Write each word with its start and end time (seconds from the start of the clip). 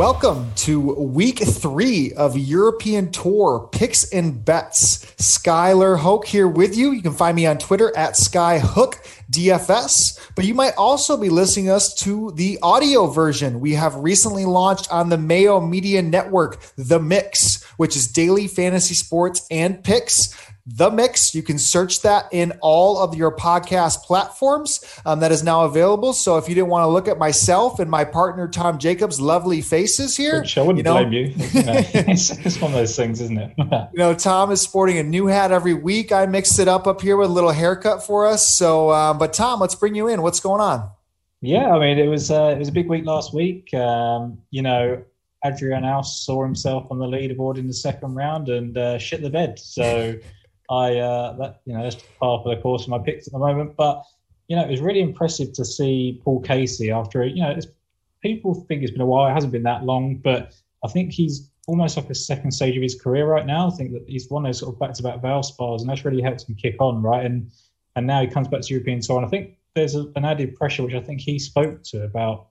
Welcome 0.00 0.50
to 0.54 0.80
week 0.80 1.40
three 1.40 2.14
of 2.14 2.34
European 2.34 3.12
Tour 3.12 3.68
picks 3.70 4.10
and 4.10 4.42
bets. 4.42 5.04
Skylar 5.16 5.98
Hoke 5.98 6.26
here 6.26 6.48
with 6.48 6.74
you. 6.74 6.92
You 6.92 7.02
can 7.02 7.12
find 7.12 7.36
me 7.36 7.44
on 7.44 7.58
Twitter 7.58 7.94
at 7.94 8.14
Skyhook 8.14 8.94
DFS, 9.30 10.18
but 10.34 10.46
you 10.46 10.54
might 10.54 10.72
also 10.78 11.18
be 11.18 11.28
listening 11.28 11.68
us 11.68 11.92
to 11.96 12.32
the 12.36 12.58
audio 12.62 13.08
version. 13.08 13.60
We 13.60 13.74
have 13.74 13.94
recently 13.96 14.46
launched 14.46 14.90
on 14.90 15.10
the 15.10 15.18
Mayo 15.18 15.60
Media 15.60 16.00
Network, 16.00 16.62
The 16.78 16.98
Mix, 16.98 17.62
which 17.76 17.94
is 17.94 18.08
daily 18.08 18.48
fantasy 18.48 18.94
sports 18.94 19.46
and 19.50 19.84
picks. 19.84 20.34
The 20.66 20.90
Mix. 20.90 21.34
You 21.34 21.42
can 21.42 21.58
search 21.58 22.02
that 22.02 22.26
in 22.32 22.52
all 22.60 22.98
of 22.98 23.14
your 23.14 23.34
podcast 23.34 24.02
platforms. 24.02 24.80
Um, 25.04 25.20
that 25.20 25.32
is 25.32 25.42
now 25.42 25.64
available. 25.64 26.12
So 26.12 26.36
if 26.36 26.48
you 26.48 26.54
didn't 26.54 26.68
want 26.68 26.84
to 26.84 26.88
look 26.88 27.08
at 27.08 27.18
myself 27.18 27.78
and 27.80 27.90
my 27.90 28.04
partner 28.04 28.46
Tom 28.48 28.78
Jacobs' 28.78 29.20
lovely 29.20 29.60
faces 29.60 30.16
here, 30.16 30.40
Which 30.40 30.56
I 30.58 30.62
wouldn't 30.62 30.78
you 30.78 30.82
know, 30.84 30.94
blame 30.94 31.12
you. 31.12 31.32
it's, 31.36 32.30
it's 32.30 32.60
one 32.60 32.72
of 32.72 32.76
those 32.76 32.94
things, 32.96 33.20
isn't 33.20 33.38
it? 33.38 33.54
you 33.58 33.98
know, 33.98 34.14
Tom 34.14 34.50
is 34.50 34.60
sporting 34.60 34.98
a 34.98 35.02
new 35.02 35.26
hat 35.26 35.50
every 35.50 35.74
week. 35.74 36.12
I 36.12 36.26
mixed 36.26 36.58
it 36.58 36.68
up 36.68 36.86
up 36.86 37.00
here 37.00 37.16
with 37.16 37.30
a 37.30 37.32
little 37.32 37.52
haircut 37.52 38.04
for 38.04 38.26
us. 38.26 38.56
So, 38.56 38.90
um, 38.90 39.18
but 39.18 39.32
Tom, 39.32 39.60
let's 39.60 39.74
bring 39.74 39.94
you 39.94 40.08
in. 40.08 40.22
What's 40.22 40.40
going 40.40 40.60
on? 40.60 40.90
yeah, 41.40 41.74
I 41.74 41.78
mean, 41.78 41.98
it 41.98 42.06
was 42.06 42.30
uh, 42.30 42.52
it 42.54 42.58
was 42.58 42.68
a 42.68 42.72
big 42.72 42.88
week 42.88 43.06
last 43.06 43.32
week. 43.32 43.72
Um, 43.72 44.38
you 44.50 44.62
know, 44.62 45.02
Adri 45.44 45.70
Arnaus 45.74 46.04
saw 46.04 46.44
himself 46.44 46.86
on 46.90 46.98
the 46.98 47.06
leaderboard 47.06 47.56
in 47.56 47.66
the 47.66 47.72
second 47.72 48.14
round 48.14 48.48
and 48.48 48.76
uh, 48.76 48.98
shit 48.98 49.22
the 49.22 49.30
bed. 49.30 49.58
So. 49.58 50.18
I 50.70 50.96
uh, 50.96 51.32
that 51.38 51.60
you 51.64 51.74
know 51.74 51.82
that's 51.82 51.96
part 52.20 52.46
of 52.46 52.56
the 52.56 52.62
course 52.62 52.84
of 52.84 52.88
my 52.88 52.98
picks 52.98 53.26
at 53.26 53.32
the 53.32 53.38
moment. 53.38 53.76
But 53.76 54.02
you 54.48 54.56
know, 54.56 54.64
it 54.64 54.70
was 54.70 54.80
really 54.80 55.00
impressive 55.00 55.52
to 55.54 55.64
see 55.64 56.20
Paul 56.24 56.40
Casey 56.40 56.90
after 56.90 57.24
you 57.24 57.42
know, 57.42 57.58
people 58.22 58.54
think 58.54 58.82
it's 58.82 58.92
been 58.92 59.00
a 59.00 59.06
while. 59.06 59.30
It 59.30 59.34
hasn't 59.34 59.52
been 59.52 59.64
that 59.64 59.84
long, 59.84 60.16
but 60.16 60.54
I 60.84 60.88
think 60.88 61.12
he's 61.12 61.50
almost 61.66 61.96
like 61.96 62.10
a 62.10 62.14
second 62.14 62.50
stage 62.52 62.76
of 62.76 62.82
his 62.82 63.00
career 63.00 63.26
right 63.26 63.46
now. 63.46 63.68
I 63.68 63.70
think 63.70 63.92
that 63.92 64.04
he's 64.08 64.28
won 64.30 64.42
those 64.42 64.58
sort 64.58 64.74
of 64.74 64.80
back-to-back 64.80 65.20
Valspars, 65.20 65.80
and 65.80 65.88
that's 65.88 66.04
really 66.04 66.22
helped 66.22 66.48
him 66.48 66.54
kick 66.54 66.76
on, 66.80 67.02
right? 67.02 67.24
And 67.24 67.50
and 67.96 68.06
now 68.06 68.20
he 68.20 68.28
comes 68.28 68.48
back 68.48 68.62
to 68.62 68.74
European 68.74 69.00
Tour, 69.00 69.18
and 69.18 69.26
I 69.26 69.28
think 69.28 69.56
there's 69.74 69.94
a, 69.94 70.06
an 70.16 70.24
added 70.24 70.54
pressure, 70.54 70.82
which 70.84 70.94
I 70.94 71.00
think 71.00 71.20
he 71.20 71.38
spoke 71.38 71.82
to 71.84 72.04
about 72.04 72.48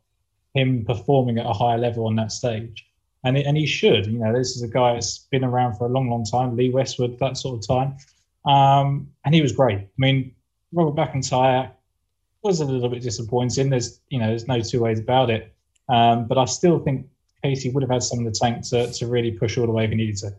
him 0.53 0.83
performing 0.85 1.37
at 1.37 1.45
a 1.45 1.53
higher 1.53 1.77
level 1.77 2.07
on 2.07 2.15
that 2.15 2.31
stage. 2.31 2.85
And, 3.23 3.37
and 3.37 3.57
he 3.57 3.65
should, 3.65 4.05
you 4.07 4.17
know, 4.19 4.33
this 4.33 4.55
is 4.55 4.63
a 4.63 4.67
guy 4.67 4.93
that's 4.93 5.19
been 5.31 5.43
around 5.43 5.75
for 5.75 5.87
a 5.87 5.89
long, 5.89 6.09
long 6.09 6.23
time, 6.23 6.55
Lee 6.55 6.69
Westwood, 6.69 7.19
that 7.19 7.37
sort 7.37 7.59
of 7.59 7.67
time. 7.67 7.97
Um, 8.45 9.09
and 9.25 9.35
he 9.35 9.41
was 9.41 9.51
great. 9.51 9.79
I 9.79 9.87
mean, 9.97 10.33
Robert 10.71 10.95
McIntyre 10.95 11.71
was 12.43 12.61
a 12.61 12.65
little 12.65 12.89
bit 12.89 13.01
disappointing. 13.01 13.69
There's, 13.69 13.99
you 14.09 14.19
know, 14.19 14.27
there's 14.27 14.47
no 14.47 14.61
two 14.61 14.81
ways 14.81 14.99
about 14.99 15.29
it. 15.29 15.53
Um, 15.89 16.27
but 16.27 16.37
I 16.37 16.45
still 16.45 16.79
think 16.79 17.07
Casey 17.43 17.69
would 17.71 17.83
have 17.83 17.89
had 17.91 18.03
some 18.03 18.19
of 18.19 18.25
the 18.25 18.31
tank 18.31 18.65
to, 18.69 18.91
to 18.91 19.07
really 19.07 19.31
push 19.31 19.57
all 19.57 19.65
the 19.65 19.71
way 19.71 19.83
if 19.83 19.89
he 19.89 19.95
needed 19.97 20.17
to. 20.17 20.35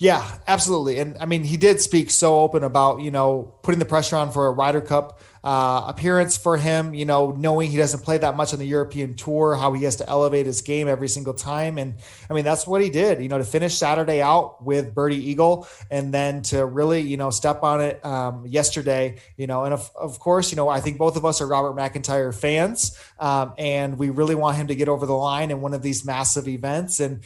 Yeah, 0.00 0.24
absolutely. 0.46 1.00
And 1.00 1.16
I 1.18 1.26
mean, 1.26 1.42
he 1.42 1.56
did 1.56 1.80
speak 1.80 2.12
so 2.12 2.38
open 2.38 2.62
about, 2.62 3.00
you 3.00 3.10
know, 3.10 3.52
putting 3.62 3.80
the 3.80 3.84
pressure 3.84 4.14
on 4.14 4.30
for 4.30 4.46
a 4.46 4.52
Ryder 4.52 4.80
Cup 4.80 5.20
uh, 5.42 5.86
appearance 5.88 6.36
for 6.36 6.56
him, 6.56 6.94
you 6.94 7.04
know, 7.04 7.32
knowing 7.32 7.68
he 7.68 7.76
doesn't 7.76 8.04
play 8.04 8.16
that 8.18 8.36
much 8.36 8.52
on 8.52 8.60
the 8.60 8.66
European 8.66 9.14
tour, 9.14 9.56
how 9.56 9.72
he 9.72 9.82
has 9.82 9.96
to 9.96 10.08
elevate 10.08 10.46
his 10.46 10.62
game 10.62 10.86
every 10.86 11.08
single 11.08 11.34
time. 11.34 11.78
And 11.78 11.94
I 12.30 12.34
mean, 12.34 12.44
that's 12.44 12.64
what 12.64 12.80
he 12.80 12.90
did, 12.90 13.20
you 13.20 13.28
know, 13.28 13.38
to 13.38 13.44
finish 13.44 13.76
Saturday 13.76 14.22
out 14.22 14.64
with 14.64 14.94
Birdie 14.94 15.30
Eagle 15.30 15.66
and 15.90 16.14
then 16.14 16.42
to 16.42 16.64
really, 16.64 17.00
you 17.00 17.16
know, 17.16 17.30
step 17.30 17.64
on 17.64 17.80
it 17.80 18.04
um, 18.06 18.46
yesterday, 18.46 19.16
you 19.36 19.48
know, 19.48 19.64
and 19.64 19.74
of, 19.74 19.90
of 19.96 20.20
course, 20.20 20.52
you 20.52 20.56
know, 20.56 20.68
I 20.68 20.80
think 20.80 20.98
both 20.98 21.16
of 21.16 21.24
us 21.24 21.40
are 21.40 21.48
Robert 21.48 21.74
McIntyre 21.76 22.32
fans 22.32 22.96
um, 23.18 23.52
and 23.58 23.98
we 23.98 24.10
really 24.10 24.36
want 24.36 24.56
him 24.58 24.68
to 24.68 24.76
get 24.76 24.88
over 24.88 25.06
the 25.06 25.16
line 25.16 25.50
in 25.50 25.60
one 25.60 25.74
of 25.74 25.82
these 25.82 26.04
massive 26.04 26.46
events. 26.46 27.00
And, 27.00 27.24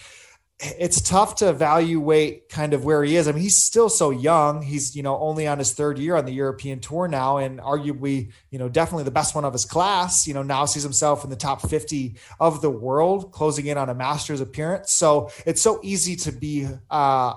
it's 0.63 1.01
tough 1.01 1.37
to 1.37 1.49
evaluate 1.49 2.49
kind 2.49 2.73
of 2.73 2.85
where 2.85 3.03
he 3.03 3.17
is. 3.17 3.27
I 3.27 3.33
mean, 3.33 3.43
he's 3.43 3.65
still 3.65 3.89
so 3.89 4.11
young. 4.11 4.63
He's, 4.63 4.95
you 4.95 5.03
know, 5.03 5.19
only 5.19 5.49
on 5.49 5.59
his 5.59 5.73
third 5.73 5.99
year 5.99 6.15
on 6.15 6.25
the 6.25 6.33
European 6.33 6.79
tour 6.79 7.09
now, 7.09 7.39
and 7.39 7.59
arguably, 7.59 8.31
you 8.51 8.59
know, 8.59 8.69
definitely 8.69 9.05
the 9.05 9.11
best 9.11 9.35
one 9.35 9.45
of 9.45 9.53
his 9.53 9.65
class. 9.65 10.27
You 10.27 10.35
know, 10.35 10.43
now 10.43 10.65
sees 10.65 10.85
himself 10.85 11.25
in 11.25 11.31
the 11.31 11.37
top 11.37 11.69
50 11.69 12.15
of 12.39 12.63
the 12.63 12.71
world, 12.71 13.33
closing 13.33 13.67
in 13.67 13.77
on 13.77 13.89
a 13.89 13.95
Masters 13.95 14.41
appearance. 14.41 14.95
So 14.95 15.31
it's 15.45 15.63
so 15.63 15.81
easy 15.83 16.15
to 16.17 16.33
be 16.33 16.69
uh, 16.91 17.35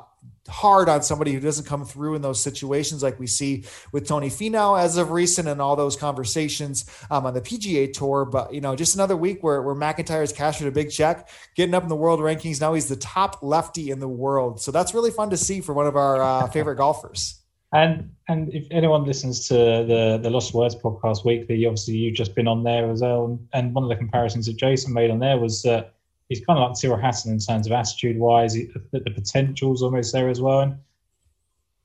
hard 0.48 0.90
on 0.90 1.02
somebody 1.02 1.34
who 1.34 1.40
doesn't 1.40 1.66
come 1.66 1.86
through 1.86 2.16
in 2.16 2.22
those 2.22 2.42
situations 2.42 3.02
like 3.02 3.20
we 3.20 3.28
see 3.28 3.64
with 3.92 4.08
Tony 4.08 4.30
Finau 4.30 4.80
as 4.80 4.98
of 4.98 5.12
recent 5.12 5.48
and 5.48 5.62
all 5.62 5.76
those 5.76 5.96
conversations 5.96 6.86
um, 7.10 7.26
on 7.26 7.34
the 7.34 7.42
PGA 7.42 7.92
tour. 7.92 8.26
But, 8.26 8.54
you 8.54 8.62
know, 8.62 8.76
just 8.76 8.96
another 8.96 9.18
week 9.18 9.44
where, 9.44 9.62
where 9.62 9.76
McIntyre 9.76 10.22
has 10.22 10.32
cashed 10.32 10.62
a 10.62 10.72
big 10.72 10.92
check, 10.92 11.30
getting 11.56 11.74
up 11.74 11.84
in 11.84 11.90
the 11.90 11.96
world 11.96 12.20
rankings. 12.20 12.62
Now 12.62 12.74
he's 12.74 12.88
the 12.88 12.96
top 12.96 13.40
lefty 13.42 13.92
in 13.92 14.00
the 14.00 14.08
world. 14.08 14.62
So 14.62 14.72
that's 14.72 14.94
really 14.94 15.12
fun 15.12 15.30
to 15.32 15.38
see 15.38 15.62
for 15.62 15.74
one 15.74 15.88
of 15.88 15.96
our 15.96 16.22
uh, 16.22 16.48
favorite 16.52 16.76
golfers. 16.76 17.42
And 17.74 18.12
and 18.30 18.54
if 18.54 18.68
anyone 18.72 19.04
listens 19.04 19.50
to 19.50 19.54
the 19.54 20.20
the 20.22 20.30
Lost 20.30 20.54
Words 20.54 20.76
podcast 20.76 21.26
weekly, 21.26 21.66
obviously 21.66 21.96
you've 21.96 22.16
just 22.16 22.34
been 22.34 22.48
on 22.48 22.64
there 22.64 22.90
as 22.90 23.02
well. 23.02 23.38
And 23.52 23.74
one 23.74 23.84
of 23.84 23.90
the 23.90 23.98
comparisons 23.98 24.46
that 24.46 24.56
Jason 24.56 24.94
made 24.94 25.12
on 25.12 25.20
there 25.20 25.38
was 25.38 25.62
that 25.64 25.95
he's 26.30 26.44
kind 26.46 26.60
of 26.60 26.70
like 26.70 26.80
Tyrrell 26.80 27.00
Hatton 27.00 27.32
in 27.32 27.40
terms 27.40 27.68
of 27.68 27.74
attitude 27.74 28.18
wise. 28.18 28.54
The, 28.54 28.70
the 28.92 29.12
potential's 29.12 29.84
almost 29.84 30.14
there 30.14 30.30
as 30.30 30.42
well. 30.42 30.62
And 30.62 30.78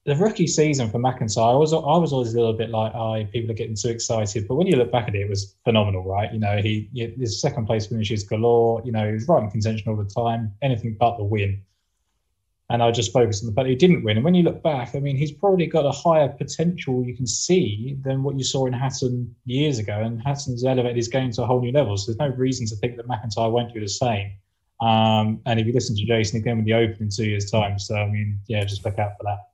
the 0.04 0.16
rookie 0.16 0.46
season 0.46 0.90
for 0.90 0.98
McIntyre, 0.98 1.52
I 1.52 1.56
was 1.56 1.72
I 1.72 1.76
was 1.76 2.12
always 2.12 2.32
a 2.32 2.38
little 2.38 2.54
bit 2.54 2.70
like, 2.70 2.94
oh, 2.94 3.24
people 3.32 3.50
are 3.50 3.54
getting 3.54 3.76
too 3.76 3.88
excited. 3.88 4.48
But 4.48 4.54
when 4.54 4.66
you 4.66 4.76
look 4.76 4.90
back 4.90 5.08
at 5.08 5.14
it, 5.14 5.22
it 5.22 5.28
was 5.28 5.56
phenomenal, 5.64 6.04
right? 6.04 6.32
You 6.32 6.40
know, 6.40 6.56
he 6.58 6.88
his 6.94 7.40
second 7.40 7.66
place 7.66 7.86
finishes 7.86 8.24
galore. 8.24 8.82
You 8.84 8.92
know, 8.92 9.06
he 9.06 9.12
was 9.12 9.28
right 9.28 9.42
in 9.42 9.50
contention 9.50 9.88
all 9.88 9.96
the 9.96 10.04
time, 10.04 10.54
anything 10.62 10.96
but 10.98 11.18
the 11.18 11.24
win 11.24 11.62
and 12.70 12.84
I 12.84 12.92
just 12.92 13.12
focused 13.12 13.42
on 13.42 13.48
the 13.48 13.52
fact 13.52 13.68
he 13.68 13.74
didn't 13.74 14.04
win. 14.04 14.16
And 14.16 14.24
when 14.24 14.34
you 14.34 14.44
look 14.44 14.62
back, 14.62 14.94
I 14.94 15.00
mean, 15.00 15.16
he's 15.16 15.32
probably 15.32 15.66
got 15.66 15.84
a 15.84 15.90
higher 15.90 16.28
potential 16.28 17.04
you 17.04 17.16
can 17.16 17.26
see 17.26 17.98
than 18.02 18.22
what 18.22 18.38
you 18.38 18.44
saw 18.44 18.66
in 18.66 18.72
Hatton 18.72 19.34
years 19.44 19.80
ago. 19.80 20.00
And 20.00 20.22
Hatton's 20.22 20.64
elevated 20.64 20.96
his 20.96 21.08
game 21.08 21.32
to 21.32 21.42
a 21.42 21.46
whole 21.46 21.60
new 21.60 21.72
level. 21.72 21.96
So 21.96 22.12
there's 22.12 22.30
no 22.30 22.36
reason 22.36 22.68
to 22.68 22.76
think 22.76 22.96
that 22.96 23.08
McIntyre 23.08 23.50
won't 23.50 23.74
do 23.74 23.80
the 23.80 23.88
same. 23.88 24.30
Um, 24.80 25.40
and 25.46 25.58
if 25.58 25.66
you 25.66 25.72
listen 25.72 25.96
to 25.96 26.04
Jason 26.04 26.38
again 26.38 26.58
with 26.58 26.64
the 26.64 26.74
Open 26.74 26.96
in 27.00 27.10
two 27.10 27.26
years' 27.26 27.50
time, 27.50 27.76
so 27.80 27.96
I 27.96 28.06
mean, 28.06 28.38
yeah, 28.46 28.62
just 28.64 28.84
look 28.84 29.00
out 29.00 29.12
for 29.18 29.24
that. 29.24 29.49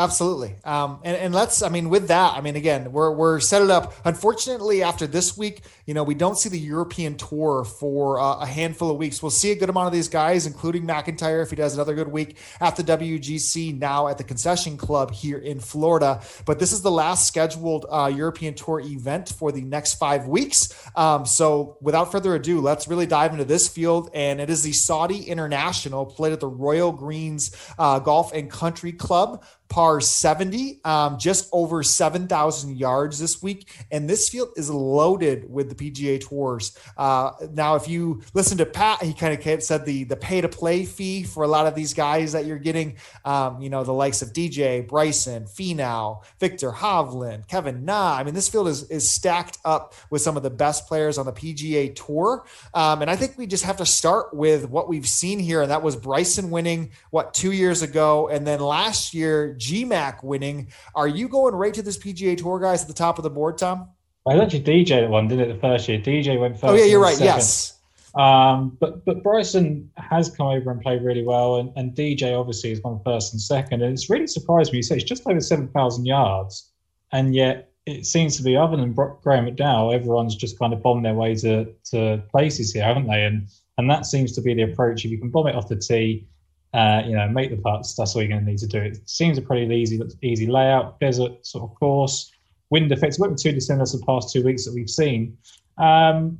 Absolutely. 0.00 0.56
Um, 0.64 0.98
and, 1.04 1.14
and 1.14 1.34
let's, 1.34 1.60
I 1.62 1.68
mean, 1.68 1.90
with 1.90 2.08
that, 2.08 2.32
I 2.32 2.40
mean, 2.40 2.56
again, 2.56 2.90
we're, 2.90 3.10
we're 3.10 3.38
set 3.38 3.60
it 3.60 3.68
up. 3.68 3.92
Unfortunately, 4.06 4.82
after 4.82 5.06
this 5.06 5.36
week, 5.36 5.60
you 5.84 5.92
know, 5.92 6.04
we 6.04 6.14
don't 6.14 6.38
see 6.38 6.48
the 6.48 6.58
European 6.58 7.18
tour 7.18 7.64
for 7.64 8.18
uh, 8.18 8.38
a 8.38 8.46
handful 8.46 8.90
of 8.90 8.96
weeks. 8.96 9.22
We'll 9.22 9.28
see 9.28 9.50
a 9.50 9.56
good 9.56 9.68
amount 9.68 9.88
of 9.88 9.92
these 9.92 10.08
guys, 10.08 10.46
including 10.46 10.86
McIntyre, 10.86 11.42
if 11.42 11.50
he 11.50 11.56
does 11.56 11.74
another 11.74 11.94
good 11.94 12.08
week 12.08 12.38
at 12.62 12.76
the 12.76 12.82
WGC 12.82 13.78
now 13.78 14.08
at 14.08 14.16
the 14.16 14.24
concession 14.24 14.78
club 14.78 15.10
here 15.10 15.36
in 15.36 15.60
Florida. 15.60 16.22
But 16.46 16.60
this 16.60 16.72
is 16.72 16.80
the 16.80 16.90
last 16.90 17.26
scheduled 17.26 17.84
uh, 17.90 18.10
European 18.14 18.54
tour 18.54 18.80
event 18.80 19.28
for 19.28 19.52
the 19.52 19.60
next 19.60 19.96
five 19.96 20.26
weeks. 20.26 20.72
Um, 20.96 21.26
so 21.26 21.76
without 21.82 22.10
further 22.10 22.34
ado, 22.34 22.62
let's 22.62 22.88
really 22.88 23.06
dive 23.06 23.32
into 23.32 23.44
this 23.44 23.68
field. 23.68 24.08
And 24.14 24.40
it 24.40 24.48
is 24.48 24.62
the 24.62 24.72
Saudi 24.72 25.24
International 25.24 26.06
played 26.06 26.32
at 26.32 26.40
the 26.40 26.48
Royal 26.48 26.90
Greens 26.90 27.54
uh, 27.78 27.98
Golf 27.98 28.32
and 28.32 28.50
Country 28.50 28.92
Club 28.92 29.44
par 29.70 30.00
70, 30.00 30.80
um, 30.84 31.18
just 31.18 31.48
over 31.52 31.82
7,000 31.82 32.76
yards 32.76 33.18
this 33.18 33.40
week. 33.40 33.70
And 33.90 34.10
this 34.10 34.28
field 34.28 34.50
is 34.56 34.68
loaded 34.68 35.50
with 35.50 35.74
the 35.74 35.74
PGA 35.74 36.20
Tours. 36.20 36.76
Uh, 36.98 37.30
now, 37.52 37.76
if 37.76 37.88
you 37.88 38.22
listen 38.34 38.58
to 38.58 38.66
Pat, 38.66 39.02
he 39.02 39.14
kind 39.14 39.32
of 39.32 39.62
said 39.62 39.86
the, 39.86 40.04
the 40.04 40.16
pay 40.16 40.40
to 40.40 40.48
play 40.48 40.84
fee 40.84 41.22
for 41.22 41.44
a 41.44 41.48
lot 41.48 41.66
of 41.66 41.74
these 41.74 41.94
guys 41.94 42.32
that 42.32 42.44
you're 42.44 42.58
getting, 42.58 42.96
um, 43.24 43.62
you 43.62 43.70
know, 43.70 43.84
the 43.84 43.92
likes 43.92 44.20
of 44.22 44.32
DJ, 44.32 44.86
Bryson, 44.86 45.44
Finau, 45.44 46.22
Viktor 46.40 46.72
Hovland, 46.72 47.46
Kevin 47.46 47.84
Na. 47.84 48.16
I 48.16 48.24
mean, 48.24 48.34
this 48.34 48.48
field 48.48 48.66
is, 48.68 48.90
is 48.90 49.08
stacked 49.08 49.58
up 49.64 49.94
with 50.10 50.20
some 50.20 50.36
of 50.36 50.42
the 50.42 50.50
best 50.50 50.88
players 50.88 51.16
on 51.16 51.26
the 51.26 51.32
PGA 51.32 51.94
Tour. 51.94 52.44
Um, 52.74 53.02
and 53.02 53.10
I 53.10 53.14
think 53.14 53.38
we 53.38 53.46
just 53.46 53.64
have 53.64 53.76
to 53.76 53.86
start 53.86 54.34
with 54.34 54.68
what 54.68 54.88
we've 54.88 55.08
seen 55.08 55.38
here. 55.38 55.62
And 55.62 55.70
that 55.70 55.82
was 55.82 55.94
Bryson 55.94 56.50
winning, 56.50 56.90
what, 57.10 57.32
two 57.34 57.52
years 57.52 57.82
ago. 57.82 58.28
And 58.28 58.44
then 58.44 58.58
last 58.58 59.14
year, 59.14 59.54
GMAC 59.60 60.24
winning. 60.24 60.72
Are 60.94 61.06
you 61.06 61.28
going 61.28 61.54
right 61.54 61.74
to 61.74 61.82
this 61.82 61.98
PGA 61.98 62.36
Tour 62.36 62.58
guys 62.58 62.82
at 62.82 62.88
the 62.88 62.94
top 62.94 63.18
of 63.18 63.22
the 63.22 63.30
board, 63.30 63.58
Tom? 63.58 63.90
I 64.26 64.38
actually 64.38 64.62
DJ 64.62 65.02
the 65.02 65.08
one, 65.08 65.28
didn't 65.28 65.50
it 65.50 65.54
the 65.54 65.60
first 65.60 65.88
year? 65.88 65.98
DJ 65.98 66.38
went 66.38 66.54
first. 66.54 66.64
Oh 66.64 66.74
yeah, 66.74 66.84
you're 66.84 67.00
right. 67.00 67.14
Second. 67.14 67.26
Yes. 67.26 67.78
Um, 68.14 68.76
but 68.80 69.04
but 69.04 69.22
Bryson 69.22 69.90
has 69.96 70.30
come 70.30 70.48
over 70.48 70.70
and 70.70 70.80
played 70.80 71.02
really 71.02 71.24
well, 71.24 71.56
and, 71.56 71.72
and 71.76 71.94
DJ 71.94 72.38
obviously 72.38 72.70
has 72.70 72.80
gone 72.80 73.00
first 73.04 73.32
and 73.32 73.40
second, 73.40 73.82
and 73.82 73.92
it's 73.92 74.10
really 74.10 74.26
surprised 74.26 74.72
me. 74.72 74.78
You 74.78 74.82
say 74.82 74.96
it's 74.96 75.04
just 75.04 75.26
over 75.26 75.40
seven 75.40 75.68
thousand 75.68 76.06
yards, 76.06 76.70
and 77.12 77.34
yet 77.34 77.70
it 77.86 78.06
seems 78.06 78.36
to 78.36 78.42
be 78.42 78.56
other 78.56 78.76
than 78.76 78.92
Graham 78.92 79.46
McDowell, 79.46 79.94
everyone's 79.94 80.36
just 80.36 80.58
kind 80.58 80.72
of 80.72 80.82
bombed 80.82 81.04
their 81.04 81.14
way 81.14 81.34
to 81.36 81.72
to 81.92 82.22
places 82.30 82.72
here, 82.72 82.84
haven't 82.84 83.06
they? 83.06 83.24
And 83.24 83.48
and 83.78 83.88
that 83.88 84.06
seems 84.06 84.32
to 84.32 84.42
be 84.42 84.54
the 84.54 84.62
approach. 84.62 85.04
If 85.04 85.10
you 85.10 85.18
can 85.18 85.30
bomb 85.30 85.46
it 85.46 85.54
off 85.54 85.68
the 85.68 85.76
tee, 85.76 86.28
uh, 86.72 87.02
you 87.04 87.16
know, 87.16 87.28
make 87.28 87.50
the 87.50 87.56
putts. 87.56 87.94
That's 87.94 88.14
all 88.14 88.22
you're 88.22 88.28
going 88.28 88.44
to 88.44 88.50
need 88.50 88.58
to 88.58 88.66
do. 88.66 88.80
It 88.80 89.08
seems 89.08 89.38
a 89.38 89.42
pretty 89.42 89.74
easy, 89.74 90.00
easy 90.22 90.46
layout, 90.46 91.00
desert 91.00 91.44
sort 91.44 91.68
of 91.68 91.74
course, 91.76 92.32
wind 92.70 92.92
effects. 92.92 93.18
Won't 93.18 93.38
too 93.38 93.52
dissimilar 93.52 93.86
to 93.86 93.98
the 93.98 94.06
past 94.06 94.32
two 94.32 94.42
weeks 94.42 94.64
that 94.64 94.74
we've 94.74 94.90
seen. 94.90 95.36
Um, 95.78 96.38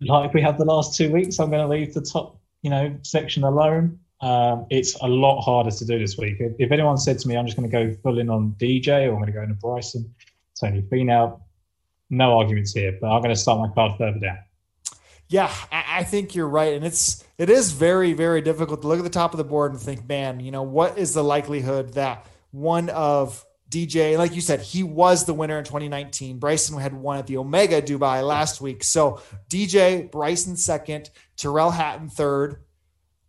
like 0.00 0.32
we 0.34 0.40
have 0.42 0.58
the 0.58 0.64
last 0.64 0.96
two 0.96 1.12
weeks, 1.12 1.38
I'm 1.38 1.50
going 1.50 1.62
to 1.62 1.68
leave 1.68 1.94
the 1.94 2.00
top, 2.00 2.40
you 2.62 2.70
know, 2.70 2.96
section 3.02 3.44
alone. 3.44 3.98
Um, 4.20 4.66
it's 4.70 4.94
a 5.02 5.06
lot 5.06 5.42
harder 5.42 5.70
to 5.70 5.84
do 5.84 5.98
this 5.98 6.16
week. 6.16 6.36
If, 6.40 6.52
if 6.58 6.72
anyone 6.72 6.96
said 6.96 7.18
to 7.18 7.28
me, 7.28 7.36
I'm 7.36 7.46
just 7.46 7.58
going 7.58 7.70
to 7.70 7.72
go 7.72 7.94
full 8.02 8.18
in 8.18 8.30
on 8.30 8.54
DJ 8.58 9.08
or 9.08 9.12
I'm 9.12 9.16
going 9.16 9.26
to 9.26 9.32
go 9.32 9.42
into 9.42 9.54
Bryson, 9.54 10.14
Tony 10.58 10.82
Finau, 10.82 11.40
no 12.10 12.38
arguments 12.38 12.72
here, 12.72 12.96
but 13.00 13.08
I'm 13.08 13.20
going 13.20 13.34
to 13.34 13.40
start 13.40 13.58
my 13.58 13.74
card 13.74 13.98
further 13.98 14.18
down. 14.18 14.38
Yeah, 15.34 15.52
I 15.72 16.04
think 16.04 16.36
you're 16.36 16.46
right, 16.46 16.74
and 16.74 16.84
it's 16.84 17.24
it 17.38 17.50
is 17.50 17.72
very 17.72 18.12
very 18.12 18.40
difficult 18.40 18.82
to 18.82 18.86
look 18.86 18.98
at 18.98 19.02
the 19.02 19.10
top 19.10 19.34
of 19.34 19.38
the 19.38 19.42
board 19.42 19.72
and 19.72 19.80
think, 19.80 20.08
man, 20.08 20.38
you 20.38 20.52
know, 20.52 20.62
what 20.62 20.96
is 20.96 21.12
the 21.12 21.24
likelihood 21.24 21.94
that 21.94 22.26
one 22.52 22.88
of 22.90 23.44
DJ, 23.68 24.16
like 24.16 24.36
you 24.36 24.40
said, 24.40 24.60
he 24.60 24.84
was 24.84 25.24
the 25.24 25.34
winner 25.34 25.58
in 25.58 25.64
2019. 25.64 26.38
Bryson 26.38 26.78
had 26.78 26.94
won 26.94 27.18
at 27.18 27.26
the 27.26 27.38
Omega 27.38 27.82
Dubai 27.82 28.24
last 28.24 28.60
week. 28.60 28.84
So 28.84 29.20
DJ, 29.50 30.08
Bryson 30.08 30.56
second, 30.56 31.10
Tyrrell 31.36 31.72
Hatton 31.72 32.10
third. 32.10 32.62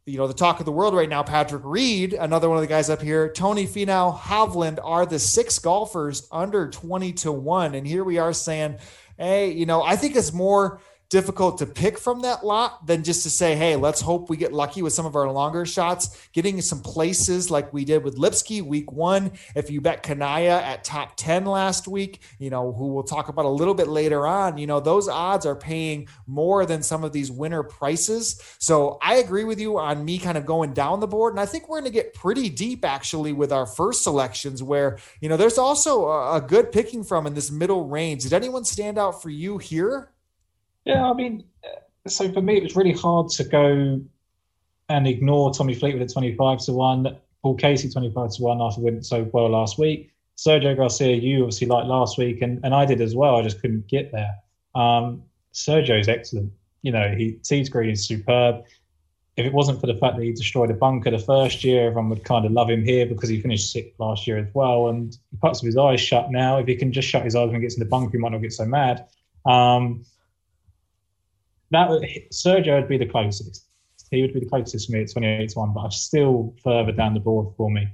You 0.05 0.19
know, 0.19 0.27
the 0.27 0.35
talk 0.35 0.59
of 0.59 0.67
the 0.67 0.71
world 0.71 0.93
right 0.93 1.09
now, 1.09 1.23
Patrick 1.23 1.63
Reed, 1.65 2.13
another 2.13 2.49
one 2.49 2.59
of 2.59 2.61
the 2.61 2.67
guys 2.67 2.87
up 2.91 3.01
here, 3.01 3.31
Tony 3.31 3.65
Finau, 3.65 4.15
Hovland 4.15 4.77
are 4.83 5.07
the 5.07 5.17
six 5.17 5.57
golfers 5.57 6.27
under 6.31 6.69
20 6.69 7.13
to 7.13 7.31
1. 7.31 7.73
And 7.73 7.87
here 7.87 8.03
we 8.03 8.19
are 8.19 8.31
saying, 8.31 8.77
hey, 9.17 9.53
you 9.53 9.65
know, 9.65 9.81
I 9.81 9.95
think 9.95 10.15
it's 10.15 10.31
more– 10.31 10.81
difficult 11.09 11.57
to 11.59 11.65
pick 11.65 11.97
from 11.97 12.21
that 12.21 12.45
lot 12.45 12.85
than 12.85 13.03
just 13.03 13.23
to 13.23 13.29
say, 13.29 13.55
hey, 13.55 13.75
let's 13.75 14.01
hope 14.01 14.29
we 14.29 14.37
get 14.37 14.53
lucky 14.53 14.81
with 14.81 14.93
some 14.93 15.05
of 15.05 15.15
our 15.15 15.31
longer 15.31 15.65
shots. 15.65 16.27
Getting 16.33 16.61
some 16.61 16.81
places 16.81 17.51
like 17.51 17.71
we 17.71 17.85
did 17.85 18.03
with 18.03 18.17
Lipsky 18.17 18.61
week 18.61 18.91
one. 18.91 19.31
If 19.55 19.69
you 19.69 19.81
bet 19.81 20.03
Kanaya 20.03 20.61
at 20.61 20.83
top 20.83 21.15
10 21.15 21.45
last 21.45 21.87
week, 21.87 22.21
you 22.39 22.49
know, 22.49 22.73
who 22.73 22.87
we'll 22.87 23.03
talk 23.03 23.29
about 23.29 23.45
a 23.45 23.49
little 23.49 23.73
bit 23.73 23.87
later 23.87 24.25
on, 24.25 24.57
you 24.57 24.67
know, 24.67 24.79
those 24.79 25.07
odds 25.07 25.45
are 25.45 25.55
paying 25.55 26.07
more 26.27 26.65
than 26.65 26.81
some 26.81 27.03
of 27.03 27.13
these 27.13 27.31
winner 27.31 27.63
prices. 27.63 28.41
So 28.59 28.97
I 29.01 29.15
agree 29.15 29.43
with 29.43 29.59
you 29.59 29.77
on 29.77 30.03
me 30.03 30.17
kind 30.17 30.37
of 30.37 30.45
going 30.45 30.73
down 30.73 30.99
the 30.99 31.07
board. 31.07 31.33
And 31.33 31.39
I 31.39 31.45
think 31.45 31.69
we're 31.69 31.79
going 31.79 31.91
to 31.91 31.95
get 31.95 32.13
pretty 32.13 32.49
deep 32.49 32.83
actually 32.83 33.33
with 33.33 33.51
our 33.51 33.65
first 33.65 34.03
selections 34.03 34.63
where, 34.63 34.97
you 35.21 35.29
know, 35.29 35.37
there's 35.37 35.57
also 35.57 36.05
a, 36.07 36.37
a 36.37 36.41
good 36.41 36.71
picking 36.71 37.03
from 37.03 37.27
in 37.27 37.33
this 37.33 37.51
middle 37.51 37.87
range. 37.87 38.23
Did 38.23 38.33
anyone 38.33 38.65
stand 38.65 38.97
out 38.97 39.21
for 39.21 39.29
you 39.29 39.57
here? 39.57 40.11
Yeah, 40.85 41.09
I 41.09 41.13
mean, 41.13 41.43
so 42.07 42.31
for 42.31 42.41
me, 42.41 42.57
it 42.57 42.63
was 42.63 42.75
really 42.75 42.93
hard 42.93 43.29
to 43.29 43.43
go 43.43 44.01
and 44.89 45.07
ignore 45.07 45.53
Tommy 45.53 45.73
Fleetwood 45.73 46.03
at 46.03 46.13
25 46.13 46.59
to 46.59 46.73
1, 46.73 47.17
Paul 47.41 47.55
Casey 47.55 47.89
25 47.89 48.35
to 48.35 48.43
1 48.43 48.61
after 48.61 48.81
winning 48.81 49.01
so 49.01 49.23
well 49.33 49.49
last 49.49 49.79
week. 49.79 50.11
Sergio 50.37 50.75
Garcia, 50.75 51.15
you 51.15 51.43
obviously 51.43 51.67
liked 51.67 51.87
last 51.87 52.17
week, 52.17 52.41
and, 52.41 52.63
and 52.63 52.75
I 52.75 52.85
did 52.85 53.01
as 53.01 53.15
well. 53.15 53.37
I 53.37 53.41
just 53.41 53.61
couldn't 53.61 53.87
get 53.87 54.11
there. 54.11 54.31
Um, 54.75 55.23
Sergio's 55.53 56.07
excellent. 56.07 56.51
You 56.81 56.91
know, 56.91 57.15
he 57.17 57.33
tees 57.43 57.69
green 57.69 57.89
is 57.89 58.05
superb. 58.05 58.63
If 59.37 59.45
it 59.45 59.53
wasn't 59.53 59.81
for 59.81 59.87
the 59.87 59.95
fact 59.95 60.17
that 60.17 60.23
he 60.23 60.33
destroyed 60.33 60.69
a 60.69 60.75
bunker 60.75 61.09
the 61.09 61.19
first 61.19 61.63
year, 61.63 61.87
everyone 61.87 62.09
would 62.09 62.23
kind 62.23 62.45
of 62.45 62.51
love 62.51 62.69
him 62.69 62.83
here 62.83 63.05
because 63.05 63.27
he 63.27 63.41
finished 63.41 63.71
sixth 63.71 63.99
last 63.99 64.27
year 64.27 64.37
as 64.37 64.47
well. 64.53 64.89
And 64.89 65.17
he 65.31 65.37
puts 65.37 65.61
his 65.61 65.77
eyes 65.77 65.99
shut 65.99 66.31
now. 66.31 66.57
If 66.57 66.67
he 66.67 66.75
can 66.75 66.91
just 66.91 67.07
shut 67.07 67.23
his 67.23 67.35
eyes 67.35 67.47
when 67.47 67.55
he 67.55 67.61
gets 67.61 67.75
in 67.75 67.79
the 67.79 67.89
bunker, 67.89 68.11
he 68.11 68.17
might 68.17 68.31
not 68.31 68.41
get 68.41 68.53
so 68.53 68.65
mad. 68.65 69.07
Um, 69.45 70.05
that 71.75 72.01
Sergio 72.31 72.79
would 72.79 72.89
be 72.89 72.97
the 72.97 73.05
closest. 73.05 73.67
He 74.11 74.21
would 74.21 74.33
be 74.33 74.39
the 74.39 74.45
closest 74.45 74.87
for 74.87 74.93
me 74.93 75.01
at 75.01 75.11
28 75.11 75.49
to 75.49 75.59
1, 75.59 75.73
but 75.73 75.81
I'm 75.81 75.91
still 75.91 76.55
further 76.63 76.91
down 76.91 77.13
the 77.13 77.19
board 77.19 77.53
for 77.57 77.69
me. 77.69 77.87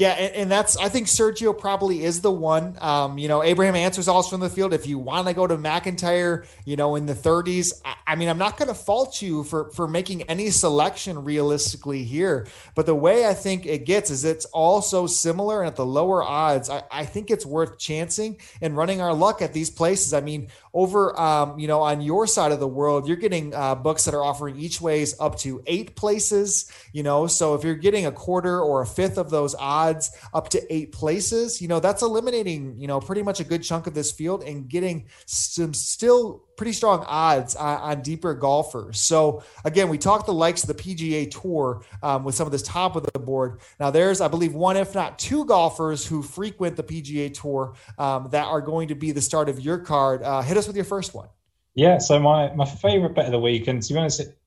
Yeah, 0.00 0.12
and, 0.12 0.34
and, 0.34 0.50
that's 0.50 0.78
I 0.78 0.88
think 0.88 1.08
Sergio 1.08 1.56
probably 1.56 2.02
is 2.02 2.22
the 2.22 2.30
one. 2.30 2.78
Um, 2.80 3.18
you 3.18 3.28
know, 3.28 3.42
Abraham 3.42 3.76
Ancer's 3.76 4.08
also 4.08 4.30
from 4.30 4.40
the 4.40 4.48
field. 4.48 4.72
If 4.72 4.86
you 4.86 4.98
want 4.98 5.28
to 5.28 5.34
go 5.34 5.46
to 5.46 5.58
McIntyre, 5.58 6.46
you 6.64 6.76
know, 6.76 6.96
in 6.96 7.04
the 7.04 7.12
30s, 7.12 7.74
I, 7.84 7.96
I 8.06 8.16
mean, 8.16 8.30
I'm 8.30 8.38
not 8.38 8.56
going 8.56 8.68
to 8.68 8.74
fault 8.74 9.20
you 9.20 9.44
for 9.44 9.68
for 9.72 9.86
making 9.86 10.22
any 10.22 10.48
selection 10.48 11.22
realistically 11.22 12.04
here. 12.04 12.46
But 12.74 12.86
the 12.86 12.94
way 12.94 13.26
I 13.26 13.34
think 13.34 13.66
it 13.66 13.84
gets 13.84 14.08
is 14.08 14.24
it's 14.24 14.46
all 14.46 14.80
so 14.80 15.06
similar, 15.06 15.60
and 15.60 15.68
at 15.68 15.76
the 15.76 15.84
lower 15.84 16.22
odds, 16.22 16.70
I, 16.70 16.82
I 16.90 17.04
think 17.04 17.30
it's 17.30 17.44
worth 17.44 17.78
chancing 17.78 18.38
and 18.62 18.78
running 18.78 19.02
our 19.02 19.12
luck 19.12 19.42
at 19.42 19.52
these 19.52 19.68
places. 19.68 20.14
I 20.14 20.22
mean, 20.22 20.48
over 20.72 21.18
um, 21.20 21.58
you 21.58 21.66
know 21.66 21.80
on 21.82 22.00
your 22.00 22.26
side 22.26 22.52
of 22.52 22.60
the 22.60 22.68
world 22.68 23.08
you're 23.08 23.16
getting 23.16 23.54
uh, 23.54 23.74
books 23.74 24.04
that 24.04 24.14
are 24.14 24.22
offering 24.22 24.56
each 24.56 24.80
ways 24.80 25.16
up 25.18 25.36
to 25.36 25.62
eight 25.66 25.96
places 25.96 26.70
you 26.92 27.02
know 27.02 27.26
so 27.26 27.54
if 27.54 27.64
you're 27.64 27.74
getting 27.74 28.06
a 28.06 28.12
quarter 28.12 28.60
or 28.60 28.82
a 28.82 28.86
fifth 28.86 29.18
of 29.18 29.30
those 29.30 29.54
odds 29.58 29.89
up 30.34 30.48
to 30.48 30.60
eight 30.72 30.92
places 30.92 31.60
you 31.60 31.68
know 31.68 31.80
that's 31.80 32.02
eliminating 32.02 32.76
you 32.78 32.86
know 32.86 33.00
pretty 33.00 33.22
much 33.22 33.40
a 33.40 33.44
good 33.44 33.62
chunk 33.62 33.86
of 33.86 33.94
this 33.94 34.10
field 34.12 34.42
and 34.42 34.68
getting 34.68 35.06
some 35.26 35.74
still 35.74 36.44
pretty 36.60 36.72
strong 36.74 37.02
odds 37.08 37.56
on, 37.56 37.76
on, 37.78 38.02
deeper 38.02 38.34
golfers. 38.34 39.00
So 39.00 39.42
again, 39.64 39.88
we 39.88 39.96
talked 39.96 40.26
the 40.26 40.34
likes 40.34 40.62
of 40.62 40.68
the 40.68 40.74
PGA 40.74 41.30
Tour 41.30 41.82
um, 42.02 42.22
with 42.22 42.34
some 42.34 42.46
of 42.46 42.52
this 42.52 42.60
top 42.60 42.96
of 42.96 43.10
the 43.10 43.18
board. 43.18 43.60
Now 43.78 43.90
there's, 43.90 44.20
I 44.20 44.28
believe, 44.28 44.52
one 44.52 44.76
if 44.76 44.94
not 44.94 45.18
two 45.18 45.46
golfers 45.46 46.06
who 46.06 46.22
frequent 46.22 46.76
the 46.76 46.82
PGA 46.82 47.32
Tour 47.32 47.76
um, 47.96 48.28
that 48.32 48.44
are 48.44 48.60
going 48.60 48.88
to 48.88 48.94
be 48.94 49.10
the 49.10 49.22
start 49.22 49.48
of 49.48 49.58
your 49.58 49.78
card. 49.78 50.22
Uh, 50.22 50.42
hit 50.42 50.58
us 50.58 50.66
with 50.66 50.76
your 50.76 50.84
first 50.84 51.14
one. 51.14 51.28
Yeah, 51.74 51.96
so 51.96 52.18
my 52.18 52.52
my 52.54 52.66
favorite 52.66 53.14
bet 53.14 53.26
of 53.26 53.32
the 53.32 53.38
week, 53.38 53.66
and 53.66 53.82
to 53.82 53.94
be 53.94 53.98
honest, 53.98 54.20
it, 54.20 54.38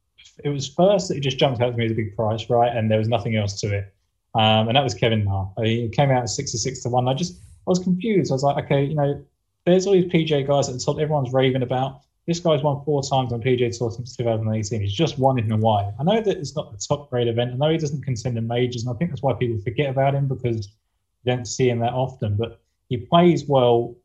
it 0.43 0.49
was 0.49 0.67
first 0.67 1.07
that 1.07 1.17
it 1.17 1.21
just 1.21 1.39
jumped 1.39 1.61
out 1.61 1.71
to 1.71 1.77
me 1.77 1.85
as 1.85 1.91
a 1.93 1.95
big 1.95 2.15
price, 2.15 2.47
right? 2.49 2.75
And 2.75 2.91
there 2.91 2.99
was 2.99 3.07
nothing 3.07 3.35
else 3.35 3.59
to 3.61 3.75
it. 3.75 3.92
Um, 4.35 4.67
and 4.67 4.75
that 4.75 4.83
was 4.83 4.93
Kevin 4.93 5.23
Na. 5.23 5.47
He 5.61 5.89
came 5.89 6.09
out 6.09 6.23
at 6.23 6.29
66 6.29 6.81
to 6.81 6.89
1. 6.89 7.07
I 7.07 7.13
just, 7.13 7.35
I 7.35 7.69
was 7.69 7.79
confused. 7.79 8.31
I 8.31 8.35
was 8.35 8.43
like, 8.43 8.65
okay, 8.65 8.83
you 8.83 8.95
know, 8.95 9.23
there's 9.65 9.85
all 9.85 9.93
these 9.93 10.11
PGA 10.11 10.45
guys 10.45 10.67
at 10.67 10.73
the 10.73 10.79
top 10.79 10.99
everyone's 10.99 11.31
raving 11.31 11.61
about. 11.61 12.01
This 12.25 12.39
guy's 12.39 12.63
won 12.63 12.83
four 12.85 13.03
times 13.03 13.33
on 13.33 13.41
PGA 13.41 13.77
Tour 13.77 13.91
since 13.91 14.15
2018. 14.15 14.81
He's 14.81 14.93
just 14.93 15.19
won 15.19 15.37
in 15.37 15.49
Hawaii. 15.49 15.91
I 15.99 16.03
know 16.03 16.21
that 16.21 16.37
it's 16.37 16.55
not 16.55 16.71
the 16.71 16.77
top 16.77 17.09
grade 17.09 17.27
event. 17.27 17.51
I 17.51 17.55
know 17.57 17.69
he 17.69 17.77
doesn't 17.77 18.03
contend 18.03 18.37
in 18.37 18.47
majors, 18.47 18.83
and 18.83 18.95
I 18.95 18.97
think 18.97 19.11
that's 19.11 19.21
why 19.21 19.33
people 19.33 19.61
forget 19.61 19.89
about 19.89 20.15
him 20.15 20.27
because 20.27 20.67
you 21.23 21.33
don't 21.33 21.45
see 21.45 21.69
him 21.69 21.79
that 21.79 21.93
often. 21.93 22.37
But 22.37 22.61
he 22.87 22.97
plays 22.97 23.45
well 23.45 23.95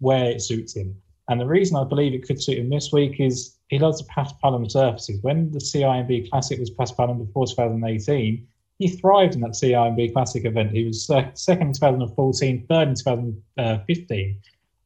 where 0.00 0.30
it 0.30 0.42
suits 0.42 0.76
him. 0.76 0.94
And 1.28 1.40
the 1.40 1.46
reason 1.46 1.76
I 1.76 1.84
believe 1.84 2.14
it 2.14 2.26
could 2.26 2.42
suit 2.42 2.58
him 2.58 2.68
this 2.68 2.92
week 2.92 3.20
is 3.20 3.56
he 3.68 3.78
loves 3.78 3.98
the 3.98 4.08
paspalum 4.12 4.70
surfaces. 4.70 5.22
When 5.22 5.50
the 5.50 5.58
CIMB 5.58 6.30
Classic 6.30 6.58
was 6.58 6.70
paspalum 6.70 7.26
before 7.26 7.46
2018, 7.46 8.46
he 8.78 8.88
thrived 8.88 9.34
in 9.34 9.40
that 9.40 9.52
CIMB 9.52 10.12
Classic 10.12 10.44
event. 10.44 10.70
He 10.70 10.84
was 10.84 11.08
uh, 11.08 11.30
second 11.34 11.68
in 11.68 11.72
2014, 11.72 12.66
third 12.68 12.88
in 12.88 12.94
2015. 12.94 14.40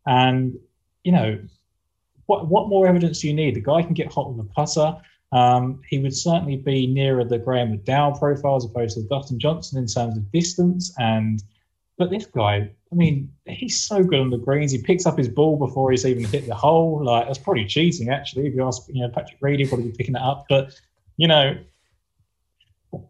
And, 0.07 0.59
you 1.05 1.13
know, 1.13 1.39
what, 2.27 2.49
what 2.49 2.69
more 2.69 2.87
evidence 2.87 3.21
do 3.21 3.29
you 3.29 3.35
need? 3.35 3.57
The 3.57 3.61
guy 3.61 3.83
can 3.83 3.95
get 3.95 4.13
hot 4.13 4.33
with 4.33 4.47
a 4.47 4.49
putter. 4.51 4.97
Um, 5.33 5.81
he 5.89 5.99
would 5.99 6.17
certainly 6.17 6.57
be 6.57 6.87
nearer 6.87 7.25
the 7.25 7.39
Graham 7.39 7.77
McDowell 7.77 8.19
profile 8.19 8.57
as 8.57 8.65
opposed 8.65 8.97
to 8.97 9.03
Dustin 9.03 9.39
Johnson 9.39 9.79
in 9.79 9.87
terms 9.87 10.17
of 10.17 10.31
distance. 10.33 10.93
And 10.99 11.43
but 11.99 12.11
this 12.11 12.27
guy, 12.27 12.71
I 12.93 12.95
mean, 12.95 13.31
he's 13.47 13.81
so 13.81 14.03
good 14.03 14.21
on 14.21 14.31
the 14.31 14.39
greens. 14.39 14.73
He 14.73 14.81
picks 14.81 15.07
up 15.07 15.19
his 15.19 15.29
ball 15.29 15.57
before 15.57 15.91
he's 15.91 16.07
even 16.07 16.25
hit 16.25 16.47
the 16.47 16.55
hole. 16.55 17.05
Like 17.05 17.27
that's 17.27 17.39
probably 17.39 17.67
cheating, 17.67 18.09
actually. 18.09 18.47
If 18.47 18.55
you 18.55 18.67
ask, 18.67 18.83
you 18.89 19.03
know, 19.03 19.11
Patrick 19.11 19.37
Reed, 19.41 19.61
he'd 19.61 19.69
probably 19.69 19.91
be 19.91 19.97
picking 19.97 20.15
it 20.15 20.23
up. 20.23 20.47
But 20.49 20.81
you 21.17 21.29
know, 21.29 21.59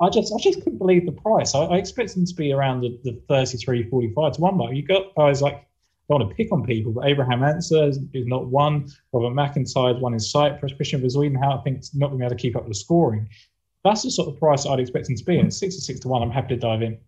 I 0.01 0.11
just 0.11 0.33
I 0.35 0.39
just 0.39 0.63
couldn't 0.63 0.79
believe 0.79 1.07
the 1.07 1.13
price. 1.13 1.55
I, 1.55 1.61
I 1.61 1.77
expect 1.79 2.15
them 2.15 2.27
to 2.27 2.35
be 2.35 2.53
around 2.53 2.83
the, 2.83 2.99
the 3.03 3.21
33, 3.29 3.89
45 3.89 4.33
to 4.35 4.41
one 4.41 4.57
mark. 4.57 4.75
You 4.75 4.83
got 4.83 5.15
guys 5.15 5.41
like 5.41 5.67
don't 6.11 6.21
want 6.21 6.31
to 6.31 6.37
pick 6.37 6.53
on 6.53 6.65
people, 6.65 6.93
but 6.93 7.07
Abraham 7.07 7.43
Ancer 7.45 7.85
is, 7.85 7.99
is 8.13 8.27
not 8.27 8.47
one. 8.47 8.89
Robert 9.13 9.33
McIntyre 9.33 9.95
is 9.95 10.03
one 10.03 10.13
in 10.13 10.19
Cyprus. 10.19 10.73
Christian 10.73 11.01
Bezuidenhout, 11.01 11.61
I 11.61 11.63
think, 11.63 11.85
not 11.95 12.09
going 12.09 12.19
to 12.19 12.23
be 12.23 12.27
able 12.27 12.37
to 12.37 12.43
keep 12.43 12.57
up 12.57 12.65
with 12.65 12.73
the 12.73 12.79
scoring. 12.79 13.29
That's 13.85 14.03
the 14.03 14.11
sort 14.11 14.29
of 14.29 14.39
price 14.39 14.67
I'd 14.67 14.81
expect 14.81 15.09
him 15.09 15.17
to 15.17 15.25
be. 15.25 15.39
And 15.39 15.55
66 15.55 16.01
to 16.01 16.09
1, 16.09 16.23
I'm 16.23 16.31
happy 16.31 16.49
to 16.49 16.57
dive 16.57 16.83
in. 16.83 16.99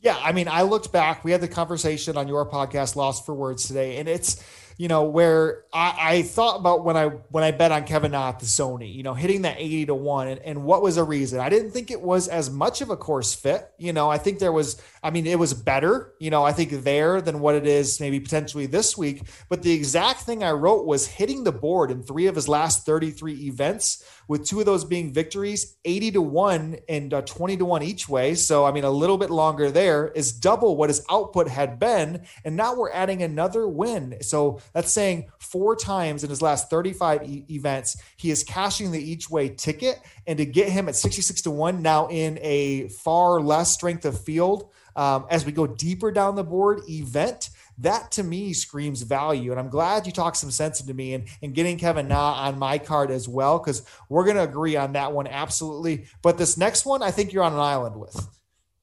Yeah, 0.00 0.18
I 0.22 0.32
mean, 0.32 0.48
I 0.48 0.60
looked 0.60 0.92
back. 0.92 1.24
We 1.24 1.32
had 1.32 1.40
the 1.40 1.48
conversation 1.48 2.18
on 2.18 2.28
your 2.28 2.44
podcast, 2.48 2.94
Lost 2.94 3.24
for 3.24 3.34
Words, 3.34 3.66
today, 3.66 3.96
and 3.96 4.06
it's 4.06 4.44
you 4.76 4.88
know, 4.88 5.04
where 5.04 5.62
I, 5.72 5.94
I, 5.98 6.22
thought 6.22 6.58
about 6.58 6.84
when 6.84 6.96
I 6.96 7.06
when 7.06 7.44
I 7.44 7.52
bet 7.52 7.70
on 7.70 7.84
Kevin 7.84 8.14
at 8.14 8.40
the 8.40 8.46
Sony, 8.46 8.92
you 8.92 9.02
know, 9.02 9.14
hitting 9.14 9.42
that 9.42 9.56
80 9.58 9.86
to 9.86 9.94
1 9.94 10.28
and, 10.28 10.40
and 10.40 10.64
what 10.64 10.82
was 10.82 10.96
a 10.96 11.04
reason. 11.04 11.38
I 11.38 11.48
didn't 11.48 11.70
think 11.70 11.90
it 11.90 12.00
was 12.00 12.26
as 12.26 12.50
much 12.50 12.80
of 12.80 12.90
a 12.90 12.96
course 12.96 13.34
fit. 13.34 13.70
You 13.78 13.92
know, 13.92 14.10
I 14.10 14.18
think 14.18 14.40
there 14.40 14.52
was, 14.52 14.82
I 15.02 15.10
mean, 15.10 15.26
it 15.26 15.38
was 15.38 15.54
better, 15.54 16.12
you 16.18 16.30
know, 16.30 16.44
I 16.44 16.52
think 16.52 16.70
there 16.82 17.20
than 17.20 17.40
what 17.40 17.54
it 17.54 17.66
is 17.66 18.00
maybe 18.00 18.18
potentially 18.18 18.66
this 18.66 18.98
week. 18.98 19.22
But 19.48 19.62
the 19.62 19.72
exact 19.72 20.20
thing 20.20 20.42
I 20.42 20.50
wrote 20.50 20.86
was 20.86 21.06
hitting 21.06 21.44
the 21.44 21.52
board 21.52 21.90
in 21.90 22.02
three 22.02 22.26
of 22.26 22.34
his 22.34 22.48
last 22.48 22.84
33 22.84 23.46
events, 23.46 24.04
with 24.28 24.46
two 24.46 24.60
of 24.60 24.66
those 24.66 24.84
being 24.84 25.12
victories, 25.12 25.76
80 25.84 26.12
to 26.12 26.22
1 26.22 26.76
and 26.88 27.14
uh, 27.14 27.22
20 27.22 27.56
to 27.58 27.64
1 27.64 27.82
each 27.82 28.08
way. 28.08 28.34
So, 28.34 28.64
I 28.64 28.72
mean, 28.72 28.84
a 28.84 28.90
little 28.90 29.18
bit 29.18 29.30
longer 29.30 29.70
there 29.70 30.08
is 30.08 30.32
double 30.32 30.76
what 30.76 30.90
his 30.90 31.04
output 31.10 31.48
had 31.48 31.78
been. 31.78 32.22
And 32.44 32.56
now 32.56 32.74
we're 32.74 32.92
adding 32.92 33.22
another 33.22 33.68
win. 33.68 34.18
So 34.20 34.60
that's 34.72 34.92
saying 34.92 35.30
four 35.38 35.76
times 35.76 36.24
in 36.24 36.30
his 36.30 36.42
last 36.42 36.70
35 36.70 37.28
e- 37.28 37.44
events, 37.50 37.96
he 38.16 38.30
is 38.30 38.44
cashing 38.44 38.90
the 38.90 39.02
each 39.02 39.30
way 39.30 39.48
ticket. 39.48 40.00
And 40.26 40.38
to 40.38 40.46
get 40.46 40.68
him 40.68 40.88
at 40.88 40.96
66 40.96 41.42
to 41.42 41.50
1 41.50 41.82
now 41.82 42.08
in 42.08 42.38
a 42.40 42.88
far 42.88 43.40
less 43.40 43.72
strength 43.72 44.04
of 44.04 44.20
field 44.20 44.70
um, 44.96 45.26
as 45.30 45.44
we 45.44 45.52
go 45.52 45.66
deeper 45.66 46.12
down 46.12 46.36
the 46.36 46.44
board, 46.44 46.80
event 46.88 47.50
that 47.78 48.12
to 48.12 48.22
me 48.22 48.52
screams 48.52 49.02
value. 49.02 49.50
And 49.50 49.60
I'm 49.60 49.68
glad 49.68 50.06
you 50.06 50.12
talked 50.12 50.36
some 50.36 50.50
sense 50.50 50.80
into 50.80 50.94
me 50.94 51.14
and, 51.14 51.26
and 51.42 51.54
getting 51.54 51.78
Kevin 51.78 52.08
Na 52.08 52.34
on 52.34 52.58
my 52.58 52.78
card 52.78 53.10
as 53.10 53.28
well, 53.28 53.58
because 53.58 53.82
we're 54.08 54.24
going 54.24 54.36
to 54.36 54.42
agree 54.42 54.76
on 54.76 54.92
that 54.92 55.12
one 55.12 55.26
absolutely. 55.26 56.06
But 56.22 56.38
this 56.38 56.56
next 56.56 56.86
one, 56.86 57.02
I 57.02 57.10
think 57.10 57.32
you're 57.32 57.44
on 57.44 57.52
an 57.52 57.58
island 57.58 57.96
with. 57.96 58.28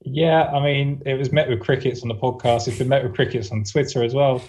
Yeah, 0.04 0.46
I 0.46 0.64
mean, 0.64 1.02
it 1.06 1.14
was 1.14 1.32
met 1.32 1.48
with 1.48 1.60
crickets 1.60 2.02
on 2.02 2.10
the 2.10 2.16
podcast. 2.16 2.68
It's 2.68 2.78
been 2.80 2.90
met 2.90 3.04
with 3.04 3.14
crickets 3.14 3.52
on 3.52 3.64
Twitter 3.64 4.04
as 4.04 4.14
well. 4.14 4.42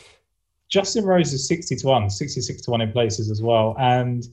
Justin 0.69 1.05
Rose 1.05 1.33
is 1.35 1.47
60 1.47 1.77
to 1.77 1.87
1, 1.87 2.11
66 2.11 2.63
to 2.63 2.71
1 2.71 2.81
in 2.81 2.93
places 2.93 3.31
as 3.31 3.43
well. 3.43 3.77
And 3.79 4.25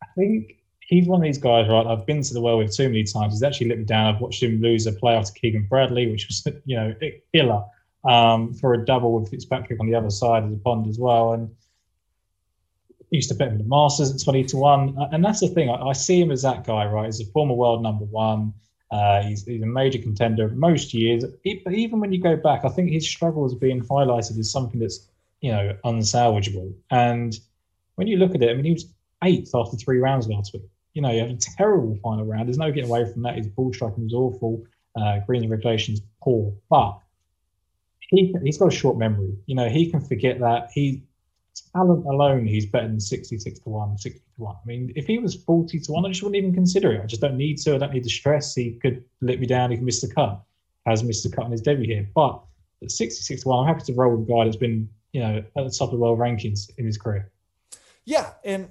I 0.00 0.06
think 0.16 0.56
he's 0.80 1.08
one 1.08 1.20
of 1.20 1.24
these 1.24 1.38
guys, 1.38 1.68
right? 1.68 1.84
I've 1.84 2.06
been 2.06 2.22
to 2.22 2.34
the 2.34 2.40
well 2.40 2.58
with 2.58 2.74
too 2.74 2.88
many 2.88 3.02
times. 3.02 3.34
He's 3.34 3.42
actually 3.42 3.70
let 3.70 3.78
me 3.78 3.84
down. 3.84 4.14
I've 4.14 4.20
watched 4.20 4.42
him 4.42 4.60
lose 4.60 4.86
a 4.86 4.92
playoff 4.92 5.26
to 5.26 5.40
Keegan 5.40 5.66
Bradley, 5.68 6.08
which 6.08 6.28
was, 6.28 6.46
you 6.64 6.76
know, 6.76 6.94
killer 7.34 7.64
um, 8.08 8.54
for 8.54 8.74
a 8.74 8.84
double 8.84 9.18
with 9.18 9.30
Fitzpatrick 9.30 9.80
on 9.80 9.86
the 9.86 9.94
other 9.94 10.10
side 10.10 10.44
of 10.44 10.50
the 10.50 10.56
pond 10.58 10.86
as 10.86 10.98
well. 10.98 11.32
And 11.32 11.50
used 13.10 13.28
to 13.28 13.34
bet 13.34 13.48
him 13.48 13.58
the 13.58 13.64
Masters 13.64 14.12
at 14.14 14.22
20 14.22 14.44
to 14.44 14.56
1. 14.56 14.96
And 15.12 15.24
that's 15.24 15.40
the 15.40 15.48
thing. 15.48 15.70
I, 15.70 15.74
I 15.74 15.92
see 15.92 16.20
him 16.20 16.30
as 16.30 16.42
that 16.42 16.64
guy, 16.64 16.86
right? 16.86 17.06
He's 17.06 17.20
a 17.20 17.26
former 17.26 17.54
world 17.54 17.82
number 17.82 18.04
one. 18.04 18.52
Uh, 18.90 19.22
he's, 19.22 19.44
he's, 19.44 19.62
a 19.62 19.66
major 19.66 19.98
contender 19.98 20.48
most 20.48 20.94
years. 20.94 21.24
But 21.64 21.72
even 21.72 22.00
when 22.00 22.12
you 22.12 22.20
go 22.20 22.36
back, 22.36 22.64
I 22.64 22.68
think 22.68 22.90
his 22.90 23.08
struggles 23.08 23.54
being 23.54 23.82
highlighted 23.82 24.38
as 24.38 24.50
something 24.50 24.80
that's, 24.80 25.08
you 25.40 25.50
know, 25.50 25.76
unsalvageable. 25.84 26.72
And 26.90 27.38
when 27.96 28.06
you 28.06 28.16
look 28.16 28.34
at 28.34 28.42
it, 28.42 28.50
I 28.50 28.54
mean, 28.54 28.64
he 28.64 28.72
was 28.72 28.86
eighth 29.24 29.54
after 29.54 29.76
three 29.76 29.98
rounds 29.98 30.28
last 30.28 30.52
week. 30.52 30.62
You 30.94 31.02
know, 31.02 31.10
he 31.10 31.18
had 31.18 31.30
a 31.30 31.36
terrible 31.36 31.98
final 32.02 32.24
round. 32.24 32.48
There's 32.48 32.58
no 32.58 32.70
getting 32.70 32.88
away 32.88 33.10
from 33.12 33.22
that. 33.22 33.36
His 33.36 33.48
ball 33.48 33.72
striking 33.72 34.04
was 34.04 34.14
awful. 34.14 34.64
Uh, 34.94 35.18
green 35.26 35.48
regulations 35.50 36.00
poor. 36.22 36.54
But 36.70 36.98
he 38.08 38.34
he's 38.42 38.58
got 38.58 38.72
a 38.72 38.76
short 38.76 38.96
memory. 38.98 39.34
You 39.46 39.56
know, 39.56 39.68
he 39.68 39.90
can 39.90 40.00
forget 40.00 40.40
that. 40.40 40.70
He 40.72 41.02
talent 41.72 42.04
alone, 42.06 42.46
he's 42.46 42.66
better 42.66 42.88
than 42.88 43.00
66 43.00 43.58
to 43.60 43.68
1, 43.68 43.98
60 43.98 44.18
to 44.18 44.42
1. 44.42 44.54
I 44.54 44.66
mean, 44.66 44.92
if 44.96 45.06
he 45.06 45.18
was 45.18 45.34
40 45.34 45.80
to 45.80 45.92
1, 45.92 46.04
I 46.04 46.08
just 46.08 46.22
wouldn't 46.22 46.36
even 46.36 46.54
consider 46.54 46.92
it. 46.92 47.02
I 47.02 47.06
just 47.06 47.22
don't 47.22 47.36
need 47.36 47.58
to. 47.58 47.74
I 47.74 47.78
don't 47.78 47.92
need 47.92 48.04
the 48.04 48.10
stress. 48.10 48.54
He 48.54 48.72
could 48.82 49.04
let 49.20 49.40
me 49.40 49.46
down. 49.46 49.70
He 49.70 49.76
can 49.76 49.86
miss 49.86 50.00
the 50.00 50.12
cut. 50.12 50.42
Has 50.86 51.02
missed 51.02 51.28
the 51.28 51.34
cut 51.34 51.46
in 51.46 51.52
his 51.52 51.62
debut 51.62 51.86
here. 51.86 52.08
But 52.14 52.42
at 52.82 52.90
66 52.90 53.42
to 53.42 53.48
1, 53.48 53.58
I'm 53.58 53.74
happy 53.74 53.92
to 53.92 53.98
roll 53.98 54.16
with 54.16 54.28
a 54.28 54.32
guy 54.32 54.44
that's 54.44 54.56
been, 54.56 54.88
you 55.12 55.20
know, 55.20 55.38
at 55.38 55.64
the 55.64 55.70
top 55.70 55.88
of 55.88 55.92
the 55.92 55.96
world 55.96 56.18
rankings 56.18 56.70
in 56.78 56.86
his 56.86 56.96
career. 56.96 57.30
Yeah. 58.04 58.30
And 58.44 58.68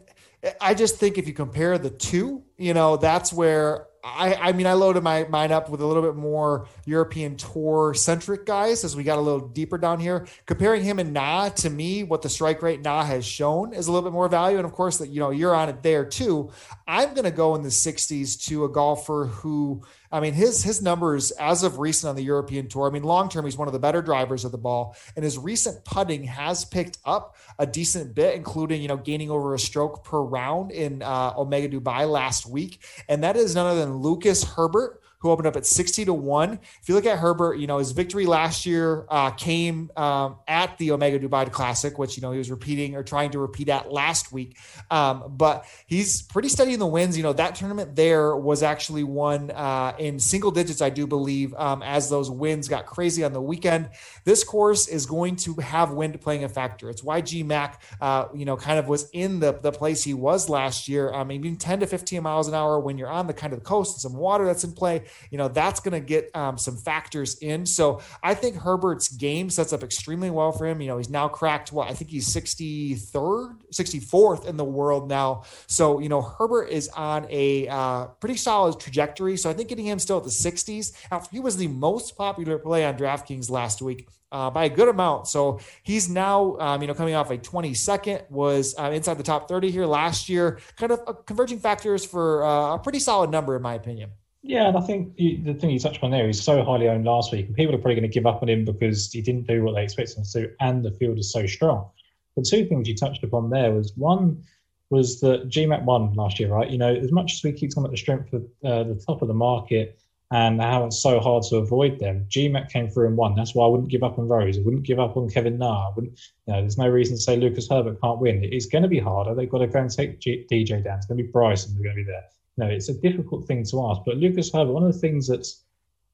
I 0.62 0.74
just 0.74 0.98
think 0.98 1.18
if 1.18 1.27
you 1.27 1.34
compare 1.34 1.77
the 1.77 1.89
two, 1.89 2.44
you 2.58 2.74
know, 2.74 2.98
that's 2.98 3.34
where 3.34 3.88
I, 4.05 4.35
I 4.35 4.51
mean, 4.51 4.67
I 4.67 4.74
loaded 4.74 5.01
my 5.01 5.24
mind 5.29 5.51
up 5.51 5.67
with 5.67 5.81
a 5.81 5.85
little 5.85 6.03
bit 6.03 6.15
more 6.15 6.67
European 6.85 7.38
tour 7.38 7.95
centric 7.95 8.45
guys 8.45 8.83
as 8.83 8.95
we 8.95 9.03
got 9.03 9.17
a 9.17 9.21
little 9.21 9.47
deeper 9.47 9.79
down 9.79 10.00
here. 10.00 10.27
Comparing 10.45 10.83
him 10.83 11.00
and 11.00 11.12
Na 11.12 11.50
to 11.50 11.71
me, 11.71 12.03
what 12.03 12.21
the 12.21 12.29
strike 12.29 12.62
rate 12.62 12.81
Na 12.81 13.03
has 13.03 13.25
shown 13.25 13.74
is 13.74 13.88
a 13.88 13.91
little 13.91 14.07
bit 14.07 14.13
more 14.13 14.29
value. 14.29 14.57
And 14.57 14.65
of 14.65 14.74
course, 14.74 15.00
that 15.00 15.09
you 15.09 15.19
know 15.19 15.31
you're 15.31 15.55
on 15.55 15.69
it 15.69 15.81
there 15.81 16.05
too. 16.05 16.51
I'm 16.88 17.15
going 17.15 17.24
to 17.24 17.31
go 17.31 17.55
in 17.55 17.63
the 17.63 17.69
60s 17.69 18.45
to 18.45 18.65
a 18.65 18.69
golfer 18.69 19.25
who 19.25 19.81
I 20.15 20.22
mean, 20.22 20.34
his 20.34 20.63
his 20.63 20.81
numbers 20.81 21.31
as 21.31 21.63
of 21.63 21.77
recent 21.77 22.10
on 22.10 22.15
the 22.15 22.24
European 22.24 22.69
Tour. 22.69 22.88
I 22.88 22.89
mean, 22.89 23.03
long 23.03 23.27
term, 23.27 23.43
he's 23.43 23.57
one 23.57 23.67
of 23.67 23.74
the 23.74 23.79
better 23.79 24.01
drivers 24.01 24.45
of 24.45 24.53
the 24.53 24.57
ball, 24.57 24.95
and 25.17 25.25
his 25.25 25.38
recent 25.38 25.84
putting 25.84 26.24
has 26.24 26.63
picked 26.63 27.00
up 27.03 27.36
a 27.60 27.67
decent 27.67 28.15
bit, 28.15 28.34
including 28.34 28.81
you 28.81 28.88
know 28.88 28.95
gaining 28.95 29.29
over 29.29 29.53
a 29.53 29.60
stroke 29.60 30.05
per 30.05 30.22
round 30.22 30.72
in 30.72 31.01
uh, 31.01 31.34
Omega 31.36 31.67
Dubai 31.67 32.10
last 32.10 32.45
week, 32.45 32.79
and 33.10 33.25
that 33.25 33.36
is 33.36 33.55
none 33.55 33.67
other 33.67 33.81
than 33.81 33.98
Lucas 33.98 34.41
Herbert 34.45 35.01
who 35.25 35.32
opened 35.32 35.48
up 35.48 35.55
at 35.55 35.65
60 35.65 36.05
to 36.05 36.13
1. 36.13 36.60
If 36.82 36.88
you 36.88 36.94
look 36.94 37.05
at 37.05 37.17
Herbert, 37.17 37.55
you 37.55 37.65
know, 37.65 37.79
his 37.79 37.91
victory 37.91 38.27
last 38.27 38.65
year 38.65 39.05
uh, 39.10 39.32
came 39.32 39.89
um, 39.98 40.38
at 40.48 40.77
the 40.77 40.91
Omega 40.91 41.20
Dubai 41.20 41.51
Classic, 41.51 41.98
which, 41.98 42.15
you 42.15 42.22
know, 42.22 42.32
he 42.32 42.38
was 42.38 42.51
repeating 42.51 42.96
or 42.96 43.03
trying 43.03 43.32
to 43.32 43.39
repeat 43.39 43.70
at 43.70 43.91
last 43.91 44.32
week. 44.32 44.58
Um, 44.91 45.34
but 45.36 45.65
he's 45.88 46.22
pretty 46.22 46.50
steady 46.50 46.74
in 46.74 46.79
the 46.79 46.86
wins. 46.88 47.17
You 47.17 47.24
know, 47.24 47.34
that 47.34 47.55
tournament 47.55 47.96
there 47.96 48.36
was 48.36 48.62
actually 48.62 49.03
won 49.03 49.50
uh, 49.50 49.96
in 49.98 50.20
single 50.20 50.51
digits, 50.51 50.82
I 50.82 50.91
do 50.91 51.08
believe, 51.08 51.53
um, 51.55 51.82
as 51.82 52.10
those 52.10 52.29
wins 52.29 52.67
got 52.67 52.86
crazy 52.86 53.24
on 53.24 53.34
the 53.34 53.41
weekend. 53.41 53.89
This 54.25 54.44
course 54.44 54.88
is 54.88 55.08
going 55.08 55.38
to 55.38 55.55
have 55.55 55.91
wind 55.91 56.22
playing 56.22 56.44
a 56.44 56.50
factor. 56.50 56.89
It's 56.89 57.03
why 57.03 57.22
G 57.22 57.41
Mac, 57.41 57.82
uh, 58.00 58.25
you 58.36 58.46
know, 58.46 58.58
kind 58.58 58.77
of 58.77 58.88
was 58.88 59.10
in 59.12 59.39
the, 59.39 59.53
the 59.53 59.72
place 59.72 60.03
he 60.03 60.13
was 60.13 60.50
last 60.50 60.88
year. 60.88 61.12
I 61.12 61.24
mean, 61.24 61.58
10 61.58 61.79
to 61.79 61.88
15 61.88 62.22
miles 62.22 62.48
an 62.48 62.53
hour 62.53 62.79
when 62.79 63.00
you're 63.00 63.10
on 63.10 63.25
the 63.25 63.34
kind 63.34 63.51
of 63.51 63.60
the 63.60 63.65
coast 63.65 63.96
and 63.96 64.01
some 64.01 64.20
water 64.20 64.46
that's 64.46 64.63
in 64.63 64.75
play 64.75 65.03
you 65.31 65.38
know, 65.38 65.48
that's 65.48 65.79
going 65.79 66.00
to 66.00 66.05
get 66.05 66.36
um, 66.36 66.57
some 66.57 66.77
factors 66.77 67.36
in. 67.39 67.65
So 67.65 68.01
I 68.24 68.34
think 68.34 68.55
Herbert's 68.57 69.10
game 69.10 69.50
sets 69.50 69.74
up 69.74 69.84
extremely 69.84 70.29
well 70.29 70.51
for 70.51 70.65
him. 70.65 70.81
You 70.81 70.88
know, 70.88 70.98
he's 70.98 71.10
now 71.10 71.27
cracked 71.27 71.72
what 71.72 71.89
I 71.89 71.93
think 71.93 72.12
he's 72.12 72.27
63rd, 72.34 73.57
64th 73.74 74.45
in 74.45 74.57
the 74.57 74.65
world 74.65 75.10
now. 75.10 75.43
So, 75.67 76.00
you 76.00 76.10
know, 76.10 76.22
Herbert 76.22 76.69
is 76.69 76.89
on 76.89 77.27
a 77.29 77.67
uh, 77.67 78.05
pretty 78.19 78.38
solid 78.38 78.79
trajectory. 78.79 79.38
So 79.38 79.50
I 79.50 79.53
think 79.53 79.69
getting 79.69 79.86
him 79.86 80.00
still 80.00 80.17
at 80.17 80.24
the 80.24 80.29
60s, 80.29 80.93
he 81.31 81.39
was 81.39 81.57
the 81.57 81.67
most 81.67 82.17
popular 82.17 82.57
play 82.57 82.86
on 82.86 82.98
DraftKings 82.98 83.50
last 83.50 83.81
week. 83.81 84.07
Uh, 84.31 84.50
by 84.50 84.65
a 84.65 84.69
good 84.69 84.89
amount. 84.89 85.27
So 85.27 85.62
he's 85.84 86.10
now, 86.10 86.57
um, 86.60 86.81
you 86.81 86.89
know, 86.89 86.93
coming 86.93 87.15
off 87.15 87.31
a 87.31 87.38
22nd, 87.38 88.29
was 88.29 88.75
uh, 88.77 88.91
inside 88.91 89.17
the 89.17 89.24
top 89.24 89.48
30 89.48 89.72
here 89.72 89.86
last 89.86 90.27
year. 90.27 90.60
Kind 90.75 90.91
of 90.91 91.00
uh, 91.07 91.13
converging 91.13 91.60
factors 91.60 92.03
for 92.03 92.43
uh, 92.43 92.75
a 92.75 92.79
pretty 92.79 93.00
solid 93.00 93.29
number, 93.29 93.55
in 93.55 93.62
my 93.62 93.75
opinion. 93.75 94.10
Yeah, 94.48 94.68
and 94.68 94.78
I 94.78 94.82
think 94.82 95.16
the 95.16 95.56
thing 95.56 95.72
you 95.72 95.80
touched 95.80 96.04
on 96.04 96.12
there, 96.12 96.28
he's 96.28 96.40
so 96.40 96.64
highly 96.64 96.88
owned 96.88 97.04
last 97.04 97.32
week, 97.32 97.48
and 97.48 97.56
people 97.56 97.74
are 97.74 97.80
probably 97.80 97.96
going 97.96 98.12
to 98.12 98.14
give 98.14 98.28
up 98.28 98.44
on 98.44 98.50
him 98.50 98.64
because 98.64 99.12
he 99.12 99.20
didn't 99.20 99.48
do 99.48 99.64
what 99.64 99.74
they 99.74 99.84
expected 99.84 100.18
him 100.18 100.24
to 100.34 100.52
and 100.60 100.86
the 100.86 100.92
field 100.92 101.18
is 101.18 101.32
so 101.32 101.48
strong. 101.48 101.90
The 102.38 102.44
two 102.44 102.68
things 102.68 102.88
you 102.88 102.96
touched 102.96 103.24
upon 103.24 103.50
there 103.50 103.74
was 103.74 103.94
one 103.96 104.44
was 104.92 105.20
that 105.22 105.50
GMAC 105.50 105.84
won 105.86 106.14
last 106.14 106.40
year, 106.40 106.50
right? 106.50 106.70
You 106.70 106.78
know, 106.78 106.94
as 106.94 107.12
much 107.12 107.34
as 107.34 107.44
we 107.44 107.54
keep 107.54 107.72
talking 107.72 107.86
about 107.86 107.92
the 107.92 107.98
strength 107.98 108.34
of 108.34 108.44
uh, 108.64 108.84
the 108.84 109.02
top 109.04 109.24
of 109.24 109.30
the 109.30 109.34
market 109.34 110.00
and 110.30 110.62
how 110.62 110.86
it's 110.86 111.02
so 111.02 111.20
hard 111.20 111.42
to 111.50 111.56
avoid 111.56 111.98
them, 111.98 112.28
GMAC 112.30 112.70
came 112.70 112.88
through 112.88 113.08
and 113.08 113.18
won. 113.18 113.34
That's 113.34 113.56
why 113.56 113.66
I 113.66 113.70
wouldn't 113.70 113.90
give 113.90 114.04
up 114.04 114.20
on 114.20 114.28
Rose. 114.28 114.60
I 114.60 114.62
wouldn't 114.62 114.84
give 114.84 115.00
up 115.00 115.18
on 115.18 115.28
Kevin 115.28 115.58
Na. 115.58 115.92
You 115.98 116.12
know, 116.46 116.62
there's 116.62 116.78
no 116.78 116.88
reason 116.88 117.16
to 117.16 117.22
say 117.22 117.36
Lucas 117.36 117.68
Herbert 117.68 118.00
can't 118.00 118.20
win. 118.20 118.44
It's 118.44 118.68
going 118.68 118.84
to 118.84 118.90
be 118.90 119.00
harder. 119.00 119.34
They've 119.34 119.50
got 119.50 119.60
to 119.60 119.68
go 119.68 119.80
and 119.80 119.90
take 119.90 120.20
G- 120.20 120.46
DJ 120.52 120.84
down. 120.84 120.98
It's 120.98 121.08
going 121.08 121.18
to 121.18 121.24
be 121.24 121.32
Bryson. 121.32 121.74
They're 121.74 121.84
going 121.84 121.96
to 121.96 122.04
be 122.04 122.12
there 122.12 122.25
no, 122.57 122.67
it's 122.67 122.89
a 122.89 122.93
difficult 122.93 123.47
thing 123.47 123.63
to 123.65 123.85
ask. 123.88 124.01
But 124.05 124.17
Lucas 124.17 124.51
Herbert, 124.51 124.74
one 124.74 124.83
of 124.83 124.93
the 124.93 125.00
things 125.00 125.27
that's 125.27 125.63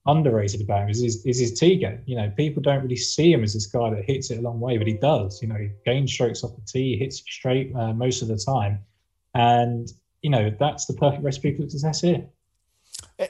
underrated 0.08 0.62
about 0.62 0.84
him 0.84 0.90
is 0.90 1.02
his, 1.02 1.26
is 1.26 1.40
his 1.40 1.60
tee 1.60 1.78
game. 1.78 2.02
You 2.06 2.16
know, 2.18 2.32
people 2.36 2.62
don't 2.62 2.82
really 2.82 2.96
see 2.96 3.32
him 3.32 3.44
as 3.44 3.54
this 3.54 3.68
guy 3.68 3.92
that 3.92 4.04
hits 4.06 4.32
it 4.32 4.40
a 4.40 4.42
long 4.42 4.60
way, 4.60 4.78
but 4.78 4.88
he 4.88 4.94
does. 4.94 5.42
You 5.42 5.50
know, 5.50 5.56
he 5.56 5.70
gains 5.86 6.12
strokes 6.12 6.44
off 6.44 6.56
the 6.56 6.62
tee, 6.66 6.98
hits 6.98 7.20
it 7.20 7.28
straight 7.28 7.76
uh, 7.76 7.94
most 7.94 8.22
of 8.22 8.28
the 8.28 8.38
time. 8.38 8.80
And, 9.36 9.92
you 10.22 10.30
know, 10.30 10.52
that's 10.60 10.86
the 10.86 10.94
perfect 10.94 11.24
recipe 11.24 11.56
for 11.56 11.70
success 11.70 12.02
here. 12.02 12.26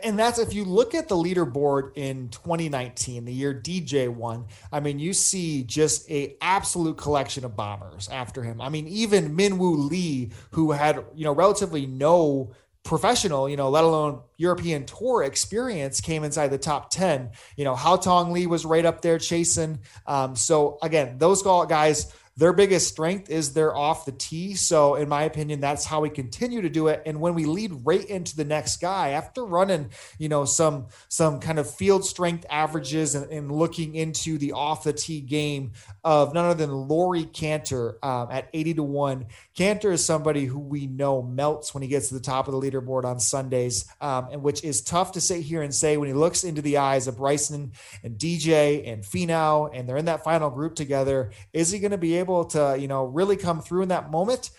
And 0.03 0.17
that's 0.17 0.39
if 0.39 0.53
you 0.53 0.63
look 0.63 0.95
at 0.95 1.09
the 1.09 1.15
leaderboard 1.15 1.91
in 1.95 2.29
2019, 2.29 3.25
the 3.25 3.33
year 3.33 3.53
DJ 3.53 4.07
won. 4.07 4.45
I 4.71 4.79
mean, 4.79 4.99
you 4.99 5.13
see 5.13 5.63
just 5.63 6.09
a 6.09 6.37
absolute 6.39 6.97
collection 6.97 7.43
of 7.43 7.57
bombers 7.57 8.07
after 8.09 8.41
him. 8.41 8.61
I 8.61 8.69
mean, 8.69 8.87
even 8.87 9.35
Minwoo 9.35 9.89
Lee, 9.89 10.31
who 10.51 10.71
had 10.71 11.03
you 11.13 11.25
know 11.25 11.33
relatively 11.33 11.85
no 11.85 12.53
professional, 12.83 13.47
you 13.47 13.57
know, 13.57 13.69
let 13.69 13.83
alone 13.83 14.21
European 14.37 14.85
tour 14.85 15.23
experience 15.23 16.01
came 16.01 16.23
inside 16.23 16.47
the 16.47 16.57
top 16.57 16.89
10. 16.89 17.29
You 17.55 17.63
know, 17.63 17.75
Haotong 17.75 18.31
Li 18.31 18.47
was 18.47 18.65
right 18.65 18.85
up 18.85 19.01
there 19.01 19.19
chasing. 19.19 19.79
Um, 20.07 20.35
so 20.35 20.77
again, 20.81 21.17
those 21.17 21.43
guys 21.43 22.11
their 22.41 22.53
biggest 22.53 22.87
strength 22.87 23.29
is 23.29 23.53
they're 23.53 23.75
off 23.77 24.05
the 24.05 24.11
tee. 24.11 24.55
So, 24.55 24.95
in 24.95 25.07
my 25.07 25.25
opinion, 25.25 25.61
that's 25.61 25.85
how 25.85 26.01
we 26.01 26.09
continue 26.09 26.63
to 26.63 26.69
do 26.69 26.87
it. 26.87 27.03
And 27.05 27.21
when 27.21 27.35
we 27.35 27.45
lead 27.45 27.71
right 27.83 28.03
into 28.03 28.35
the 28.35 28.43
next 28.43 28.77
guy, 28.77 29.09
after 29.09 29.45
running, 29.45 29.91
you 30.17 30.27
know, 30.27 30.45
some 30.45 30.87
some 31.07 31.39
kind 31.39 31.59
of 31.59 31.69
field 31.69 32.03
strength 32.03 32.47
averages 32.49 33.13
and, 33.13 33.31
and 33.31 33.51
looking 33.51 33.93
into 33.93 34.39
the 34.39 34.53
off 34.53 34.85
the 34.85 34.91
tee 34.91 35.21
game 35.21 35.73
of 36.03 36.33
none 36.33 36.45
other 36.45 36.65
than 36.65 36.73
Laurie 36.73 37.25
Canter 37.25 37.99
um, 38.01 38.29
at 38.31 38.49
80 38.53 38.73
to 38.73 38.83
1. 38.83 39.27
Canter 39.53 39.91
is 39.91 40.03
somebody 40.03 40.45
who 40.45 40.57
we 40.57 40.87
know 40.87 41.21
melts 41.21 41.75
when 41.75 41.83
he 41.83 41.89
gets 41.89 42.07
to 42.07 42.15
the 42.15 42.19
top 42.19 42.47
of 42.47 42.53
the 42.55 42.59
leaderboard 42.59 43.05
on 43.05 43.19
Sundays, 43.19 43.85
um, 44.01 44.29
and 44.31 44.41
which 44.41 44.63
is 44.63 44.81
tough 44.81 45.11
to 45.11 45.21
sit 45.21 45.41
here 45.41 45.61
and 45.61 45.75
say 45.75 45.95
when 45.95 46.07
he 46.07 46.15
looks 46.15 46.43
into 46.43 46.63
the 46.63 46.77
eyes 46.77 47.05
of 47.05 47.17
Bryson 47.17 47.73
and 48.03 48.17
DJ 48.17 48.91
and 48.91 49.03
Finau, 49.03 49.69
and 49.71 49.87
they're 49.87 49.97
in 49.97 50.05
that 50.05 50.23
final 50.23 50.49
group 50.49 50.73
together. 50.73 51.29
Is 51.53 51.69
he 51.69 51.77
going 51.77 51.91
to 51.91 51.99
be 51.99 52.17
able 52.17 52.30
to, 52.45 52.77
you 52.79 52.87
know, 52.87 53.05
really 53.05 53.37
come 53.37 53.61
through 53.61 53.83
in 53.83 53.89
that 53.89 54.11
moment. 54.11 54.51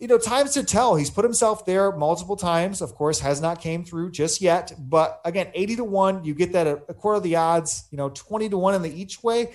You 0.00 0.08
know, 0.08 0.18
times 0.18 0.54
to 0.54 0.64
tell. 0.64 0.96
He's 0.96 1.10
put 1.10 1.24
himself 1.24 1.64
there 1.64 1.92
multiple 1.92 2.36
times. 2.36 2.82
Of 2.82 2.94
course, 2.94 3.20
has 3.20 3.40
not 3.40 3.60
came 3.60 3.84
through 3.84 4.10
just 4.10 4.40
yet. 4.40 4.72
But 4.76 5.20
again, 5.24 5.48
80 5.54 5.76
to 5.76 5.84
1, 5.84 6.24
you 6.24 6.34
get 6.34 6.52
that 6.52 6.66
a, 6.66 6.76
quarter 6.94 7.18
of 7.18 7.22
the 7.22 7.36
odds, 7.36 7.86
you 7.92 7.98
know, 7.98 8.08
20 8.08 8.48
to 8.48 8.58
1 8.58 8.74
in 8.74 8.82
the 8.82 9.00
each 9.00 9.22
way. 9.22 9.52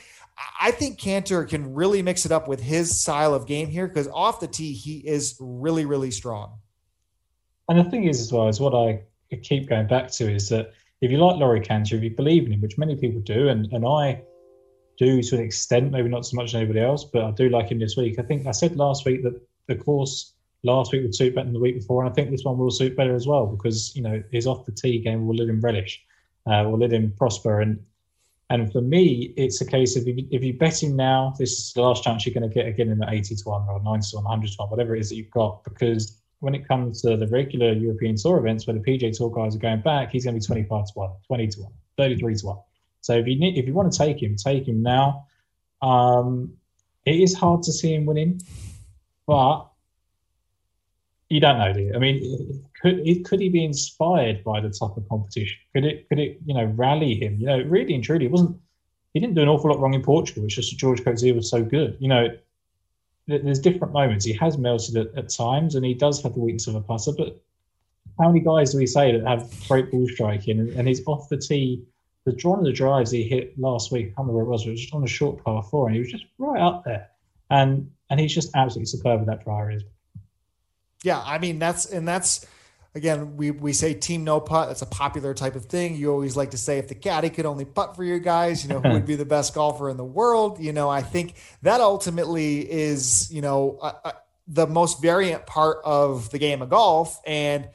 I 0.62 0.72
think 0.72 1.00
Canter 1.00 1.44
can 1.44 1.74
really 1.74 2.02
mix 2.02 2.26
it 2.26 2.32
up 2.32 2.48
with 2.48 2.62
his 2.62 2.98
style 2.98 3.34
of 3.34 3.46
game 3.46 3.68
here 3.68 3.88
because 3.88 4.08
off 4.08 4.40
the 4.40 4.48
tee, 4.48 4.74
he 4.74 5.00
is 5.00 5.36
really, 5.40 5.86
really 5.86 6.12
strong. 6.12 6.60
And 7.68 7.80
the 7.80 7.84
thing 7.84 8.06
is, 8.06 8.22
as 8.22 8.32
well, 8.32 8.48
is 8.48 8.60
what 8.60 8.74
I 8.74 9.02
keep 9.42 9.68
going 9.68 9.88
back 9.88 10.12
to 10.12 10.34
is 10.34 10.50
that 10.50 10.72
if 11.02 11.12
you 11.12 11.18
like 11.18 11.38
Laurie 11.38 11.62
Canter, 11.62 11.98
if 11.98 12.04
you 12.04 12.12
believe 12.12 12.46
in 12.46 12.54
him, 12.54 12.62
which 12.62 12.78
many 12.78 12.96
people 12.96 13.22
do, 13.22 13.50
and, 13.50 13.72
and 13.74 13.86
I 13.86 14.24
do 14.98 15.22
to 15.22 15.36
an 15.36 15.44
extent, 15.44 15.92
maybe 15.92 16.10
not 16.10 16.26
so 16.26 16.36
much 16.36 16.50
as 16.50 16.56
anybody 16.56 16.80
else, 16.80 17.04
but 17.04 17.24
I 17.24 17.32
do 17.32 17.50
like 17.50 17.70
him 17.70 17.80
this 17.80 17.96
week. 17.98 18.20
I 18.20 18.24
think 18.24 18.48
I 18.48 18.52
said 18.52 18.76
last 18.76 19.06
week 19.06 19.24
that 19.24 19.40
the 19.68 19.76
course 19.76 20.34
last 20.64 20.92
week 20.92 21.04
would 21.04 21.16
suit 21.16 21.36
better 21.36 21.46
than 21.46 21.54
the 21.54 21.60
week 21.60 21.76
before, 21.76 22.04
and 22.04 22.12
I 22.12 22.14
think 22.14 22.32
this 22.32 22.44
one 22.44 22.58
will 22.58 22.72
suit 22.72 22.96
better 22.96 23.16
as 23.16 23.28
well 23.28 23.46
because 23.46 23.96
you 23.96 24.02
know 24.02 24.24
his 24.32 24.48
off 24.48 24.66
the 24.66 24.72
tee 24.72 25.00
game 25.00 25.28
will 25.28 25.36
let 25.36 25.50
him 25.50 25.62
relish, 25.62 26.04
uh, 26.46 26.64
will 26.68 26.80
let 26.80 26.92
him 26.92 27.14
prosper, 27.18 27.62
and 27.62 27.80
and 28.50 28.72
for 28.72 28.82
me, 28.82 29.34
it's 29.36 29.60
a 29.62 29.66
case 29.66 29.98
of 29.98 30.08
if 30.08 30.18
you, 30.18 30.28
if 30.32 30.44
you 30.44 30.54
bet 30.54 30.82
him 30.82 30.96
now, 30.96 31.34
this 31.38 31.52
is 31.52 31.74
the 31.74 31.82
last 31.82 32.04
chance 32.04 32.26
you're 32.26 32.34
going 32.34 32.50
to 32.50 32.54
get 32.54 32.66
again 32.66 32.90
in 32.90 32.98
the 32.98 33.10
80 33.10 33.36
to 33.36 33.44
1 33.44 33.68
or 33.68 33.84
90 33.84 34.10
to 34.12 34.16
1, 34.18 34.24
100 34.24 34.48
to 34.48 34.56
1, 34.58 34.70
whatever 34.70 34.96
it 34.96 35.02
is 35.02 35.10
that 35.10 35.16
you've 35.16 35.32
got, 35.32 35.66
because 35.66 36.22
when 36.40 36.56
it 36.56 36.66
comes 36.66 37.02
to 37.02 37.18
the 37.18 37.28
regular 37.28 37.74
European 37.74 38.16
Tour 38.16 38.38
events 38.38 38.66
where 38.66 38.74
the 38.74 38.80
PJ 38.80 39.18
Tour 39.18 39.30
guys 39.32 39.56
are 39.56 39.60
going 39.60 39.82
back, 39.82 40.12
he's 40.12 40.24
going 40.24 40.36
to 40.36 40.40
be 40.40 40.46
25 40.46 40.86
to 40.86 40.92
1, 40.94 41.10
20 41.28 41.48
to 41.48 41.62
1, 41.62 41.72
33 41.98 42.36
to 42.36 42.46
1. 42.46 42.58
So 43.08 43.14
if 43.14 43.26
you 43.26 43.40
need, 43.40 43.58
if 43.58 43.66
you 43.66 43.74
want 43.74 43.90
to 43.90 43.98
take 43.98 44.22
him, 44.22 44.36
take 44.36 44.68
him 44.68 44.84
now. 44.84 45.26
Um, 45.82 46.58
it 47.06 47.16
is 47.16 47.34
hard 47.34 47.64
to 47.64 47.72
see 47.72 47.94
him 47.94 48.06
winning, 48.06 48.42
but 49.26 49.66
you 51.30 51.40
don't 51.40 51.58
know, 51.58 51.72
do 51.72 51.82
you? 51.84 51.94
I 51.96 52.00
mean, 52.00 52.66
could 52.82 53.02
could 53.24 53.40
he 53.40 53.48
be 53.48 53.64
inspired 53.64 54.44
by 54.44 54.60
the 54.60 54.70
type 54.70 54.98
of 54.98 55.08
competition? 55.08 55.58
Could 55.74 55.86
it 55.86 56.10
could 56.10 56.20
it 56.20 56.40
you 56.46 56.54
know 56.54 56.66
rally 56.66 57.16
him? 57.16 57.38
You 57.40 57.46
know, 57.46 57.62
really 57.62 57.96
and 57.96 58.04
truly, 58.04 58.26
it 58.26 58.32
wasn't. 58.32 58.60
He 59.14 59.22
didn't 59.22 59.36
do 59.36 59.42
an 59.42 59.48
awful 59.48 59.72
lot 59.72 59.80
wrong 59.80 59.94
in 59.94 60.04
Portugal. 60.04 60.44
It's 60.44 60.56
just 60.56 60.78
George 60.78 61.02
Coetzee 61.02 61.34
was 61.34 61.50
so 61.50 61.64
good. 61.64 61.96
You 62.02 62.10
know, 62.10 62.28
there's 63.26 63.60
different 63.60 63.94
moments. 63.94 64.26
He 64.26 64.34
has 64.34 64.58
melted 64.58 64.98
at, 64.98 65.18
at, 65.18 65.30
times, 65.30 65.76
and 65.76 65.86
he 65.86 65.94
does 65.94 66.22
have 66.24 66.34
the 66.34 66.42
weakness 66.42 66.68
of 66.68 66.76
a 66.76 66.82
putter. 66.82 67.14
But 67.18 67.42
how 68.20 68.28
many 68.28 68.42
guys 68.42 68.74
do 68.74 68.80
we 68.80 68.86
say 68.86 69.14
that 69.14 69.26
have 69.26 69.50
great 69.70 69.92
ball 69.92 70.08
striking? 70.10 70.60
And, 70.60 70.70
and 70.72 70.88
he's 70.90 71.08
off 71.08 71.30
the 71.30 71.38
tee. 71.38 71.84
The 72.28 72.50
one 72.50 72.60
of 72.60 72.66
the 72.66 72.74
drives 72.74 73.10
he 73.10 73.24
hit 73.24 73.58
last 73.58 73.90
week, 73.90 74.08
I 74.08 74.08
can't 74.08 74.18
remember 74.18 74.34
where 74.34 74.44
it 74.44 74.50
was, 74.50 74.68
it 74.68 74.72
was 74.72 74.82
just 74.82 74.94
on 74.94 75.02
a 75.02 75.08
short 75.08 75.42
par 75.46 75.64
four, 75.64 75.88
and 75.88 75.96
he 75.96 76.02
was 76.02 76.12
just 76.12 76.26
right 76.38 76.62
up 76.62 76.84
there. 76.84 77.08
And 77.50 77.90
and 78.10 78.20
he's 78.20 78.36
just 78.36 78.54
absolutely 78.54 78.88
superb 78.88 79.22
with 79.22 79.30
that 79.30 79.46
driver. 79.46 79.80
Yeah, 81.04 81.24
I 81.26 81.38
mean 81.38 81.58
that's 81.58 81.86
and 81.86 82.06
that's 82.06 82.46
again 82.96 83.38
we 83.38 83.52
we 83.52 83.72
say 83.72 83.94
team 83.94 84.26
no 84.26 84.42
putt. 84.42 84.68
That's 84.68 84.82
a 84.82 84.88
popular 84.88 85.34
type 85.34 85.56
of 85.56 85.68
thing. 85.68 85.96
You 85.96 86.12
always 86.12 86.36
like 86.36 86.52
to 86.52 86.58
say 86.58 86.80
if 86.80 86.90
the 86.90 86.96
caddy 86.96 87.30
could 87.30 87.46
only 87.46 87.64
putt 87.64 87.96
for 87.96 88.04
your 88.04 88.20
guys, 88.20 88.62
you 88.62 88.70
know 88.70 88.82
who 88.82 88.90
would 88.90 89.06
be 89.06 89.16
the 89.24 89.24
best 89.24 89.54
golfer 89.54 89.90
in 89.90 89.96
the 89.96 90.04
world. 90.04 90.60
You 90.60 90.74
know, 90.74 90.90
I 90.90 91.04
think 91.04 91.36
that 91.62 91.80
ultimately 91.80 92.70
is 92.70 93.32
you 93.32 93.42
know 93.42 93.80
uh, 93.82 93.94
uh, 94.04 94.12
the 94.50 94.68
most 94.68 95.02
variant 95.02 95.46
part 95.46 95.78
of 95.86 96.30
the 96.32 96.40
game 96.40 96.62
of 96.62 96.70
golf 96.70 97.22
and 97.26 97.70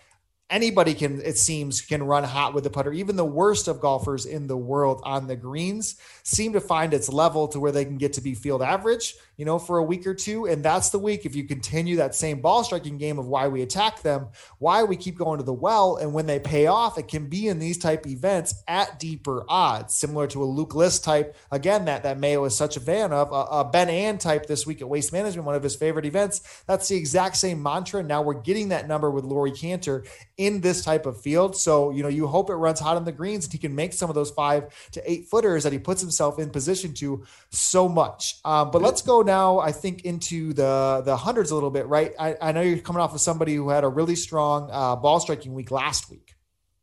anybody 0.52 0.94
can 0.94 1.20
it 1.22 1.38
seems 1.38 1.80
can 1.80 2.02
run 2.02 2.22
hot 2.22 2.54
with 2.54 2.62
the 2.62 2.70
putter. 2.70 2.92
Even 2.92 3.16
the 3.16 3.24
worst 3.24 3.66
of 3.66 3.80
golfers 3.80 4.26
in 4.26 4.46
the 4.46 4.56
world 4.56 5.00
on 5.04 5.26
the 5.26 5.34
greens 5.34 5.96
seem 6.22 6.52
to 6.52 6.60
find 6.60 6.94
its 6.94 7.08
level 7.08 7.48
to 7.48 7.58
where 7.58 7.72
they 7.72 7.84
can 7.84 7.96
get 7.96 8.12
to 8.12 8.20
be 8.20 8.34
field 8.34 8.62
average 8.62 9.14
you 9.42 9.46
know, 9.46 9.58
for 9.58 9.78
a 9.78 9.82
week 9.82 10.06
or 10.06 10.14
two. 10.14 10.46
And 10.46 10.64
that's 10.64 10.90
the 10.90 11.00
week. 11.00 11.26
If 11.26 11.34
you 11.34 11.42
continue 11.42 11.96
that 11.96 12.14
same 12.14 12.40
ball 12.40 12.62
striking 12.62 12.96
game 12.96 13.18
of 13.18 13.26
why 13.26 13.48
we 13.48 13.62
attack 13.62 14.02
them, 14.02 14.28
why 14.60 14.84
we 14.84 14.94
keep 14.94 15.18
going 15.18 15.38
to 15.38 15.44
the 15.44 15.52
well, 15.52 15.96
and 15.96 16.14
when 16.14 16.26
they 16.26 16.38
pay 16.38 16.68
off, 16.68 16.96
it 16.96 17.08
can 17.08 17.28
be 17.28 17.48
in 17.48 17.58
these 17.58 17.76
type 17.76 18.06
events 18.06 18.62
at 18.68 19.00
deeper 19.00 19.44
odds, 19.48 19.96
similar 19.96 20.28
to 20.28 20.44
a 20.44 20.46
Luke 20.46 20.76
List 20.76 21.02
type. 21.02 21.34
Again, 21.50 21.86
that 21.86 22.04
that 22.04 22.20
Mayo 22.20 22.44
is 22.44 22.56
such 22.56 22.76
a 22.76 22.80
fan 22.80 23.12
of 23.12 23.32
a, 23.32 23.62
a 23.62 23.64
Ben 23.64 23.88
An 23.88 24.16
type 24.16 24.46
this 24.46 24.64
week 24.64 24.80
at 24.80 24.88
Waste 24.88 25.12
Management, 25.12 25.44
one 25.44 25.56
of 25.56 25.62
his 25.64 25.74
favorite 25.74 26.06
events. 26.06 26.62
That's 26.68 26.86
the 26.86 26.94
exact 26.94 27.36
same 27.36 27.60
mantra. 27.60 28.00
Now 28.04 28.22
we're 28.22 28.34
getting 28.34 28.68
that 28.68 28.86
number 28.86 29.10
with 29.10 29.24
Laurie 29.24 29.50
Canter 29.50 30.04
in 30.36 30.60
this 30.60 30.84
type 30.84 31.04
of 31.04 31.20
field. 31.20 31.56
So 31.56 31.90
you 31.90 32.04
know, 32.04 32.08
you 32.08 32.28
hope 32.28 32.48
it 32.48 32.54
runs 32.54 32.78
hot 32.78 32.96
on 32.96 33.04
the 33.04 33.10
greens 33.10 33.46
and 33.46 33.52
he 33.52 33.58
can 33.58 33.74
make 33.74 33.92
some 33.92 34.08
of 34.08 34.14
those 34.14 34.30
five 34.30 34.72
to 34.92 35.10
eight 35.10 35.26
footers 35.26 35.64
that 35.64 35.72
he 35.72 35.80
puts 35.80 36.00
himself 36.00 36.38
in 36.38 36.50
position 36.50 36.94
to 36.94 37.24
so 37.50 37.88
much. 37.88 38.36
Um, 38.44 38.70
but 38.70 38.82
let's 38.82 39.02
go 39.02 39.22
now, 39.22 39.31
I 39.32 39.72
think, 39.72 40.04
into 40.04 40.52
the 40.52 41.02
the 41.04 41.16
hundreds 41.16 41.50
a 41.50 41.54
little 41.54 41.70
bit, 41.70 41.86
right? 41.86 42.12
I, 42.18 42.36
I 42.40 42.52
know 42.52 42.60
you're 42.60 42.78
coming 42.78 43.02
off 43.02 43.14
of 43.14 43.20
somebody 43.20 43.54
who 43.54 43.68
had 43.68 43.84
a 43.84 43.88
really 43.88 44.16
strong 44.16 44.68
uh, 44.70 44.96
ball 44.96 45.20
striking 45.20 45.54
week 45.54 45.70
last 45.70 46.10
week. 46.10 46.34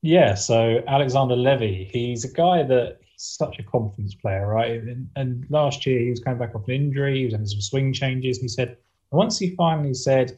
Yeah, 0.02 0.36
so 0.36 0.82
Alexander 0.88 1.36
Levy, 1.36 1.90
he's 1.92 2.24
a 2.24 2.32
guy 2.32 2.64
that 2.64 3.00
he's 3.02 3.24
such 3.42 3.60
a 3.60 3.64
confidence 3.64 4.16
player, 4.16 4.48
right? 4.48 4.82
And, 4.82 5.10
and 5.16 5.46
last 5.50 5.86
year 5.86 6.00
he 6.00 6.10
was 6.10 6.22
coming 6.22 6.40
back 6.40 6.56
off 6.56 6.68
an 6.68 6.76
injury, 6.76 7.20
he 7.20 7.26
was 7.26 7.34
having 7.34 7.48
some 7.48 7.62
swing 7.62 7.92
changes. 7.92 8.40
He 8.40 8.48
said, 8.48 8.78
once 9.12 9.38
he 9.38 9.56
finally 9.56 9.94
said, 9.94 10.38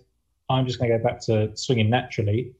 I'm 0.50 0.65
just 0.65 0.80
going 0.80 0.91
to 0.91 0.97
go 0.97 1.04
back 1.04 1.19
to 1.28 1.56
swinging 1.56 1.89
naturally, 1.89 2.54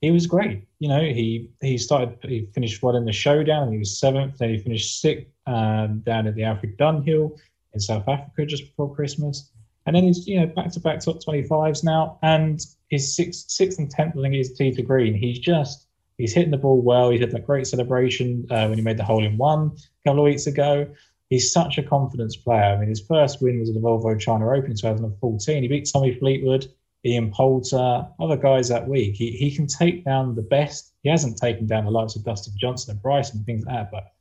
he 0.00 0.10
was 0.10 0.26
great. 0.26 0.66
You 0.80 0.88
know, 0.88 1.00
he 1.00 1.50
he 1.60 1.78
started, 1.78 2.18
he 2.22 2.48
finished 2.52 2.82
what 2.82 2.94
in 2.94 3.04
the 3.04 3.12
showdown, 3.12 3.72
he 3.72 3.78
was 3.78 3.98
seventh, 3.98 4.38
then 4.38 4.50
he 4.50 4.58
finished 4.58 5.00
sixth 5.00 5.26
um, 5.46 6.00
down 6.00 6.26
at 6.26 6.34
the 6.34 6.44
Alfred 6.44 6.76
Dunhill 6.78 7.38
in 7.78 7.80
South 7.80 8.08
Africa 8.08 8.44
just 8.44 8.64
before 8.64 8.94
Christmas. 8.94 9.50
And 9.86 9.94
then 9.96 10.04
he's, 10.04 10.26
you 10.26 10.40
know, 10.40 10.46
back 10.46 10.70
to 10.72 10.80
back 10.80 11.00
top 11.00 11.22
25s 11.24 11.84
now. 11.84 12.18
And 12.22 12.60
his 12.88 13.14
sixth, 13.14 13.50
sixth 13.50 13.78
and 13.78 13.90
tenth, 13.90 14.18
I 14.18 14.22
think, 14.22 14.34
is 14.34 14.52
to 14.52 14.82
green. 14.82 15.14
He's 15.14 15.38
just, 15.38 15.86
he's 16.18 16.34
hitting 16.34 16.50
the 16.50 16.58
ball 16.58 16.82
well. 16.82 17.10
He 17.10 17.18
had 17.18 17.30
that 17.30 17.46
great 17.46 17.66
celebration 17.66 18.46
uh, 18.50 18.66
when 18.66 18.78
he 18.78 18.84
made 18.84 18.98
the 18.98 19.04
hole 19.04 19.24
in 19.24 19.38
one 19.38 19.72
a 19.76 20.08
couple 20.08 20.20
of 20.20 20.24
weeks 20.24 20.46
ago. 20.46 20.86
He's 21.30 21.52
such 21.52 21.78
a 21.78 21.82
confidence 21.82 22.36
player. 22.36 22.74
I 22.74 22.78
mean, 22.78 22.88
his 22.88 23.06
first 23.06 23.40
win 23.40 23.60
was 23.60 23.68
at 23.68 23.74
the 23.74 23.80
Volvo 23.80 24.18
China 24.18 24.50
Open 24.50 24.70
in 24.70 24.76
2014. 24.76 25.62
He 25.62 25.68
beat 25.68 25.88
Tommy 25.90 26.14
Fleetwood, 26.18 26.66
Ian 27.04 27.30
Poulter, 27.30 28.06
other 28.18 28.36
guys 28.36 28.68
that 28.68 28.88
week. 28.88 29.14
He, 29.14 29.30
he 29.30 29.54
can 29.54 29.66
take 29.66 30.04
down 30.04 30.34
the 30.34 30.42
best. 30.42 30.92
He 31.02 31.10
hasn't 31.10 31.38
taken 31.38 31.66
down 31.66 31.84
the 31.84 31.90
likes 31.90 32.16
of 32.16 32.24
Dustin 32.24 32.54
Johnson 32.58 32.92
and 32.92 33.02
Bryson 33.02 33.38
and 33.38 33.46
things 33.46 33.64
like 33.64 33.74
that, 33.74 33.90
but 33.90 34.12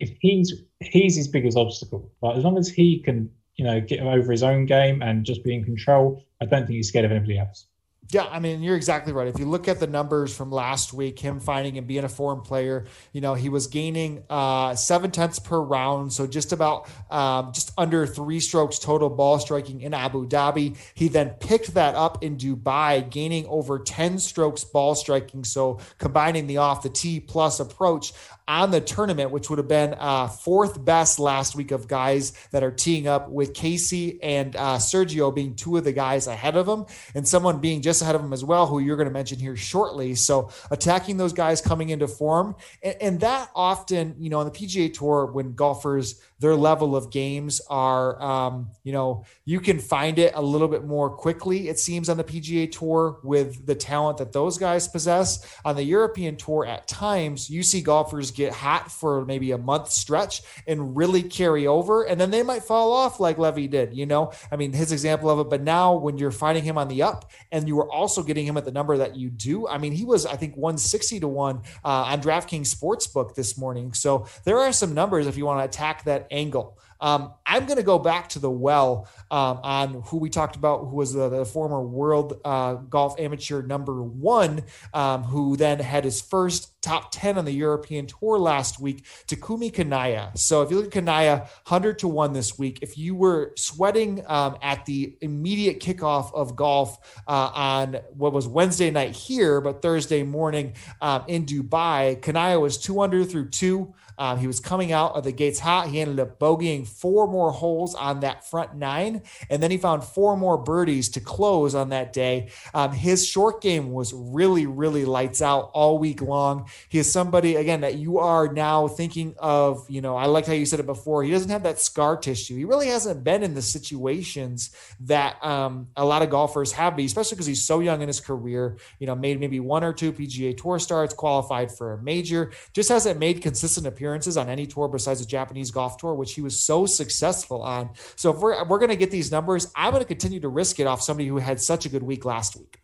if 0.00 0.16
he's 0.20 0.52
he's 0.80 1.16
his 1.16 1.28
biggest 1.28 1.56
obstacle. 1.56 2.10
But 2.20 2.36
as 2.36 2.44
long 2.44 2.58
as 2.58 2.68
he 2.68 3.00
can, 3.00 3.30
you 3.56 3.64
know, 3.64 3.80
get 3.80 4.00
over 4.00 4.32
his 4.32 4.42
own 4.42 4.66
game 4.66 5.02
and 5.02 5.24
just 5.24 5.44
be 5.44 5.54
in 5.54 5.64
control, 5.64 6.24
I 6.40 6.46
don't 6.46 6.66
think 6.66 6.76
he's 6.76 6.88
scared 6.88 7.04
of 7.04 7.12
anybody 7.12 7.38
else. 7.38 7.66
Yeah, 8.12 8.26
I 8.28 8.40
mean, 8.40 8.60
you're 8.62 8.74
exactly 8.74 9.12
right. 9.12 9.28
If 9.28 9.38
you 9.38 9.44
look 9.44 9.68
at 9.68 9.78
the 9.78 9.86
numbers 9.86 10.36
from 10.36 10.50
last 10.50 10.92
week, 10.92 11.20
him 11.20 11.38
finding 11.38 11.78
and 11.78 11.86
being 11.86 12.02
a 12.02 12.08
foreign 12.08 12.40
player, 12.40 12.86
you 13.12 13.20
know, 13.20 13.34
he 13.34 13.48
was 13.48 13.68
gaining 13.68 14.24
uh, 14.28 14.74
seven 14.74 15.12
tenths 15.12 15.38
per 15.38 15.60
round, 15.60 16.12
so 16.12 16.26
just 16.26 16.52
about 16.52 16.88
um, 17.10 17.52
just 17.52 17.72
under 17.78 18.06
three 18.06 18.40
strokes 18.40 18.80
total 18.80 19.10
ball 19.10 19.38
striking 19.38 19.80
in 19.80 19.94
Abu 19.94 20.26
Dhabi. 20.26 20.76
He 20.94 21.06
then 21.06 21.30
picked 21.38 21.74
that 21.74 21.94
up 21.94 22.24
in 22.24 22.36
Dubai, 22.36 23.08
gaining 23.08 23.46
over 23.46 23.78
10 23.78 24.18
strokes 24.18 24.64
ball 24.64 24.96
striking. 24.96 25.44
So 25.44 25.78
combining 25.98 26.48
the 26.48 26.56
off 26.56 26.82
the 26.82 26.90
tee 26.90 27.20
plus 27.20 27.60
approach 27.60 28.12
on 28.50 28.72
the 28.72 28.80
tournament, 28.80 29.30
which 29.30 29.48
would 29.48 29.60
have 29.60 29.68
been 29.68 29.94
uh, 29.96 30.26
fourth 30.26 30.84
best 30.84 31.20
last 31.20 31.54
week 31.54 31.70
of 31.70 31.86
guys 31.86 32.32
that 32.50 32.64
are 32.64 32.72
teeing 32.72 33.06
up 33.06 33.30
with 33.30 33.54
Casey 33.54 34.20
and 34.20 34.56
uh, 34.56 34.76
Sergio 34.76 35.32
being 35.32 35.54
two 35.54 35.76
of 35.76 35.84
the 35.84 35.92
guys 35.92 36.26
ahead 36.26 36.56
of 36.56 36.66
him, 36.66 36.84
and 37.14 37.26
someone 37.26 37.60
being 37.60 37.80
just 37.80 38.02
ahead 38.02 38.16
of 38.16 38.20
him 38.20 38.32
as 38.32 38.44
well, 38.44 38.66
who 38.66 38.80
you're 38.80 38.96
going 38.96 39.06
to 39.06 39.12
mention 39.12 39.38
here 39.38 39.54
shortly. 39.54 40.16
So 40.16 40.50
attacking 40.72 41.16
those 41.16 41.32
guys 41.32 41.60
coming 41.60 41.90
into 41.90 42.08
form, 42.08 42.56
and, 42.82 42.96
and 43.00 43.20
that 43.20 43.50
often, 43.54 44.16
you 44.18 44.30
know, 44.30 44.40
on 44.40 44.46
the 44.46 44.52
PGA 44.52 44.92
Tour, 44.92 45.26
when 45.26 45.54
golfers 45.54 46.20
their 46.40 46.56
level 46.56 46.96
of 46.96 47.12
games 47.12 47.60
are, 47.68 48.20
um, 48.20 48.70
you 48.82 48.92
know, 48.92 49.24
you 49.44 49.60
can 49.60 49.78
find 49.78 50.18
it 50.18 50.32
a 50.34 50.42
little 50.42 50.68
bit 50.68 50.84
more 50.84 51.10
quickly, 51.10 51.68
it 51.68 51.78
seems, 51.78 52.08
on 52.08 52.16
the 52.16 52.24
PGA 52.24 52.70
Tour 52.72 53.20
with 53.22 53.66
the 53.66 53.74
talent 53.74 54.18
that 54.18 54.32
those 54.32 54.58
guys 54.58 54.88
possess. 54.88 55.46
On 55.64 55.76
the 55.76 55.84
European 55.84 56.36
Tour, 56.36 56.66
at 56.66 56.88
times, 56.88 57.48
you 57.50 57.62
see 57.62 57.82
golfers 57.82 58.30
get 58.40 58.52
hot 58.52 58.90
for 58.90 59.24
maybe 59.24 59.52
a 59.52 59.58
month 59.58 59.90
stretch 59.90 60.42
and 60.66 60.96
really 60.96 61.22
carry 61.22 61.66
over, 61.66 62.02
and 62.02 62.20
then 62.20 62.30
they 62.30 62.42
might 62.42 62.62
fall 62.62 62.92
off 62.92 63.20
like 63.20 63.38
Levy 63.38 63.68
did, 63.68 63.94
you 63.94 64.06
know? 64.06 64.32
I 64.50 64.56
mean, 64.56 64.72
his 64.72 64.92
example 64.92 65.28
of 65.28 65.38
it, 65.40 65.50
but 65.50 65.62
now 65.62 65.96
when 65.96 66.18
you're 66.18 66.30
finding 66.30 66.64
him 66.64 66.78
on 66.78 66.88
the 66.88 67.02
up 67.02 67.30
and 67.52 67.68
you 67.68 67.78
are 67.80 67.90
also 67.90 68.22
getting 68.22 68.46
him 68.46 68.56
at 68.56 68.64
the 68.64 68.72
number 68.72 68.96
that 68.96 69.16
you 69.16 69.28
do, 69.28 69.68
I 69.68 69.78
mean, 69.78 69.92
he 69.92 70.04
was, 70.04 70.24
I 70.26 70.36
think, 70.36 70.56
160 70.56 71.20
to 71.20 71.28
1 71.28 71.56
uh, 71.56 71.88
on 71.88 72.22
DraftKings 72.22 72.74
Sportsbook 72.74 73.34
this 73.34 73.58
morning. 73.58 73.92
So 73.92 74.26
there 74.44 74.58
are 74.58 74.72
some 74.72 74.94
numbers 74.94 75.26
if 75.26 75.36
you 75.36 75.44
want 75.44 75.60
to 75.60 75.64
attack 75.64 76.04
that 76.04 76.26
angle. 76.30 76.78
Um, 77.00 77.32
I'm 77.46 77.66
going 77.66 77.78
to 77.78 77.82
go 77.82 77.98
back 77.98 78.28
to 78.30 78.38
the 78.38 78.50
well 78.50 79.08
um, 79.30 79.60
on 79.62 80.02
who 80.06 80.18
we 80.18 80.30
talked 80.30 80.56
about, 80.56 80.86
who 80.88 80.96
was 80.96 81.12
the, 81.12 81.28
the 81.28 81.44
former 81.44 81.82
world 81.82 82.40
uh, 82.44 82.74
golf 82.74 83.18
amateur 83.18 83.62
number 83.62 84.02
one, 84.02 84.62
um, 84.94 85.24
who 85.24 85.56
then 85.56 85.78
had 85.78 86.04
his 86.04 86.20
first 86.20 86.80
top 86.82 87.10
10 87.12 87.36
on 87.38 87.44
the 87.44 87.52
European 87.52 88.06
tour 88.06 88.38
last 88.38 88.80
week, 88.80 89.04
Takumi 89.26 89.72
Kanaya. 89.72 90.30
So 90.34 90.62
if 90.62 90.70
you 90.70 90.76
look 90.76 90.86
at 90.86 90.92
Kanaya, 90.92 91.38
100 91.66 91.98
to 92.00 92.08
1 92.08 92.32
this 92.32 92.58
week, 92.58 92.78
if 92.82 92.96
you 92.96 93.14
were 93.14 93.52
sweating 93.56 94.24
um, 94.26 94.56
at 94.62 94.86
the 94.86 95.16
immediate 95.20 95.80
kickoff 95.80 96.32
of 96.34 96.56
golf 96.56 97.20
uh, 97.28 97.50
on 97.52 98.00
what 98.16 98.32
was 98.32 98.48
Wednesday 98.48 98.90
night 98.90 99.14
here, 99.14 99.60
but 99.60 99.82
Thursday 99.82 100.22
morning 100.22 100.74
um, 101.00 101.24
in 101.28 101.44
Dubai, 101.44 102.20
Kanaya 102.20 102.58
was 102.58 102.78
two 102.78 103.00
under 103.00 103.24
through 103.24 103.50
two 103.50 103.94
Um, 104.20 104.36
he 104.38 104.46
was 104.46 104.60
coming 104.60 104.92
out 104.92 105.14
of 105.14 105.24
the 105.24 105.32
gates 105.32 105.58
hot. 105.58 105.88
He 105.88 105.98
ended 105.98 106.20
up 106.20 106.38
bogeying 106.38 106.86
four 106.86 107.26
more 107.26 107.50
holes 107.50 107.94
on 107.94 108.20
that 108.20 108.46
front 108.48 108.74
nine, 108.76 109.22
and 109.48 109.62
then 109.62 109.70
he 109.70 109.78
found 109.78 110.04
four 110.04 110.36
more 110.36 110.58
birdies 110.58 111.08
to 111.10 111.20
close 111.20 111.74
on 111.74 111.88
that 111.88 112.12
day. 112.12 112.50
Um, 112.74 112.92
his 112.92 113.26
short 113.26 113.62
game 113.62 113.92
was 113.92 114.12
really, 114.12 114.66
really 114.66 115.06
lights 115.06 115.40
out 115.40 115.70
all 115.72 115.98
week 115.98 116.20
long. 116.20 116.68
He 116.90 116.98
is 116.98 117.10
somebody 117.10 117.56
again 117.56 117.80
that 117.80 117.94
you 117.94 118.18
are 118.18 118.52
now 118.52 118.88
thinking 118.88 119.34
of. 119.38 119.88
You 119.88 120.02
know, 120.02 120.16
I 120.16 120.26
like 120.26 120.44
how 120.44 120.52
you 120.52 120.66
said 120.66 120.80
it 120.80 120.86
before. 120.86 121.24
He 121.24 121.30
doesn't 121.30 121.50
have 121.50 121.62
that 121.62 121.80
scar 121.80 122.18
tissue. 122.18 122.56
He 122.56 122.66
really 122.66 122.88
hasn't 122.88 123.24
been 123.24 123.42
in 123.42 123.54
the 123.54 123.62
situations 123.62 124.70
that 125.00 125.42
um, 125.42 125.88
a 125.96 126.04
lot 126.04 126.20
of 126.20 126.28
golfers 126.28 126.72
have, 126.72 126.94
been, 126.94 127.06
especially 127.06 127.36
because 127.36 127.46
he's 127.46 127.64
so 127.64 127.80
young 127.80 128.02
in 128.02 128.08
his 128.08 128.20
career. 128.20 128.76
You 128.98 129.06
know, 129.06 129.14
made 129.14 129.40
maybe 129.40 129.60
one 129.60 129.82
or 129.82 129.94
two 129.94 130.12
PGA 130.12 130.54
Tour 130.54 130.78
starts, 130.78 131.14
qualified 131.14 131.72
for 131.72 131.94
a 131.94 132.02
major, 132.02 132.52
just 132.74 132.90
hasn't 132.90 133.18
made 133.18 133.40
consistent 133.40 133.86
appearances 133.86 134.09
on 134.36 134.48
any 134.48 134.66
tour 134.66 134.88
besides 134.88 135.20
the 135.20 135.26
Japanese 135.26 135.70
golf 135.70 135.96
tour, 135.96 136.14
which 136.14 136.34
he 136.34 136.40
was 136.40 136.62
so 136.62 136.86
successful 136.86 137.62
on. 137.62 137.90
So 138.16 138.32
if 138.32 138.38
we're, 138.38 138.64
we're 138.64 138.78
going 138.78 138.90
to 138.90 138.96
get 138.96 139.10
these 139.10 139.30
numbers, 139.30 139.70
I'm 139.76 139.90
going 139.90 140.02
to 140.02 140.08
continue 140.08 140.40
to 140.40 140.48
risk 140.48 140.80
it 140.80 140.86
off 140.86 141.02
somebody 141.02 141.28
who 141.28 141.38
had 141.38 141.60
such 141.60 141.86
a 141.86 141.88
good 141.88 142.02
week 142.02 142.24
last 142.24 142.56
week. 142.56 142.80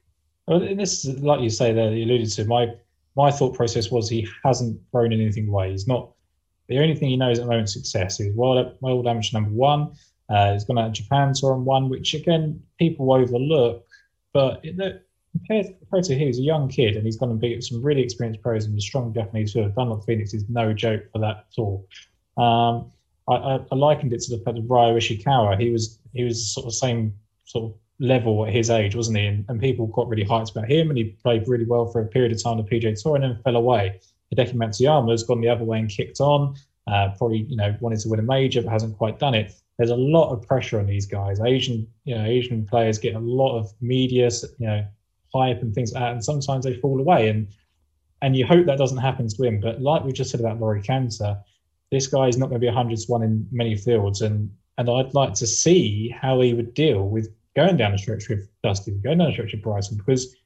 Well, 0.46 0.60
this 0.60 1.04
is 1.04 1.20
like 1.20 1.40
you 1.40 1.50
say 1.50 1.72
there, 1.72 1.92
you 1.92 2.04
alluded 2.04 2.30
to. 2.32 2.44
My 2.44 2.68
my 3.16 3.30
thought 3.30 3.54
process 3.54 3.90
was 3.90 4.08
he 4.08 4.28
hasn't 4.44 4.80
thrown 4.92 5.12
anything 5.12 5.48
away. 5.48 5.72
He's 5.72 5.88
not 5.88 6.12
the 6.68 6.78
only 6.78 6.94
thing 6.94 7.08
he 7.08 7.16
knows 7.16 7.38
at 7.38 7.44
the 7.44 7.50
moment 7.50 7.70
success. 7.70 8.18
He's 8.18 8.34
world 8.34 8.76
world 8.80 9.06
amateur 9.06 9.38
number 9.38 9.50
one. 9.50 9.92
Uh, 10.28 10.52
he's 10.52 10.64
gone 10.64 10.78
out 10.78 10.94
to 10.94 11.02
Japan 11.02 11.32
tour 11.34 11.54
and 11.54 11.64
one, 11.64 11.88
which 11.88 12.14
again 12.14 12.62
people 12.78 13.12
overlook. 13.12 13.84
But 14.32 14.60
it, 14.64 15.05
compared, 15.38 16.04
to 16.04 16.14
him, 16.14 16.26
he's 16.26 16.38
a 16.38 16.42
young 16.42 16.68
kid 16.68 16.96
and 16.96 17.04
he's 17.04 17.16
going 17.16 17.30
to 17.30 17.36
beat 17.36 17.62
some 17.62 17.82
really 17.82 18.02
experienced 18.02 18.42
pros 18.42 18.64
and 18.64 18.76
the 18.76 18.80
strong 18.80 19.12
Japanese 19.12 19.52
tour. 19.52 19.68
Dunlop 19.68 20.04
Phoenix 20.04 20.34
is 20.34 20.48
no 20.48 20.72
joke 20.72 21.04
for 21.12 21.18
that 21.20 21.46
tour. 21.52 21.82
Um, 22.36 22.90
I, 23.28 23.34
I, 23.34 23.60
I, 23.72 23.74
likened 23.74 24.12
it 24.12 24.20
to 24.22 24.36
the 24.36 24.42
fact 24.44 24.58
of 24.58 24.70
Ryo 24.70 24.96
Ishikawa. 24.96 25.60
He 25.60 25.70
was 25.70 25.98
he 26.12 26.22
was 26.22 26.52
sort 26.52 26.66
of 26.66 26.74
same 26.74 27.14
sort 27.44 27.64
of 27.64 27.78
level 27.98 28.46
at 28.46 28.52
his 28.52 28.70
age, 28.70 28.94
wasn't 28.94 29.18
he? 29.18 29.26
And, 29.26 29.44
and 29.48 29.60
people 29.60 29.86
got 29.88 30.08
really 30.08 30.24
hyped 30.24 30.52
about 30.52 30.70
him, 30.70 30.90
and 30.90 30.98
he 30.98 31.04
played 31.22 31.48
really 31.48 31.64
well 31.64 31.86
for 31.86 32.00
a 32.00 32.06
period 32.06 32.32
of 32.32 32.42
time 32.42 32.58
on 32.58 32.64
the 32.64 32.64
PJ 32.64 33.02
Tour, 33.02 33.16
and 33.16 33.24
then 33.24 33.40
fell 33.42 33.56
away. 33.56 34.00
Hideki 34.34 34.54
Matsuyama 34.54 35.10
has 35.10 35.22
gone 35.22 35.40
the 35.40 35.48
other 35.48 35.64
way 35.64 35.78
and 35.78 35.88
kicked 35.88 36.20
on. 36.20 36.54
Uh, 36.86 37.08
probably, 37.16 37.38
you 37.48 37.56
know, 37.56 37.74
wanted 37.80 37.98
to 38.00 38.08
win 38.08 38.20
a 38.20 38.22
major, 38.22 38.62
but 38.62 38.70
hasn't 38.70 38.96
quite 38.96 39.18
done 39.18 39.34
it. 39.34 39.52
There's 39.76 39.90
a 39.90 39.96
lot 39.96 40.30
of 40.30 40.46
pressure 40.46 40.78
on 40.78 40.86
these 40.86 41.06
guys. 41.06 41.40
Asian, 41.40 41.86
you 42.04 42.14
know, 42.14 42.24
Asian 42.24 42.64
players 42.64 42.98
get 42.98 43.14
a 43.14 43.18
lot 43.18 43.58
of 43.58 43.72
media, 43.80 44.30
you 44.58 44.66
know, 44.66 44.84
hype 45.34 45.62
and 45.62 45.74
things 45.74 45.92
like 45.92 46.02
that, 46.02 46.12
and 46.12 46.24
sometimes 46.24 46.64
they 46.64 46.74
fall 46.74 47.00
away. 47.00 47.28
And 47.28 47.48
and 48.22 48.34
you 48.34 48.46
hope 48.46 48.66
that 48.66 48.78
doesn't 48.78 48.98
happen 48.98 49.28
to 49.28 49.42
him. 49.42 49.60
But 49.60 49.80
like 49.80 50.04
we 50.04 50.12
just 50.12 50.30
said 50.30 50.40
about 50.40 50.58
Laurie 50.58 50.82
Canter, 50.82 51.38
this 51.90 52.06
guy 52.06 52.28
is 52.28 52.36
not 52.36 52.48
going 52.48 52.60
to 52.60 52.64
be 52.64 52.68
a 52.68 52.96
to 52.96 53.04
one 53.06 53.22
in 53.22 53.46
many 53.52 53.76
fields, 53.76 54.22
and 54.22 54.50
and 54.78 54.90
I'd 54.90 55.14
like 55.14 55.34
to 55.34 55.46
see 55.46 56.08
how 56.08 56.40
he 56.40 56.54
would 56.54 56.74
deal 56.74 57.08
with 57.08 57.28
going 57.54 57.76
down 57.76 57.92
the 57.92 57.98
stretch 57.98 58.28
with 58.28 58.48
Dustin, 58.62 59.00
going 59.02 59.18
down 59.18 59.28
the 59.28 59.32
stretch 59.32 59.52
with 59.52 59.62
Bryson, 59.62 59.96
because 59.96 60.36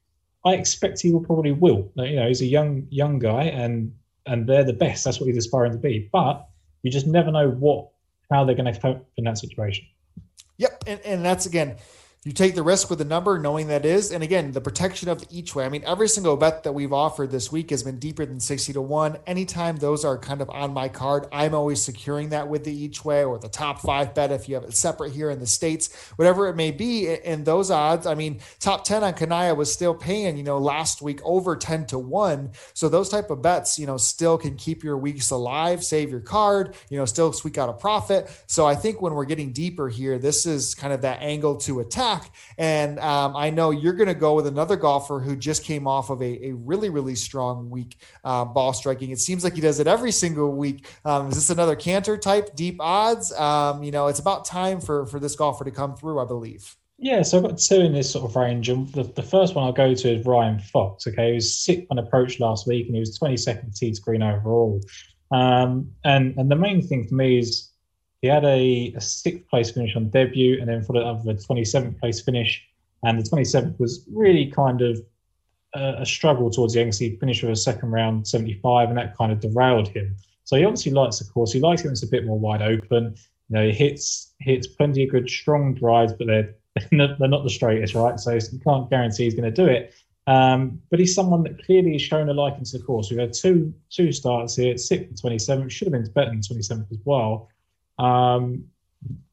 I 0.45 0.55
expect 0.55 1.01
he 1.01 1.13
will 1.13 1.25
probably 1.25 1.53
will. 1.53 1.91
You 1.97 2.17
know, 2.17 2.29
he's 2.29 2.43
a 2.43 2.47
young 2.47 2.87
young 2.91 3.19
guy, 3.19 3.45
and 3.45 3.93
and 4.27 4.47
they're 4.47 4.65
the 4.65 4.73
best. 4.73 5.05
That's 5.05 5.21
what 5.21 5.27
he's 5.27 5.37
aspiring 5.37 5.73
to 5.73 5.79
be. 5.79 6.09
But 6.13 6.47
you 6.83 6.91
just 6.91 7.07
never 7.07 7.31
know 7.31 7.51
what 7.51 7.89
how 8.31 8.45
they're 8.45 8.55
going 8.55 8.73
to 8.73 8.81
cope 8.81 9.09
in 9.17 9.25
that 9.25 9.39
situation. 9.39 9.87
Yep, 10.59 10.85
and, 10.87 11.01
and 11.01 11.25
that's 11.25 11.47
again 11.47 11.77
you 12.23 12.33
take 12.33 12.55
the 12.55 12.63
risk 12.63 12.91
with 12.91 12.99
the 12.99 13.05
number, 13.07 13.39
knowing 13.39 13.69
that 13.69 13.87
is, 13.87 14.13
and 14.13 14.23
again, 14.23 14.53
the 14.53 14.61
protection 14.61 15.09
of 15.09 15.25
each 15.31 15.55
way. 15.55 15.65
I 15.65 15.71
mean, 15.71 15.83
every 15.87 16.07
single 16.07 16.37
bet 16.37 16.65
that 16.65 16.73
we've 16.73 16.93
offered 16.93 17.31
this 17.31 17.51
week 17.51 17.71
has 17.71 17.83
been 17.83 17.99
deeper 17.99 18.27
than 18.27 18.41
60 18.41 18.75
to 18.75 18.83
1. 18.83 19.17
Anytime 19.27 19.77
those 19.77 20.05
are 20.05 20.19
kind 20.19 20.43
of 20.43 20.51
on 20.51 20.75
my 20.75 20.91
card, 20.91 21.27
I'm 21.33 21.55
always 21.55 21.81
securing 21.83 22.29
that 22.29 22.47
with 22.47 22.65
the 22.65 22.75
each 22.75 23.07
way 23.07 23.25
or 23.25 23.39
the 23.39 23.49
top 23.49 23.81
five 23.81 24.15
bet 24.15 24.33
if 24.33 24.51
you 24.51 24.55
have 24.57 24.65
it 24.65 24.77
separate 24.77 25.13
here 25.13 25.31
in 25.31 25.41
the 25.41 25.47
States, 25.47 25.97
whatever 26.17 26.47
it 26.49 26.57
may 26.57 26.71
be. 26.73 27.09
And 27.09 27.47
those 27.47 27.71
odds, 27.71 28.07
I 28.07 28.15
mean, 28.15 28.41
top 28.59 28.85
10 28.85 29.03
on 29.03 29.15
Kanaya 29.15 29.55
was 29.55 29.73
still 29.73 29.95
paying, 29.95 30.37
you 30.37 30.43
know, 30.43 30.59
last 30.59 31.01
week 31.01 31.21
over 31.25 31.57
10 31.57 31.87
to 31.87 31.99
1. 31.99 32.51
So 32.75 32.91
those 32.91 33.09
type 33.09 33.31
of 33.31 33.41
bets, 33.41 33.79
you 33.79 33.87
know, 33.87 33.97
still 33.97 34.37
can 34.37 34.57
keep 34.57 34.85
your 34.85 34.99
weeks 34.99 35.31
alive, 35.31 35.83
save 35.83 36.11
your 36.11 36.21
card, 36.21 36.75
you 36.91 36.99
know, 36.99 37.07
still 37.07 37.33
squeak 37.33 37.57
out 37.57 37.71
a 37.71 37.73
profit. 37.73 38.29
So 38.47 38.67
I 38.67 38.75
think 38.75 39.01
when 39.01 39.15
we're 39.15 39.25
getting 39.25 39.53
deeper 39.53 39.89
here, 39.89 40.19
this 40.19 40.45
is 40.45 40.75
kind 40.75 40.93
of 40.93 41.01
that 41.01 41.23
angle 41.23 41.57
to 41.61 41.81
attack 41.81 42.10
back. 42.11 42.33
And 42.59 42.99
um, 42.99 43.37
I 43.37 43.51
know 43.51 43.71
you're 43.71 43.93
going 43.93 44.09
to 44.09 44.15
go 44.15 44.35
with 44.35 44.47
another 44.47 44.77
golfer 44.77 45.21
who 45.21 45.37
just 45.37 45.65
came 45.65 45.87
off 45.87 46.11
of 46.11 46.21
a, 46.23 46.49
a 46.49 46.53
really, 46.53 46.91
really 46.91 47.15
strong 47.15 47.71
week 47.71 47.99
uh, 48.25 48.45
ball 48.45 48.73
striking. 48.73 49.11
It 49.11 49.19
seems 49.19 49.45
like 49.45 49.55
he 49.55 49.61
does 49.61 49.81
it 49.81 49.87
every 49.87 50.13
single 50.13 50.53
week. 50.53 50.87
Um, 51.05 51.29
is 51.29 51.35
this 51.35 51.51
another 51.51 51.77
Canter 51.77 52.17
type 52.17 52.55
deep 52.57 52.77
odds? 52.81 53.33
Um, 53.33 53.83
you 53.83 53.91
know, 53.91 54.09
it's 54.09 54.19
about 54.19 54.45
time 54.45 54.81
for, 54.81 55.07
for 55.07 55.21
this 55.21 55.37
golfer 55.37 55.65
to 55.65 55.71
come 55.71 55.97
through, 55.97 56.21
I 56.21 56.25
believe. 56.25 56.77
Yeah, 56.99 57.23
so 57.23 57.39
I've 57.39 57.45
got 57.45 57.59
two 57.59 57.81
in 57.81 57.95
this 57.95 58.11
sort 58.11 58.29
of 58.29 58.37
range. 58.37 58.69
And 58.69 58.87
the, 58.93 59.05
the 59.05 59.23
first 59.23 59.55
one 59.55 59.65
I'll 59.65 59.73
go 59.73 59.95
to 59.95 60.15
is 60.15 60.27
Ryan 60.27 60.59
Fox. 60.59 61.07
Okay, 61.07 61.29
he 61.29 61.35
was 61.35 61.55
sixth 61.55 61.87
on 61.91 61.99
approach 61.99 62.39
last 62.41 62.67
week 62.67 62.87
and 62.87 62.95
he 62.95 63.01
was 63.01 63.19
22nd 63.19 63.75
tee 63.75 63.93
to 63.93 64.01
green 64.03 64.23
overall. 64.23 64.83
Um, 65.31 65.93
and 66.05 66.35
and 66.37 66.51
the 66.51 66.57
main 66.57 66.83
thing 66.87 67.07
for 67.07 67.15
me 67.15 67.39
is 67.39 67.70
he 68.23 68.29
had 68.29 68.45
a, 68.45 68.93
a 68.97 69.01
sixth 69.01 69.49
place 69.49 69.71
finish 69.71 69.97
on 69.97 70.11
debut 70.11 70.59
and 70.61 70.69
then 70.69 70.83
followed 70.83 71.07
up 71.07 71.25
with 71.25 71.39
a 71.39 71.47
27th 71.47 71.99
place 71.99 72.21
finish. 72.21 72.63
And 73.03 73.19
the 73.19 73.29
27th 73.29 73.81
was 73.81 74.07
really 74.13 74.47
kind 74.47 74.83
of 74.83 75.01
a, 75.75 75.97
a 76.01 76.07
struggle 76.07 76.51
towards 76.51 76.75
the 76.75 76.81
end. 76.81 76.95
He 76.95 77.17
finished 77.17 77.43
with 77.43 77.53
a 77.53 77.57
second 77.57 77.91
round 77.91 78.27
75, 78.27 78.91
and 78.91 78.99
that 78.99 79.17
kind 79.17 79.33
of 79.33 79.41
derailed 79.41 79.89
him. 79.89 80.15
So 80.45 80.57
he 80.57 80.65
obviously 80.65 80.93
likes 80.93 81.19
the 81.19 81.31
course. 81.31 81.53
He 81.53 81.61
likes 81.61 81.81
it 81.81 81.85
when 81.85 81.93
it's 81.93 82.03
a 82.03 82.09
bit 82.09 82.27
more 82.27 82.39
wide 82.39 82.61
open. 82.61 83.15
You 83.49 83.57
know, 83.57 83.67
he 83.67 83.73
hits 83.73 84.35
hits 84.41 84.67
plenty 84.67 85.05
of 85.05 85.11
good 85.11 85.31
strong 85.31 85.75
drives, 85.75 86.13
but 86.13 86.27
they're 86.27 86.55
they're 86.91 87.29
not 87.29 87.45
the 87.45 87.51
straightest, 87.51 87.95
right? 87.95 88.21
So 88.21 88.33
you 88.33 88.61
can't 88.63 88.91
guarantee 88.91 89.25
he's 89.25 89.35
going 89.35 89.53
to 89.53 89.65
do 89.65 89.71
it. 89.71 89.95
Um, 90.27 90.81
but 90.91 91.01
he's 91.01 91.15
someone 91.15 91.43
that 91.45 91.65
clearly 91.65 91.93
has 91.93 92.03
shown 92.03 92.29
a 92.29 92.35
liking 92.35 92.65
to 92.65 92.79
the 92.79 92.85
course. 92.85 93.11
We've 93.11 93.19
had 93.19 93.33
two 93.33 93.73
two 93.89 94.13
starts 94.13 94.57
here, 94.57 94.77
sixth 94.77 95.09
and 95.09 95.41
27th. 95.41 95.71
Should 95.71 95.87
have 95.87 95.93
been 95.93 96.13
better 96.13 96.31
than 96.31 96.41
27th 96.41 96.93
as 96.93 96.99
well 97.05 97.49
um, 98.01 98.65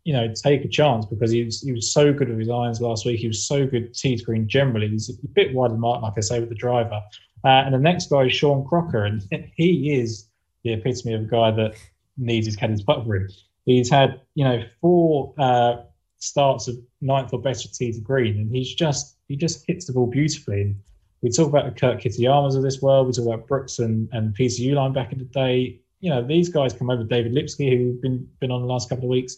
you 0.04 0.14
know, 0.14 0.32
take 0.34 0.64
a 0.64 0.68
chance 0.68 1.06
because 1.06 1.32
he 1.32 1.44
was 1.44 1.62
he 1.62 1.72
was 1.72 1.92
so 1.92 2.14
good 2.14 2.30
with 2.30 2.40
his 2.40 2.50
irons 2.50 2.80
last 2.80 3.06
week. 3.06 3.20
He 3.20 3.28
was 3.28 3.46
so 3.46 3.66
good 3.66 3.94
tee 3.94 4.16
to 4.16 4.24
green 4.24 4.48
generally. 4.48 4.88
He's 4.88 5.10
a 5.10 5.28
bit 5.34 5.54
wide 5.54 5.72
of 5.72 5.80
mark, 5.80 6.02
like 6.02 6.14
I 6.18 6.22
say, 6.22 6.40
with 6.40 6.50
the 6.50 6.56
driver. 6.56 7.02
Uh, 7.44 7.64
and 7.66 7.74
the 7.74 7.80
next 7.80 8.10
guy 8.10 8.24
is 8.24 8.34
Sean 8.34 8.66
Crocker, 8.66 9.06
and 9.06 9.24
he 9.56 10.00
is 10.00 10.28
the 10.64 10.74
epitome 10.74 11.14
of 11.14 11.22
a 11.22 11.26
guy 11.26 11.52
that 11.52 11.76
needs 12.18 12.46
his 12.46 12.56
caddy's 12.56 12.84
putt 12.84 13.06
for 13.06 13.16
him. 13.16 13.30
He's 13.66 13.90
had 13.90 14.22
you 14.36 14.44
know 14.44 14.64
four 14.82 15.34
uh, 15.38 15.78
starts 16.20 16.68
of 16.68 16.76
ninth 17.02 17.34
or 17.34 17.42
better 17.42 17.68
tee 17.68 17.92
to 17.92 18.00
green, 18.00 18.38
and 18.38 18.52
he's 18.56 18.74
just 18.74 19.18
he 19.28 19.36
just 19.36 19.66
hits 19.68 19.88
the 19.88 19.94
ball 19.94 20.08
beautifully. 20.08 20.62
And 20.62 20.76
we 21.22 21.30
talk 21.30 21.50
about 21.50 21.66
the 21.66 21.80
Kurt 21.80 22.02
Kitayamas 22.02 22.56
of 22.56 22.64
this 22.64 22.82
world. 22.82 23.08
We 23.08 23.14
talk 23.14 23.26
about 23.26 23.48
Brooks 23.48 23.80
and, 23.80 24.08
and 24.12 24.34
Peter 24.34 24.62
Uihlein 24.62 24.94
back 24.94 25.12
in 25.12 25.20
the 25.20 25.26
day 25.26 25.82
you 26.00 26.10
know, 26.10 26.26
these 26.26 26.50
guys 26.50 26.74
come 26.74 26.90
over, 26.90 27.04
David 27.04 27.34
Lipsky, 27.34 27.70
who've 27.70 28.02
been 28.02 28.30
been 28.40 28.52
on 28.52 28.62
the 28.62 28.68
last 28.68 28.90
couple 28.90 29.06
of 29.06 29.10
weeks. 29.10 29.38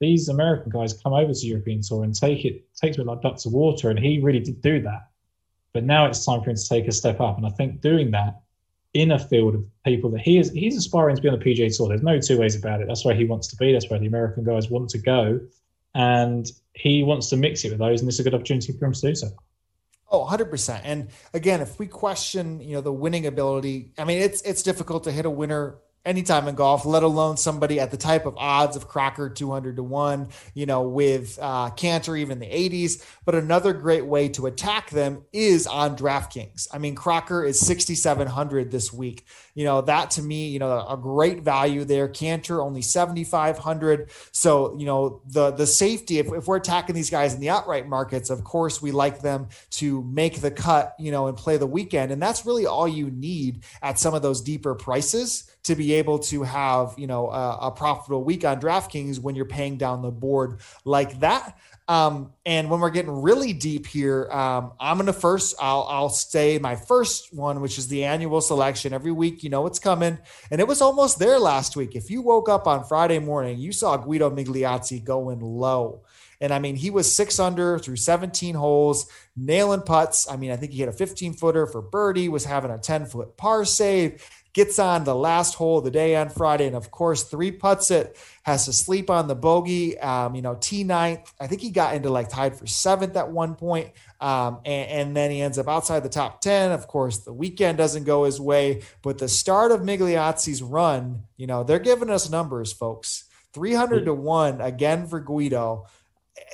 These 0.00 0.28
American 0.28 0.70
guys 0.70 0.94
come 0.94 1.12
over 1.12 1.32
to 1.32 1.46
European 1.46 1.82
tour 1.82 2.04
and 2.04 2.14
take 2.14 2.44
it 2.44 2.64
takes 2.74 2.98
it 2.98 3.06
like 3.06 3.22
ducks 3.22 3.44
of 3.46 3.52
water, 3.52 3.90
and 3.90 3.98
he 3.98 4.18
really 4.20 4.40
did 4.40 4.60
do 4.60 4.80
that. 4.82 5.08
But 5.72 5.84
now 5.84 6.06
it's 6.06 6.24
time 6.24 6.42
for 6.42 6.50
him 6.50 6.56
to 6.56 6.68
take 6.68 6.88
a 6.88 6.92
step 6.92 7.20
up, 7.20 7.36
and 7.36 7.46
I 7.46 7.50
think 7.50 7.80
doing 7.80 8.10
that 8.12 8.40
in 8.92 9.12
a 9.12 9.18
field 9.18 9.54
of 9.54 9.64
people 9.84 10.10
that 10.10 10.20
he 10.20 10.38
is 10.38 10.50
he's 10.50 10.76
aspiring 10.76 11.16
to 11.16 11.22
be 11.22 11.28
on 11.28 11.38
the 11.38 11.44
PGA 11.44 11.74
Tour. 11.74 11.88
There's 11.88 12.02
no 12.02 12.18
two 12.18 12.38
ways 12.38 12.56
about 12.56 12.80
it. 12.80 12.88
That's 12.88 13.04
where 13.04 13.14
he 13.14 13.24
wants 13.24 13.46
to 13.48 13.56
be. 13.56 13.72
That's 13.72 13.88
where 13.88 14.00
the 14.00 14.06
American 14.06 14.42
guys 14.42 14.68
want 14.68 14.90
to 14.90 14.98
go, 14.98 15.40
and 15.94 16.50
he 16.74 17.02
wants 17.02 17.28
to 17.30 17.36
mix 17.36 17.64
it 17.64 17.70
with 17.70 17.78
those. 17.78 18.00
And 18.00 18.08
this 18.08 18.16
is 18.16 18.20
a 18.20 18.24
good 18.24 18.34
opportunity 18.34 18.72
for 18.72 18.86
him 18.86 18.92
to 18.92 19.00
do 19.00 19.14
so. 19.14 19.28
Oh, 20.12 20.26
100%. 20.26 20.80
And 20.82 21.08
again, 21.34 21.60
if 21.60 21.78
we 21.78 21.86
question, 21.86 22.58
you 22.60 22.74
know, 22.74 22.80
the 22.80 22.92
winning 22.92 23.26
ability, 23.26 23.92
I 23.96 24.02
mean, 24.02 24.18
it's 24.18 24.42
it's 24.42 24.62
difficult 24.64 25.04
to 25.04 25.12
hit 25.12 25.24
a 25.24 25.30
winner 25.30 25.76
anytime 26.04 26.48
in 26.48 26.54
golf, 26.54 26.86
let 26.86 27.02
alone 27.02 27.36
somebody 27.36 27.78
at 27.78 27.90
the 27.90 27.96
type 27.96 28.24
of 28.24 28.36
odds 28.38 28.76
of 28.76 28.88
Crocker 28.88 29.28
200 29.28 29.76
to 29.76 29.82
1, 29.82 30.28
you 30.54 30.64
know, 30.64 30.82
with 30.82 31.38
uh, 31.40 31.70
Canter 31.70 32.16
even 32.16 32.38
the 32.38 32.46
80s. 32.46 33.04
But 33.24 33.34
another 33.34 33.72
great 33.72 34.06
way 34.06 34.28
to 34.30 34.46
attack 34.46 34.90
them 34.90 35.24
is 35.32 35.66
on 35.66 35.96
DraftKings. 35.96 36.68
I 36.72 36.78
mean, 36.78 36.94
Crocker 36.94 37.44
is 37.44 37.60
6,700 37.60 38.70
this 38.70 38.92
week. 38.92 39.26
You 39.54 39.64
know, 39.64 39.82
that 39.82 40.12
to 40.12 40.22
me, 40.22 40.48
you 40.48 40.58
know, 40.58 40.86
a 40.88 40.96
great 40.96 41.42
value 41.42 41.84
there. 41.84 42.08
Canter 42.08 42.62
only 42.62 42.82
7,500. 42.82 44.10
So, 44.32 44.76
you 44.78 44.86
know, 44.86 45.20
the 45.26 45.50
the 45.50 45.66
safety, 45.66 46.18
if, 46.18 46.32
if 46.32 46.46
we're 46.46 46.56
attacking 46.56 46.94
these 46.94 47.10
guys 47.10 47.34
in 47.34 47.40
the 47.40 47.50
outright 47.50 47.86
markets, 47.86 48.30
of 48.30 48.42
course, 48.44 48.80
we 48.80 48.90
like 48.90 49.20
them 49.20 49.48
to 49.70 50.02
make 50.04 50.40
the 50.40 50.50
cut, 50.50 50.94
you 50.98 51.10
know, 51.10 51.26
and 51.26 51.36
play 51.36 51.58
the 51.58 51.66
weekend. 51.66 52.10
And 52.10 52.22
that's 52.22 52.46
really 52.46 52.64
all 52.64 52.88
you 52.88 53.10
need 53.10 53.64
at 53.82 53.98
some 53.98 54.14
of 54.14 54.22
those 54.22 54.40
deeper 54.40 54.74
prices 54.74 55.50
to 55.64 55.74
be 55.74 55.94
able 55.94 56.18
to 56.18 56.42
have 56.42 56.94
you 56.96 57.06
know 57.06 57.30
a, 57.30 57.58
a 57.62 57.70
profitable 57.70 58.24
week 58.24 58.44
on 58.44 58.60
DraftKings 58.60 59.18
when 59.18 59.34
you're 59.34 59.44
paying 59.44 59.76
down 59.76 60.02
the 60.02 60.10
board 60.10 60.60
like 60.84 61.20
that. 61.20 61.58
Um, 61.88 62.32
and 62.46 62.70
when 62.70 62.78
we're 62.78 62.90
getting 62.90 63.10
really 63.10 63.52
deep 63.52 63.84
here, 63.84 64.30
um, 64.30 64.72
I'm 64.78 64.96
gonna 64.98 65.12
first 65.12 65.56
I'll 65.60 65.86
I'll 65.88 66.08
say 66.08 66.58
my 66.58 66.76
first 66.76 67.34
one, 67.34 67.60
which 67.60 67.78
is 67.78 67.88
the 67.88 68.04
annual 68.04 68.40
selection. 68.40 68.92
Every 68.92 69.12
week, 69.12 69.42
you 69.42 69.50
know 69.50 69.66
it's 69.66 69.80
coming, 69.80 70.18
and 70.50 70.60
it 70.60 70.68
was 70.68 70.80
almost 70.80 71.18
there 71.18 71.38
last 71.38 71.76
week. 71.76 71.96
If 71.96 72.10
you 72.10 72.22
woke 72.22 72.48
up 72.48 72.66
on 72.66 72.84
Friday 72.84 73.18
morning, 73.18 73.58
you 73.58 73.72
saw 73.72 73.96
Guido 73.96 74.30
Migliozzi 74.30 75.02
going 75.02 75.40
low. 75.40 76.02
And 76.40 76.54
I 76.54 76.58
mean, 76.58 76.76
he 76.76 76.88
was 76.90 77.14
six 77.14 77.38
under 77.38 77.78
through 77.78 77.96
17 77.96 78.54
holes, 78.54 79.06
nailing 79.36 79.82
putts. 79.82 80.30
I 80.30 80.36
mean, 80.36 80.50
I 80.50 80.56
think 80.56 80.72
he 80.72 80.78
hit 80.78 80.88
a 80.88 80.92
15 80.92 81.34
footer 81.34 81.66
for 81.66 81.82
birdie, 81.82 82.30
was 82.30 82.46
having 82.46 82.70
a 82.70 82.78
10 82.78 83.06
foot 83.06 83.36
par 83.36 83.64
save 83.64 84.26
gets 84.52 84.78
on 84.78 85.04
the 85.04 85.14
last 85.14 85.54
hole 85.54 85.78
of 85.78 85.84
the 85.84 85.90
day 85.90 86.16
on 86.16 86.28
Friday. 86.28 86.66
And 86.66 86.76
of 86.76 86.90
course, 86.90 87.24
three 87.24 87.50
putts 87.50 87.90
it, 87.90 88.16
has 88.42 88.66
to 88.66 88.72
sleep 88.72 89.10
on 89.10 89.28
the 89.28 89.34
bogey. 89.34 89.98
Um, 89.98 90.34
you 90.34 90.42
know, 90.42 90.56
T 90.60 90.84
ninth. 90.84 91.32
I 91.40 91.46
think 91.46 91.60
he 91.60 91.70
got 91.70 91.94
into 91.94 92.10
like 92.10 92.28
tied 92.28 92.56
for 92.56 92.66
seventh 92.66 93.16
at 93.16 93.30
one 93.30 93.54
point. 93.54 93.90
Um, 94.20 94.60
and, 94.64 94.90
and, 94.90 95.16
then 95.16 95.30
he 95.30 95.40
ends 95.40 95.58
up 95.58 95.66
outside 95.66 96.02
the 96.02 96.10
top 96.10 96.42
10. 96.42 96.72
Of 96.72 96.86
course, 96.86 97.18
the 97.18 97.32
weekend 97.32 97.78
doesn't 97.78 98.04
go 98.04 98.24
his 98.24 98.38
way, 98.38 98.82
but 99.00 99.16
the 99.16 99.28
start 99.28 99.72
of 99.72 99.80
Migliozzi's 99.80 100.62
run, 100.62 101.22
you 101.38 101.46
know, 101.46 101.64
they're 101.64 101.78
giving 101.78 102.10
us 102.10 102.28
numbers, 102.28 102.70
folks. 102.70 103.24
300 103.54 104.04
to 104.04 104.14
1 104.14 104.60
again 104.60 105.06
for 105.06 105.20
Guido. 105.20 105.86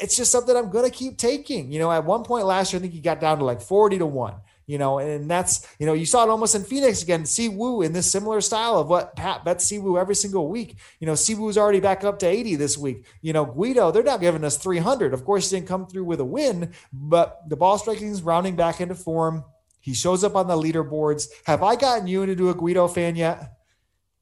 It's 0.00 0.16
just 0.16 0.30
something 0.30 0.56
I'm 0.56 0.70
going 0.70 0.88
to 0.88 0.96
keep 0.96 1.18
taking. 1.18 1.72
You 1.72 1.80
know, 1.80 1.90
at 1.90 2.04
one 2.04 2.22
point 2.22 2.46
last 2.46 2.72
year, 2.72 2.78
I 2.78 2.82
think 2.82 2.94
he 2.94 3.00
got 3.00 3.20
down 3.20 3.38
to 3.38 3.44
like 3.44 3.60
40 3.60 3.98
to 3.98 4.06
1 4.06 4.34
you 4.66 4.78
know, 4.78 4.98
and 4.98 5.30
that's, 5.30 5.66
you 5.78 5.86
know, 5.86 5.92
you 5.92 6.04
saw 6.06 6.24
it 6.24 6.30
almost 6.30 6.54
in 6.54 6.64
Phoenix 6.64 7.02
again. 7.02 7.24
Si 7.24 7.48
Woo 7.48 7.82
in 7.82 7.92
this 7.92 8.10
similar 8.10 8.40
style 8.40 8.76
of 8.78 8.88
what 8.88 9.14
Pat 9.14 9.44
bets 9.44 9.66
Si 9.66 9.78
Woo 9.78 9.96
every 9.96 10.16
single 10.16 10.48
week. 10.48 10.76
You 10.98 11.06
know, 11.06 11.14
Si 11.14 11.34
Woo's 11.34 11.56
already 11.56 11.80
back 11.80 12.02
up 12.02 12.18
to 12.20 12.26
80 12.26 12.56
this 12.56 12.76
week. 12.76 13.06
You 13.22 13.32
know, 13.32 13.44
Guido, 13.44 13.92
they're 13.92 14.02
not 14.02 14.20
giving 14.20 14.44
us 14.44 14.56
300. 14.58 15.14
Of 15.14 15.24
course, 15.24 15.50
he 15.50 15.56
didn't 15.56 15.68
come 15.68 15.86
through 15.86 16.04
with 16.04 16.20
a 16.20 16.24
win, 16.24 16.72
but 16.92 17.48
the 17.48 17.56
ball 17.56 17.78
striking 17.78 18.08
is 18.08 18.22
rounding 18.22 18.56
back 18.56 18.80
into 18.80 18.96
form. 18.96 19.44
He 19.80 19.94
shows 19.94 20.24
up 20.24 20.34
on 20.34 20.48
the 20.48 20.56
leaderboards. 20.56 21.28
Have 21.44 21.62
I 21.62 21.76
gotten 21.76 22.08
you 22.08 22.22
into 22.22 22.50
a 22.50 22.54
Guido 22.54 22.88
fan 22.88 23.14
yet? 23.14 23.52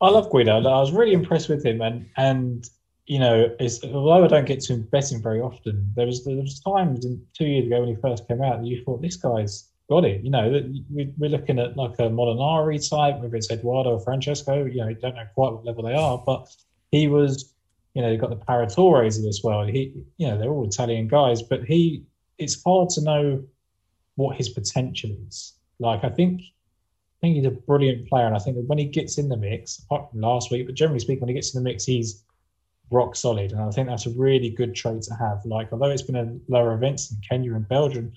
I 0.02 0.10
love 0.10 0.28
Guido. 0.28 0.56
I 0.58 0.60
was 0.60 0.92
really 0.92 1.14
impressed 1.14 1.48
with 1.48 1.64
him, 1.64 1.80
and 1.80 2.06
and 2.18 2.68
you 3.06 3.18
know, 3.18 3.56
although 3.84 4.24
I 4.24 4.28
don't 4.28 4.44
get 4.46 4.60
to 4.64 4.76
bet 4.76 5.10
him 5.10 5.22
very 5.22 5.40
often, 5.40 5.90
there 5.96 6.04
was 6.04 6.22
there 6.24 6.36
was 6.36 6.60
times 6.60 7.06
two 7.32 7.46
years 7.46 7.66
ago 7.66 7.80
when 7.80 7.88
he 7.88 7.96
first 8.02 8.28
came 8.28 8.42
out 8.42 8.60
that 8.60 8.66
you 8.66 8.84
thought 8.84 9.00
this 9.00 9.16
guy's 9.16 9.70
got 9.88 10.04
it. 10.04 10.22
You 10.22 10.30
know, 10.30 10.62
we're 10.90 11.30
looking 11.30 11.58
at 11.58 11.76
like 11.76 11.94
a 11.98 12.08
Molinari 12.08 12.88
type, 12.88 13.20
whether 13.20 13.36
it's 13.36 13.50
Edoardo 13.50 13.90
or 13.90 14.00
Francesco. 14.00 14.64
You 14.64 14.82
know, 14.82 14.88
you 14.88 14.96
don't 14.96 15.14
know 15.14 15.26
quite 15.34 15.52
what 15.52 15.64
level 15.64 15.84
they 15.84 15.94
are, 15.94 16.22
but 16.24 16.48
he 16.90 17.08
was, 17.08 17.54
you 17.94 18.02
know, 18.02 18.10
you've 18.10 18.20
got 18.20 18.30
the 18.30 18.36
Paratores 18.36 19.18
of 19.18 19.24
this 19.24 19.42
world. 19.42 19.68
He, 19.68 19.92
you 20.16 20.28
know, 20.28 20.38
they're 20.38 20.50
all 20.50 20.66
Italian 20.66 21.08
guys, 21.08 21.42
but 21.42 21.64
he, 21.64 22.04
it's 22.38 22.62
hard 22.62 22.88
to 22.90 23.02
know 23.02 23.44
what 24.16 24.36
his 24.36 24.48
potential 24.48 25.10
is. 25.28 25.54
Like, 25.78 26.04
I 26.04 26.08
think, 26.08 26.40
I 26.40 27.20
think 27.20 27.36
he's 27.36 27.46
a 27.46 27.50
brilliant 27.50 28.08
player, 28.08 28.26
and 28.26 28.36
I 28.36 28.38
think 28.38 28.56
that 28.56 28.66
when 28.66 28.78
he 28.78 28.84
gets 28.84 29.18
in 29.18 29.28
the 29.28 29.36
mix, 29.36 29.78
apart 29.78 30.10
from 30.10 30.20
last 30.20 30.50
week, 30.50 30.66
but 30.66 30.74
generally 30.74 31.00
speaking, 31.00 31.20
when 31.20 31.28
he 31.28 31.34
gets 31.34 31.54
in 31.54 31.62
the 31.62 31.68
mix, 31.68 31.84
he's 31.84 32.22
rock 32.90 33.16
solid, 33.16 33.52
and 33.52 33.60
I 33.60 33.70
think 33.70 33.88
that's 33.88 34.06
a 34.06 34.10
really 34.10 34.50
good 34.50 34.74
trait 34.74 35.02
to 35.02 35.14
have. 35.14 35.44
Like, 35.44 35.72
although 35.72 35.90
it's 35.90 36.02
been 36.02 36.16
a 36.16 36.52
lower 36.52 36.74
events 36.74 37.10
in 37.10 37.18
Kenya 37.28 37.54
and 37.54 37.66
Belgium, 37.68 38.12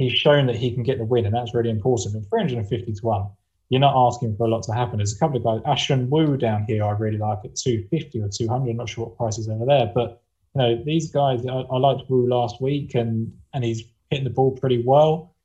he's 0.00 0.14
shown 0.14 0.46
that 0.46 0.56
he 0.56 0.72
can 0.72 0.82
get 0.82 0.96
the 0.96 1.04
win, 1.04 1.26
and 1.26 1.34
that's 1.34 1.54
really 1.54 1.68
important. 1.68 2.14
And 2.14 2.26
350 2.26 2.92
to 2.92 3.06
1, 3.06 3.28
you're 3.68 3.80
not 3.80 3.94
asking 3.94 4.34
for 4.34 4.46
a 4.46 4.48
lot 4.48 4.62
to 4.62 4.72
happen. 4.72 4.96
There's 4.96 5.14
a 5.14 5.18
couple 5.18 5.36
of 5.36 5.44
guys, 5.44 5.60
Ashun 5.66 6.08
Wu 6.08 6.38
down 6.38 6.64
here, 6.64 6.84
I 6.84 6.92
really 6.92 7.18
like 7.18 7.40
at 7.44 7.54
250 7.54 8.22
or 8.22 8.28
200. 8.28 8.70
I'm 8.70 8.76
not 8.78 8.88
sure 8.88 9.04
what 9.04 9.18
price 9.18 9.36
is 9.36 9.48
over 9.48 9.66
there, 9.66 9.92
but 9.94 10.22
you 10.54 10.62
know 10.62 10.82
these 10.84 11.10
guys. 11.10 11.44
I, 11.46 11.52
I 11.52 11.76
liked 11.76 12.08
Wu 12.08 12.26
last 12.26 12.62
week, 12.62 12.94
and 12.94 13.30
and 13.52 13.62
he's 13.62 13.82
hitting 14.08 14.24
the 14.24 14.30
ball 14.30 14.52
pretty 14.52 14.82
well. 14.84 15.36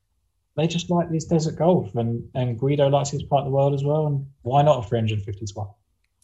They 0.55 0.67
just 0.67 0.89
like 0.89 1.11
this 1.11 1.25
desert 1.25 1.57
golf, 1.57 1.93
and 1.95 2.23
and 2.33 2.57
Guido 2.57 2.87
likes 2.87 3.09
his 3.09 3.23
part 3.23 3.41
of 3.41 3.45
the 3.47 3.51
world 3.51 3.73
as 3.73 3.83
well. 3.83 4.07
And 4.07 4.25
why 4.43 4.61
not 4.61 4.85
a 4.85 4.87
350 4.87 5.45
to 5.45 5.53
1? 5.53 5.67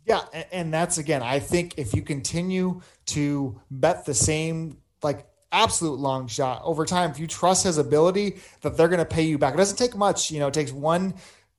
Yeah, 0.06 0.22
and 0.52 0.74
that's 0.74 0.98
again, 0.98 1.22
I 1.22 1.40
think 1.40 1.76
if 1.78 1.94
you 1.94 2.02
continue 2.02 2.82
to 3.08 3.62
bet 3.70 4.06
the 4.06 4.14
same 4.14 4.78
like 5.04 5.28
absolute 5.52 6.00
long 6.00 6.28
shot 6.28 6.62
over 6.64 6.86
time. 6.86 7.12
If 7.12 7.20
you 7.20 7.28
trust 7.28 7.64
his 7.64 7.78
ability 7.78 8.38
that 8.62 8.78
they're 8.78 8.88
going 8.88 9.00
to 9.00 9.06
pay 9.06 9.24
you 9.24 9.38
back, 9.38 9.54
it 9.54 9.58
doesn't 9.58 9.78
take 9.78 9.96
much. 9.96 10.32
You 10.32 10.40
know, 10.40 10.48
it 10.48 10.54
takes 10.54 10.72
one 10.72 11.14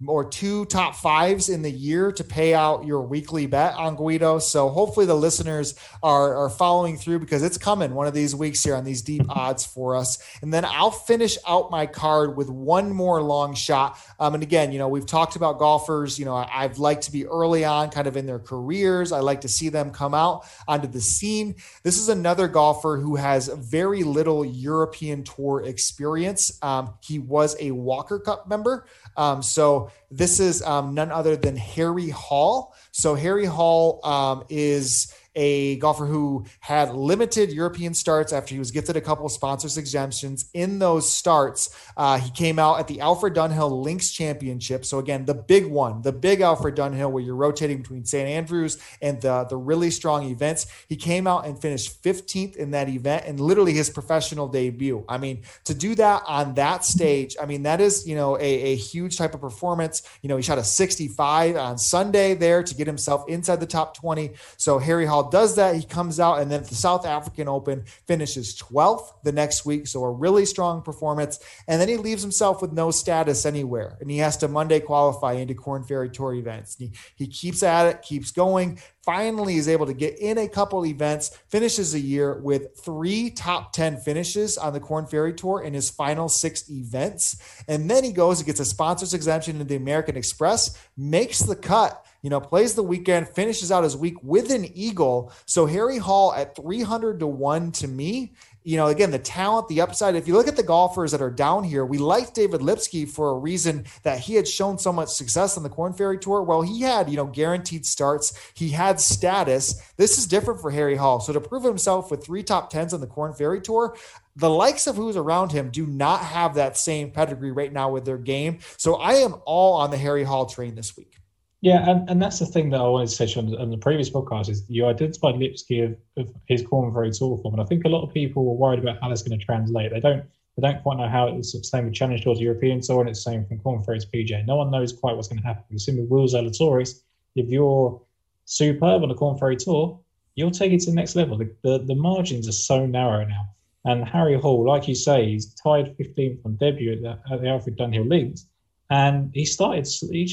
or 0.07 0.25
two 0.25 0.65
top 0.67 0.95
fives 0.95 1.49
in 1.49 1.63
the 1.63 1.71
year 1.71 2.13
to 2.13 2.25
pay 2.25 2.55
out 2.55 2.85
your 2.85 3.03
weekly 3.03 3.47
bet 3.47 3.75
on 3.75 3.97
Guido. 3.97 4.39
So 4.39 4.69
hopefully 4.69 5.07
the 5.07 5.15
listeners 5.15 5.75
are, 6.03 6.35
are 6.35 6.51
following 6.51 6.97
through 6.97 7.21
because 7.21 7.43
it's 7.43 7.59
coming 7.59 7.95
one 7.95 8.07
of 8.07 8.15
these 8.15 8.35
weeks 8.35 8.63
here 8.63 8.75
on 8.75 8.85
these 8.85 9.03
deep 9.03 9.25
odds 9.29 9.65
for 9.65 9.97
us. 9.97 10.19
And 10.43 10.53
then 10.53 10.65
I'll 10.65 10.91
finish 10.91 11.39
out 11.47 11.71
my 11.71 11.87
card 11.87 12.37
with 12.37 12.49
one 12.49 12.93
more 12.93 13.23
long 13.23 13.55
shot. 13.55 13.99
Um, 14.19 14.35
and 14.35 14.43
again, 14.43 14.73
you 14.73 14.79
know, 14.79 14.89
we've 14.89 15.07
talked 15.07 15.37
about 15.37 15.59
golfers, 15.59 16.19
you 16.19 16.25
know, 16.25 16.35
I, 16.35 16.63
have 16.63 16.79
liked 16.79 17.03
to 17.05 17.13
be 17.13 17.27
early 17.27 17.65
on 17.65 17.91
kind 17.91 18.07
of 18.07 18.17
in 18.17 18.27
their 18.27 18.39
careers. 18.39 19.13
I 19.13 19.21
like 19.21 19.43
to 19.43 19.49
see 19.49 19.69
them 19.69 19.91
come 19.91 20.15
out 20.15 20.47
onto 20.67 20.89
the 20.89 21.01
scene. 21.01 21.55
This 21.83 21.99
is 21.99 22.09
another 22.09 22.49
golfer 22.49 22.97
who 22.97 23.17
has 23.17 23.49
very 23.49 24.03
little 24.03 24.45
European 24.45 25.25
tour 25.25 25.63
experience. 25.65 26.59
Um, 26.63 26.95
he 27.03 27.19
was 27.19 27.57
a 27.61 27.71
Walker 27.71 28.19
Cup 28.19 28.49
member. 28.49 28.87
Um, 29.17 29.43
so 29.43 29.92
this 30.11 30.41
is 30.41 30.63
um, 30.63 30.95
none 30.95 31.11
other 31.11 31.37
than 31.37 31.57
Harry 31.57 32.11
Hall. 32.11 32.75
So 32.93 33.15
Harry 33.15 33.47
Hall 33.47 34.01
um, 34.05 34.45
is 34.49 35.13
a 35.35 35.77
golfer 35.77 36.07
who 36.07 36.45
had 36.61 36.95
limited 36.95 37.51
European 37.51 37.95
starts 37.95 38.33
after 38.33 38.55
he 38.55 38.59
was 38.59 38.71
gifted 38.71 38.97
a 38.97 39.01
couple 39.01 39.27
of 39.27 39.33
sponsors 39.33 39.79
exemptions. 39.79 40.47
In 40.53 40.79
those 40.79 41.13
starts, 41.13 41.75
uh, 41.97 42.19
he 42.19 42.31
came 42.31 42.59
out 42.59 42.79
at 42.79 42.89
the 42.89 43.01
Alfred 43.01 43.35
Dunhill 43.35 43.83
Links 43.83 44.11
Championship. 44.11 44.85
So 44.85 44.99
again, 44.99 45.25
the 45.25 45.35
big 45.35 45.67
one, 45.67 46.03
the 46.03 46.13
big 46.13 46.41
Alfred 46.41 46.77
Dunhill, 46.77 47.11
where 47.11 47.23
you're 47.23 47.37
rotating 47.37 47.79
between 47.79 48.05
St 48.05 48.29
Andrews 48.29 48.79
and 49.01 49.21
the 49.21 49.45
the 49.45 49.57
really 49.57 49.91
strong 49.91 50.25
events. 50.25 50.67
He 50.89 50.97
came 50.97 51.27
out 51.27 51.47
and 51.47 51.61
finished 51.61 52.03
15th 52.03 52.57
in 52.57 52.73
that 52.73 52.89
event, 52.89 53.25
and 53.27 53.41
literally 53.41 53.73
his 53.73 53.91
professional 53.91 54.49
debut. 54.49 55.05
I 55.09 55.19
mean, 55.19 55.43
to 55.65 55.75
do 55.75 55.95
that 55.97 56.23
on 56.27 56.55
that 56.55 56.85
stage, 56.85 57.37
I 57.41 57.47
mean 57.47 57.63
that 57.63 57.81
is 57.81 58.07
you 58.07 58.15
know 58.15 58.37
a, 58.37 58.41
a 58.43 58.77
huge 58.77 59.17
type 59.17 59.35
of 59.35 59.41
performance. 59.41 60.03
You 60.23 60.29
know, 60.29 60.37
he 60.37 60.43
shot 60.43 60.59
a 60.59 60.65
65 60.65 61.57
on 61.57 61.79
Sunday 61.79 62.35
there 62.35 62.63
to 62.63 62.75
get 62.75 62.87
himself 62.87 63.29
inside 63.29 63.61
the 63.61 63.67
top 63.67 63.97
20. 63.97 64.33
So 64.57 64.79
Harry 64.79 65.07
Hall 65.07 65.22
does 65.31 65.57
that. 65.57 65.77
He 65.77 65.85
comes 65.85 66.19
out 66.19 66.41
and 66.41 66.51
then 66.51 66.63
the 66.63 66.75
South 66.75 67.07
African 67.07 67.49
Open 67.49 67.85
finishes 68.07 68.57
12th 68.59 69.23
the 69.25 69.33
next 69.33 69.65
week. 69.65 69.87
So 69.87 70.05
a 70.05 70.11
really 70.11 70.47
strong 70.47 70.83
performance. 70.83 71.39
And 71.69 71.81
then 71.81 71.89
he 71.89 71.97
leaves 71.97 72.23
himself 72.23 72.63
with 72.63 72.73
no 72.73 72.91
status 72.91 73.47
anywhere. 73.47 73.97
And 74.01 74.11
he 74.11 74.19
has 74.19 74.37
to 74.39 74.49
Monday 74.49 74.81
qualify 74.81 75.35
into 75.35 75.55
Korn 75.55 75.85
Ferry 75.85 76.11
Tour 76.11 76.35
events. 76.35 76.77
He, 76.77 76.93
he 77.17 77.27
keeps 77.27 77.63
at 77.63 77.87
it, 77.87 78.03
keeps 78.03 78.31
going, 78.31 78.79
finally 79.05 79.57
is 79.57 79.69
able 79.69 79.87
to 79.87 79.93
get 79.93 80.19
in 80.19 80.39
a 80.39 80.49
couple 80.49 80.87
events, 80.87 81.37
finishes 81.49 81.95
a 81.95 81.99
year 81.99 82.39
with 82.41 82.77
three 82.79 83.31
top 83.31 83.73
10 83.73 83.99
finishes 83.99 84.57
on 84.57 84.73
the 84.73 84.81
Korn 84.81 85.07
Ferry 85.07 85.35
Tour 85.35 85.63
in 85.63 85.75
his 85.75 85.91
final 85.91 86.29
six 86.29 86.71
events. 86.71 87.37
And 87.69 87.91
then 87.91 88.05
he 88.05 88.13
goes 88.13 88.39
and 88.39 88.47
gets 88.47 88.61
a 88.61 88.65
sponsor's 88.65 89.15
exemption 89.15 89.61
in 89.61 89.67
the 89.67 89.77
American 89.77 90.17
Express, 90.17 90.79
makes 90.97 91.41
the 91.41 91.57
cut 91.57 92.05
you 92.23 92.31
know, 92.31 92.41
plays 92.41 92.75
the 92.75 92.83
weekend, 92.85 93.29
finishes 93.29 93.73
out 93.73 93.83
his 93.83 93.97
week 93.97 94.15
with 94.23 94.51
an 94.53 94.65
eagle. 94.77 95.33
So 95.45 95.67
Harry 95.67 95.99
Hall 95.99 96.33
at 96.33 96.55
300 96.55 97.19
to 97.19 97.27
1 97.27 97.73
to 97.73 97.89
me, 97.89 98.33
you 98.65 98.77
know, 98.77 98.87
again, 98.87 99.11
the 99.11 99.19
talent, 99.19 99.67
the 99.67 99.81
upside. 99.81 100.15
If 100.15 100.29
you 100.29 100.35
look 100.35 100.47
at 100.47 100.55
the 100.55 100.63
golfers 100.63 101.11
that 101.11 101.21
are 101.21 101.33
down 101.33 101.65
here, 101.65 101.85
we 101.85 101.99
like 101.99 102.33
David 102.33 102.61
Lipsky 102.61 103.07
for 103.07 103.31
a 103.31 103.39
reason 103.39 103.87
that 104.05 104.21
he 104.21 104.37
had 104.37 104.47
shown 104.47 104.79
so 104.79 104.93
much 104.93 105.09
success 105.09 105.57
on 105.57 105.65
the 105.65 105.69
Korn 105.69 105.93
Ferry 105.93 106.17
Tour. 106.17 106.43
Well, 106.43 106.63
he 106.63 106.83
had, 106.83 107.11
you 107.11 107.17
know, 107.17 107.27
guaranteed 107.27 107.85
starts, 107.85 108.33
he 108.55 108.69
had 108.69 109.01
status. 109.01 109.83
This 109.97 110.17
is 110.17 110.29
different 110.29 110.61
for 110.61 110.71
Harry 110.71 110.95
Hall. 110.95 111.19
So 111.19 111.33
to 111.33 111.41
prove 111.41 111.65
himself 111.65 112.13
with 112.13 112.25
three 112.25 112.45
top 112.45 112.71
tens 112.71 112.95
on 112.95 113.01
the 113.01 113.09
Korn 113.09 113.35
Ferry 113.35 113.61
Tour, 113.61 113.97
the 114.37 114.51
likes 114.51 114.87
of 114.87 114.97
who's 114.97 115.17
around 115.17 115.53
him 115.53 115.71
do 115.71 115.87
not 115.87 116.21
have 116.21 116.55
that 116.55 116.77
same 116.77 117.11
pedigree 117.11 117.53
right 117.53 117.73
now 117.73 117.91
with 117.91 118.05
their 118.05 118.19
game. 118.19 118.59
So 118.79 118.95
I 118.95 119.15
am 119.15 119.37
all 119.45 119.75
on 119.75 119.91
the 119.91 119.99
Harry 119.99 120.25
Hall 120.25 120.47
train 120.47 120.75
this 120.75 120.97
week. 120.97 121.17
Yeah, 121.61 121.89
and, 121.89 122.11
and 122.11 122.21
that's 122.21 122.41
the 122.41 122.47
thing 122.47 122.71
that 122.71 122.81
I 122.81 122.89
wanted 122.89 123.09
to 123.09 123.15
say 123.29 123.39
on 123.39 123.51
the, 123.51 123.59
on 123.59 123.71
the 123.71 123.79
previous 123.79 124.11
podcast 124.11 124.49
is 124.49 124.65
you 124.69 124.85
identified 124.87 125.37
Lipsky 125.37 125.81
of, 125.81 125.97
of 126.17 126.35
his 126.47 126.63
Korn 126.63 126.93
Ferry 126.93 127.13
Tour 127.13 127.39
form, 127.39 127.55
and 127.55 127.63
I 127.63 127.67
think 127.67 127.85
a 127.85 127.89
lot 127.89 128.03
of 128.03 128.13
people 128.13 128.45
were 128.45 128.55
worried 128.55 128.81
about 128.81 128.99
how 129.01 129.09
that's 129.09 129.23
going 129.23 129.39
to 129.39 129.45
translate. 129.45 129.93
They 129.93 130.01
don't 130.01 130.25
they 130.57 130.69
don't 130.69 130.83
quite 130.83 130.99
know 130.99 131.09
how 131.09 131.29
it's 131.29 131.53
the 131.53 131.63
same 131.63 131.85
with 131.85 131.95
Challenge 131.95 132.23
Tour 132.23 132.35
to 132.35 132.41
European 132.41 132.81
Tour, 132.81 133.01
and 133.01 133.09
it's 133.09 133.25
the 133.25 133.31
same 133.31 133.47
from 133.47 133.59
to 133.59 134.07
PGA. 134.09 134.45
No 134.45 134.57
one 134.57 134.71
knows 134.71 134.93
quite 134.93 135.15
what's 135.15 135.29
going 135.29 135.41
to 135.41 135.47
happen. 135.47 135.65
We've 135.71 135.81
seen 135.81 135.99
with 135.99 136.11
Will 136.11 136.27
Zalatoris, 136.27 137.01
if 137.37 137.49
you're 137.49 138.03
superb 138.45 139.03
on 139.03 139.09
the 139.09 139.15
Korn 139.15 139.39
Ferry 139.39 139.57
Tour, 139.57 140.01
you'll 140.35 140.51
take 140.51 140.73
it 140.73 140.81
to 140.81 140.91
the 140.91 140.97
next 140.97 141.17
level. 141.17 141.39
The, 141.39 141.55
the, 141.63 141.79
the 141.79 141.95
margins 141.95 142.49
are 142.49 142.53
so 142.53 142.85
narrow 142.87 143.25
now. 143.25 143.49
And 143.85 144.05
Harry 144.05 144.39
Hall, 144.39 144.65
like 144.65 144.87
you 144.87 144.95
say, 144.95 145.27
he's 145.27 145.55
tied 145.55 145.97
15th 145.99 146.45
on 146.45 146.57
debut 146.57 146.93
at 146.93 147.03
the, 147.03 147.19
at 147.33 147.43
the 147.43 147.49
Alfred 147.49 147.77
Dunhill 147.77 148.09
Links, 148.09 148.47
and 148.91 149.31
he 149.35 149.45
started 149.45 149.89
he 150.11 150.27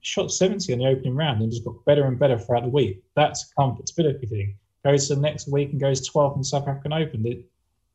shot 0.00 0.30
70 0.30 0.72
in 0.72 0.78
the 0.78 0.86
opening 0.86 1.14
round 1.14 1.42
and 1.42 1.50
just 1.50 1.64
got 1.64 1.84
better 1.84 2.04
and 2.04 2.18
better 2.18 2.38
throughout 2.38 2.62
the 2.62 2.68
week. 2.68 3.02
That's 3.16 3.50
a 3.50 3.60
comfortability 3.60 4.28
thing. 4.28 4.56
Goes 4.84 5.08
to 5.08 5.14
the 5.14 5.20
next 5.20 5.48
week 5.48 5.70
and 5.72 5.80
goes 5.80 6.08
12th 6.08 6.34
in 6.34 6.40
the 6.40 6.44
South 6.44 6.68
African 6.68 6.92
Open. 6.92 7.26
It, 7.26 7.46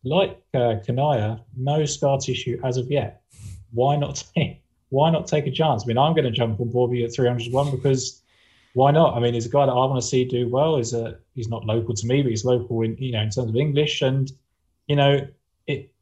like 0.03 0.41
uh, 0.53 0.75
Kanaya, 0.85 1.41
no 1.55 1.85
scar 1.85 2.17
tissue 2.17 2.59
as 2.63 2.77
of 2.77 2.89
yet. 2.89 3.21
Why 3.71 3.95
not 3.95 4.23
take? 4.35 4.61
Why 4.89 5.11
not 5.11 5.27
take 5.27 5.45
a 5.45 5.51
chance? 5.51 5.83
I 5.83 5.87
mean, 5.87 5.99
I'm 5.99 6.13
going 6.13 6.25
to 6.25 6.31
jump 6.31 6.59
on 6.59 6.69
board 6.69 6.97
at 6.97 7.13
301 7.13 7.71
because 7.71 8.23
why 8.73 8.91
not? 8.91 9.15
I 9.15 9.19
mean, 9.19 9.35
he's 9.35 9.45
a 9.45 9.49
guy 9.49 9.65
that 9.65 9.71
I 9.71 9.85
want 9.85 10.01
to 10.01 10.07
see 10.07 10.25
do 10.25 10.49
well. 10.49 10.77
He's 10.77 10.93
a 10.93 11.19
he's 11.35 11.47
not 11.47 11.65
local 11.65 11.93
to 11.93 12.07
me, 12.07 12.23
but 12.23 12.29
he's 12.29 12.45
local 12.45 12.81
in 12.81 12.97
you 12.97 13.11
know 13.11 13.21
in 13.21 13.29
terms 13.29 13.49
of 13.49 13.55
English, 13.55 14.01
and 14.01 14.31
you 14.89 14.97
know 14.97 15.27
it. 15.67 15.93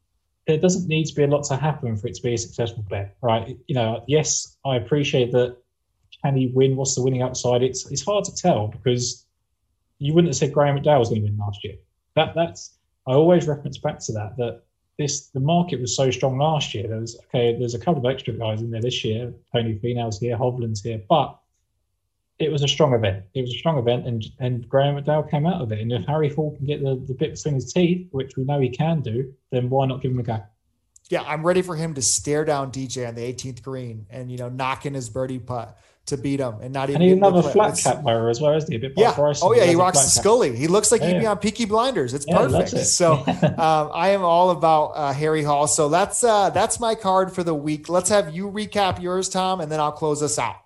There 0.46 0.58
doesn't 0.58 0.88
need 0.88 1.04
to 1.04 1.14
be 1.14 1.24
a 1.24 1.26
lot 1.26 1.44
to 1.44 1.56
happen 1.56 1.96
for 1.96 2.08
it 2.08 2.14
to 2.14 2.22
be 2.22 2.32
a 2.32 2.38
successful 2.38 2.82
bet, 2.88 3.16
right? 3.22 3.56
You 3.66 3.74
know, 3.74 4.02
yes, 4.08 4.56
I 4.64 4.76
appreciate 4.76 5.30
that. 5.32 5.58
Can 6.24 6.34
he 6.34 6.48
win? 6.48 6.74
What's 6.74 6.96
the 6.96 7.02
winning 7.02 7.22
upside? 7.22 7.62
It's 7.62 7.88
it's 7.92 8.04
hard 8.04 8.24
to 8.24 8.34
tell 8.34 8.68
because 8.68 9.26
you 9.98 10.14
wouldn't 10.14 10.30
have 10.30 10.36
said 10.36 10.52
Graham 10.52 10.76
McDowell 10.76 10.98
was 10.98 11.10
going 11.10 11.22
to 11.22 11.28
win 11.28 11.38
last 11.38 11.62
year. 11.62 11.74
That 12.16 12.34
that's 12.34 12.78
I 13.06 13.12
always 13.12 13.46
reference 13.46 13.78
back 13.78 14.00
to 14.00 14.12
that 14.12 14.36
that 14.38 14.62
this 14.98 15.28
the 15.28 15.40
market 15.40 15.80
was 15.80 15.94
so 15.94 16.10
strong 16.10 16.38
last 16.38 16.74
year. 16.74 16.88
There 16.88 16.98
was 16.98 17.16
okay, 17.26 17.56
there's 17.56 17.74
a 17.74 17.78
couple 17.78 18.04
of 18.04 18.12
extra 18.12 18.34
guys 18.34 18.62
in 18.62 18.70
there 18.70 18.80
this 18.80 19.04
year. 19.04 19.32
Tony 19.52 19.78
Finau's 19.78 20.18
here, 20.18 20.36
Hovland's 20.36 20.82
here, 20.82 21.00
but 21.08 21.38
it 22.38 22.52
was 22.52 22.62
a 22.62 22.68
strong 22.68 22.94
event. 22.94 23.24
It 23.34 23.40
was 23.40 23.52
a 23.52 23.58
strong 23.58 23.78
event, 23.78 24.06
and 24.06 24.24
and 24.38 24.68
Graeme 24.68 24.96
McDowell 24.96 25.30
came 25.30 25.46
out 25.46 25.60
of 25.60 25.72
it. 25.72 25.80
And 25.80 25.92
if 25.92 26.04
Harry 26.06 26.32
Hall 26.32 26.54
can 26.56 26.66
get 26.66 26.82
the, 26.82 27.02
the 27.06 27.14
bit 27.14 27.34
between 27.34 27.54
his 27.54 27.72
teeth, 27.72 28.08
which 28.12 28.36
we 28.36 28.44
know 28.44 28.60
he 28.60 28.68
can 28.68 29.00
do, 29.00 29.32
then 29.50 29.68
why 29.68 29.86
not 29.86 30.02
give 30.02 30.12
him 30.12 30.20
a 30.20 30.22
go? 30.22 30.42
Yeah, 31.10 31.22
I'm 31.22 31.44
ready 31.44 31.62
for 31.62 31.74
him 31.74 31.94
to 31.94 32.02
stare 32.02 32.44
down 32.44 32.70
DJ 32.70 33.08
on 33.08 33.14
the 33.14 33.22
18th 33.22 33.62
green 33.62 34.06
and 34.10 34.30
you 34.30 34.38
know 34.38 34.48
knock 34.48 34.86
in 34.86 34.94
his 34.94 35.08
birdie 35.08 35.38
putt 35.38 35.76
to 36.06 36.16
beat 36.16 36.38
him 36.38 36.60
and 36.60 36.72
not 36.72 36.90
even. 36.90 37.02
And 37.02 37.10
he's 37.10 37.18
another 37.18 37.42
flat 37.42 37.70
it's, 37.70 37.82
cap 37.82 38.02
wearer 38.02 38.30
as 38.30 38.40
well, 38.40 38.54
isn't 38.54 38.70
he? 38.70 38.76
A 38.76 38.80
bit 38.80 38.92
yeah. 38.96 39.14
Oh 39.42 39.54
yeah, 39.54 39.64
he 39.64 39.74
rocks 39.74 40.02
the 40.02 40.10
Scully. 40.10 40.54
He 40.54 40.68
looks 40.68 40.92
like 40.92 41.00
yeah, 41.00 41.14
he'd 41.14 41.20
be 41.20 41.26
on 41.26 41.38
Peaky 41.38 41.64
Blinders. 41.64 42.14
It's 42.14 42.26
yeah, 42.28 42.36
perfect. 42.36 42.72
It. 42.74 42.84
So 42.84 43.14
um, 43.26 43.90
I 43.92 44.10
am 44.10 44.22
all 44.22 44.50
about 44.50 44.86
uh, 44.88 45.12
Harry 45.12 45.42
Hall. 45.42 45.66
So 45.66 45.88
that's 45.88 46.22
uh, 46.22 46.50
that's 46.50 46.78
my 46.78 46.94
card 46.94 47.32
for 47.32 47.42
the 47.42 47.54
week. 47.54 47.88
Let's 47.88 48.10
have 48.10 48.34
you 48.34 48.50
recap 48.50 49.02
yours, 49.02 49.28
Tom, 49.28 49.60
and 49.60 49.72
then 49.72 49.80
I'll 49.80 49.92
close 49.92 50.22
us 50.22 50.38
out. 50.38 50.56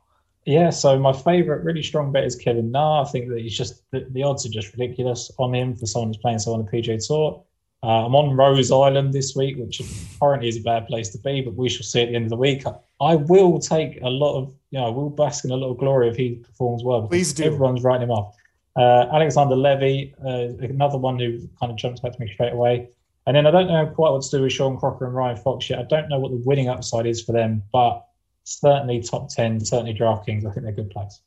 Yeah, 0.44 0.70
so 0.70 0.98
my 0.98 1.12
favourite, 1.12 1.62
really 1.62 1.82
strong 1.82 2.10
bet 2.10 2.24
is 2.24 2.34
Kevin 2.34 2.72
Na. 2.72 3.02
I 3.02 3.04
think 3.04 3.28
that 3.28 3.38
he's 3.38 3.56
just 3.56 3.88
the, 3.92 4.06
the, 4.10 4.24
odds 4.24 4.44
are 4.44 4.50
just 4.50 4.72
ridiculous 4.76 5.30
on 5.38 5.54
him 5.54 5.76
for 5.76 5.86
someone 5.86 6.08
who's 6.08 6.16
playing 6.16 6.40
so 6.40 6.52
on 6.52 6.64
the 6.64 6.70
PGA 6.70 7.04
Tour. 7.06 7.44
Uh, 7.84 8.06
I'm 8.06 8.14
on 8.14 8.36
Rose 8.36 8.70
Island 8.70 9.12
this 9.12 9.34
week, 9.36 9.56
which 9.56 9.80
apparently 9.80 10.48
is 10.48 10.56
a 10.56 10.60
bad 10.60 10.86
place 10.86 11.10
to 11.10 11.18
be, 11.18 11.42
but 11.42 11.54
we 11.54 11.68
shall 11.68 11.84
see 11.84 12.02
at 12.02 12.08
the 12.08 12.16
end 12.16 12.24
of 12.24 12.30
the 12.30 12.36
week. 12.36 12.64
I 13.00 13.16
will 13.16 13.58
take 13.58 14.00
a 14.02 14.08
lot 14.08 14.40
of, 14.40 14.54
you 14.70 14.78
know, 14.78 14.86
I 14.86 14.90
will 14.90 15.10
bask 15.10 15.44
in 15.44 15.50
a 15.50 15.56
lot 15.56 15.70
of 15.70 15.78
glory 15.78 16.08
if 16.08 16.16
he 16.16 16.36
performs 16.36 16.82
well. 16.84 17.06
Please 17.08 17.32
do. 17.32 17.44
Everyone's 17.44 17.82
writing 17.82 18.04
him 18.04 18.10
off. 18.10 18.36
Uh, 18.76 19.06
Alexander 19.12 19.56
Levy, 19.56 20.14
uh, 20.24 20.54
another 20.64 20.98
one 20.98 21.18
who 21.18 21.40
kind 21.60 21.70
of 21.70 21.76
jumps 21.76 22.00
back 22.00 22.12
to 22.12 22.20
me 22.20 22.32
straight 22.32 22.52
away. 22.52 22.88
And 23.26 23.36
then 23.36 23.46
I 23.46 23.50
don't 23.50 23.68
know 23.68 23.86
quite 23.86 24.10
what 24.10 24.22
to 24.22 24.30
do 24.30 24.42
with 24.42 24.52
Sean 24.52 24.76
Crocker 24.76 25.06
and 25.06 25.14
Ryan 25.14 25.36
Fox 25.36 25.68
yet. 25.70 25.78
I 25.78 25.82
don't 25.82 26.08
know 26.08 26.18
what 26.18 26.30
the 26.30 26.42
winning 26.44 26.68
upside 26.68 27.06
is 27.06 27.22
for 27.22 27.32
them, 27.32 27.62
but 27.72 28.04
certainly 28.44 29.00
top 29.02 29.28
10, 29.28 29.64
certainly 29.64 29.94
DraftKings. 29.94 30.46
I 30.46 30.52
think 30.52 30.64
they're 30.64 30.72
good 30.72 30.90
plays. 30.90 31.20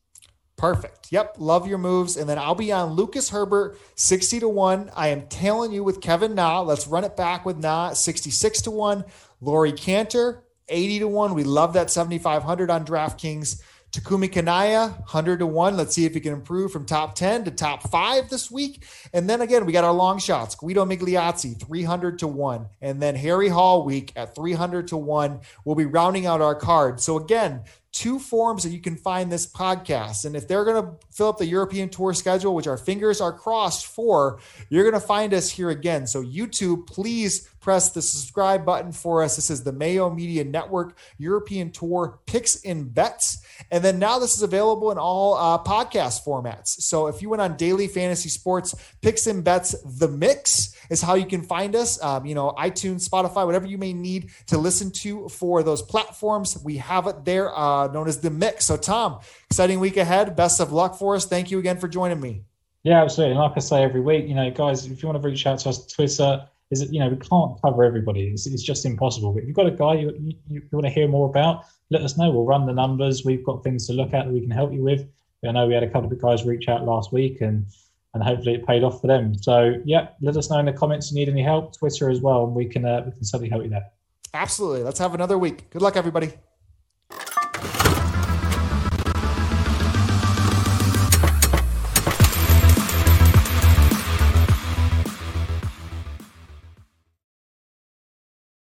Perfect. 0.58 1.12
Yep. 1.12 1.36
Love 1.38 1.67
your 1.67 1.78
moves. 1.78 2.15
And 2.15 2.30
then 2.30 2.38
I'll 2.38 2.56
be 2.56 2.71
on 2.71 2.93
Lucas 2.93 3.30
Herbert, 3.30 3.78
60 3.95 4.39
to 4.39 4.47
1. 4.47 4.91
I 4.95 5.10
am 5.10 5.28
tailing 5.28 5.73
you 5.73 5.84
with 5.84 5.99
Kevin 5.99 6.34
Na. 6.34 6.62
Let's 6.62 6.88
run 6.88 7.04
it 7.04 7.17
back 7.17 7.45
with 7.45 7.58
Na, 7.58 7.93
66 7.93 8.62
to 8.62 8.71
1. 8.71 9.04
Laurie 9.41 9.73
Canter, 9.73 10.43
80 10.69 10.99
to 10.99 11.08
1. 11.10 11.34
We 11.34 11.43
love 11.43 11.73
that 11.73 11.91
7,500 11.91 12.69
on 12.69 12.86
DraftKings. 12.86 13.62
Takumi 13.95 14.29
Kanaya, 14.29 14.88
100 14.88 15.39
to 15.39 15.47
1. 15.47 15.77
Let's 15.77 15.95
see 15.95 16.05
if 16.05 16.13
he 16.13 16.19
can 16.19 16.34
improve 16.34 16.71
from 16.71 16.86
top 16.86 17.15
10 17.15 17.45
to 17.45 17.51
top 17.51 17.89
5 17.89 18.29
this 18.29 18.51
week. 18.51 18.84
And 19.13 19.29
then 19.29 19.39
again, 19.39 19.65
we 19.65 19.71
got 19.71 19.86
our 19.86 19.93
long 19.93 20.19
shots. 20.19 20.53
Guido 20.55 20.86
Migliozzi, 20.86 21.58
300 21.58 22.19
to 22.19 22.27
1. 22.27 22.67
And 22.81 23.01
then 23.01 23.15
Harry 23.15 23.47
Hall 23.47 23.86
week 23.86 24.12
at 24.17 24.36
300 24.36 24.89
to 24.89 24.97
1. 24.97 25.39
We'll 25.63 25.75
be 25.75 25.86
rounding 25.86 26.25
out 26.25 26.41
our 26.41 26.55
card. 26.55 26.99
So 26.99 27.17
again, 27.17 27.62
two 27.95 28.19
forms 28.19 28.63
that 28.63 28.71
you 28.71 28.81
can 28.81 28.97
find 28.97 29.31
this 29.31 29.47
podcast. 29.47 30.25
And 30.25 30.36
if 30.36 30.49
they're 30.49 30.65
going 30.65 30.84
to 30.84 30.91
fill 31.13 31.29
up 31.29 31.38
the 31.38 31.45
European 31.45 31.88
tour 31.88 32.13
schedule, 32.13 32.53
which 32.53 32.67
our 32.67 32.75
fingers 32.75 33.21
are 33.21 33.31
crossed 33.31 33.86
for, 33.86 34.39
you're 34.69 34.84
going 34.84 35.01
to 35.01 35.08
find 35.08 35.34
us 35.34 35.49
here 35.49 35.69
again. 35.69 36.05
So, 36.05 36.21
YouTube, 36.21 36.88
please 36.88 37.49
press 37.65 37.89
the 37.89 38.01
subscribe 38.01 38.63
button 38.63 38.91
for 38.91 39.23
us. 39.23 39.38
This 39.38 39.49
is 39.49 39.63
the 39.63 39.71
Mayo 39.71 40.12
Media 40.12 40.43
Network 40.43 40.95
European 41.17 41.71
Tour 41.71 42.19
Picks 42.28 42.63
and 42.63 42.93
Bets. 42.93 43.43
And 43.71 43.84
then 43.84 43.97
now 43.97 44.19
this 44.19 44.36
is 44.36 44.43
available 44.43 44.91
in 44.91 44.99
all 44.99 45.34
uh, 45.34 45.58
podcast 45.63 46.23
formats. 46.23 46.67
So 46.67 47.08
if 47.08 47.23
you 47.23 47.30
went 47.30 47.41
on 47.41 47.58
Daily 47.58 47.88
Fantasy 47.88 48.30
Sports 48.30 48.75
Picks 49.01 49.25
and 49.25 49.43
Bets, 49.43 49.75
the 49.84 50.08
mix 50.08 50.75
is 50.91 51.01
how 51.01 51.15
you 51.15 51.25
can 51.25 51.41
find 51.41 51.75
us. 51.75 51.99
Um, 52.04 52.28
you 52.28 52.36
know, 52.36 52.54
iTunes, 52.56 53.10
Spotify, 53.10 53.47
whatever 53.47 53.65
you 53.65 53.80
may 53.80 53.93
need 53.93 54.30
to 54.45 54.60
listen 54.60 54.91
to 55.01 55.28
for 55.30 55.63
those 55.63 55.82
platforms. 55.82 56.60
We 56.63 56.78
have 56.78 57.08
it 57.08 57.25
there, 57.25 57.58
uh, 57.58 57.88
known 57.88 58.08
as 58.08 58.19
the 58.19 58.30
mix. 58.30 58.65
So, 58.65 58.78
Tom, 58.78 59.21
exciting 59.49 59.80
week 59.80 59.97
ahead. 59.97 60.36
Best 60.36 60.62
of 60.62 60.71
luck 60.71 60.99
for 60.99 61.15
us. 61.15 61.25
Thank 61.25 61.49
you 61.49 61.58
again 61.58 61.80
for 61.80 61.88
joining 61.88 62.21
me. 62.21 62.43
Yeah, 62.84 63.01
absolutely. 63.01 63.38
like 63.38 63.54
I 63.56 63.60
say 63.62 63.82
every 63.82 64.01
week, 64.01 64.28
you 64.28 64.36
know, 64.36 64.51
guys, 64.51 64.86
if 64.86 65.01
you 65.01 65.10
want 65.10 65.19
to 65.19 65.28
reach 65.28 65.47
out 65.47 65.58
to 65.58 65.69
us, 65.69 65.84
Twitter, 65.88 66.47
is 66.71 66.80
that 66.80 66.91
you 66.91 66.99
know 66.99 67.10
we 67.10 67.17
can't 67.17 67.62
cover 67.62 67.84
everybody. 67.84 68.28
It's, 68.28 68.47
it's 68.47 68.63
just 68.63 68.86
impossible. 68.86 69.34
But 69.34 69.43
if 69.43 69.47
you've 69.47 69.56
got 69.56 69.67
a 69.67 69.71
guy 69.71 69.95
you, 69.95 70.12
you, 70.19 70.34
you, 70.49 70.62
want 70.71 70.86
to 70.86 70.91
hear 70.91 71.08
more 71.08 71.30
about, 71.30 71.65
let 71.89 72.01
us 72.01 72.17
know. 72.17 72.32
We'll 72.32 72.45
run 72.45 72.65
the 72.65 72.73
numbers. 72.73 73.23
We've 73.23 73.43
got 73.43 73.63
things 73.63 73.88
to 73.88 73.93
look 73.93 74.13
at 74.13 74.25
that 74.25 74.32
we 74.32 74.41
can 74.41 74.51
help 74.51 74.73
you 74.73 74.84
with. 74.84 75.08
I 75.47 75.51
know 75.51 75.67
we 75.67 75.75
had 75.75 75.84
a 75.84 75.89
couple 75.89 76.12
of 76.12 76.19
guys 76.19 76.43
reach 76.43 76.67
out 76.67 76.86
last 76.86 77.13
week, 77.13 77.41
and 77.41 77.65
and 78.13 78.23
hopefully 78.23 78.56
it 78.56 78.65
paid 78.65 78.84
off 78.84 79.01
for 79.01 79.08
them. 79.08 79.36
So 79.36 79.82
yeah, 79.86 80.08
let 80.21 80.38
us 80.38 80.49
know 80.49 80.60
in 80.60 80.65
the 80.65 80.73
comments 80.73 81.08
if 81.08 81.17
you 81.17 81.25
need 81.25 81.32
any 81.32 81.43
help. 81.43 81.78
Twitter 81.78 82.10
as 82.10 82.21
well, 82.21 82.45
and 82.45 82.56
we 82.56 82.65
can 82.65 82.86
uh, 82.86 83.04
we 83.06 83.12
can 83.12 83.23
certainly 83.23 83.49
help 83.49 83.63
you 83.63 83.69
there. 83.69 83.91
Absolutely. 84.34 84.84
Let's 84.84 84.99
have 84.99 85.13
another 85.13 85.38
week. 85.38 85.69
Good 85.69 85.82
luck, 85.82 85.95
everybody. 85.95 86.34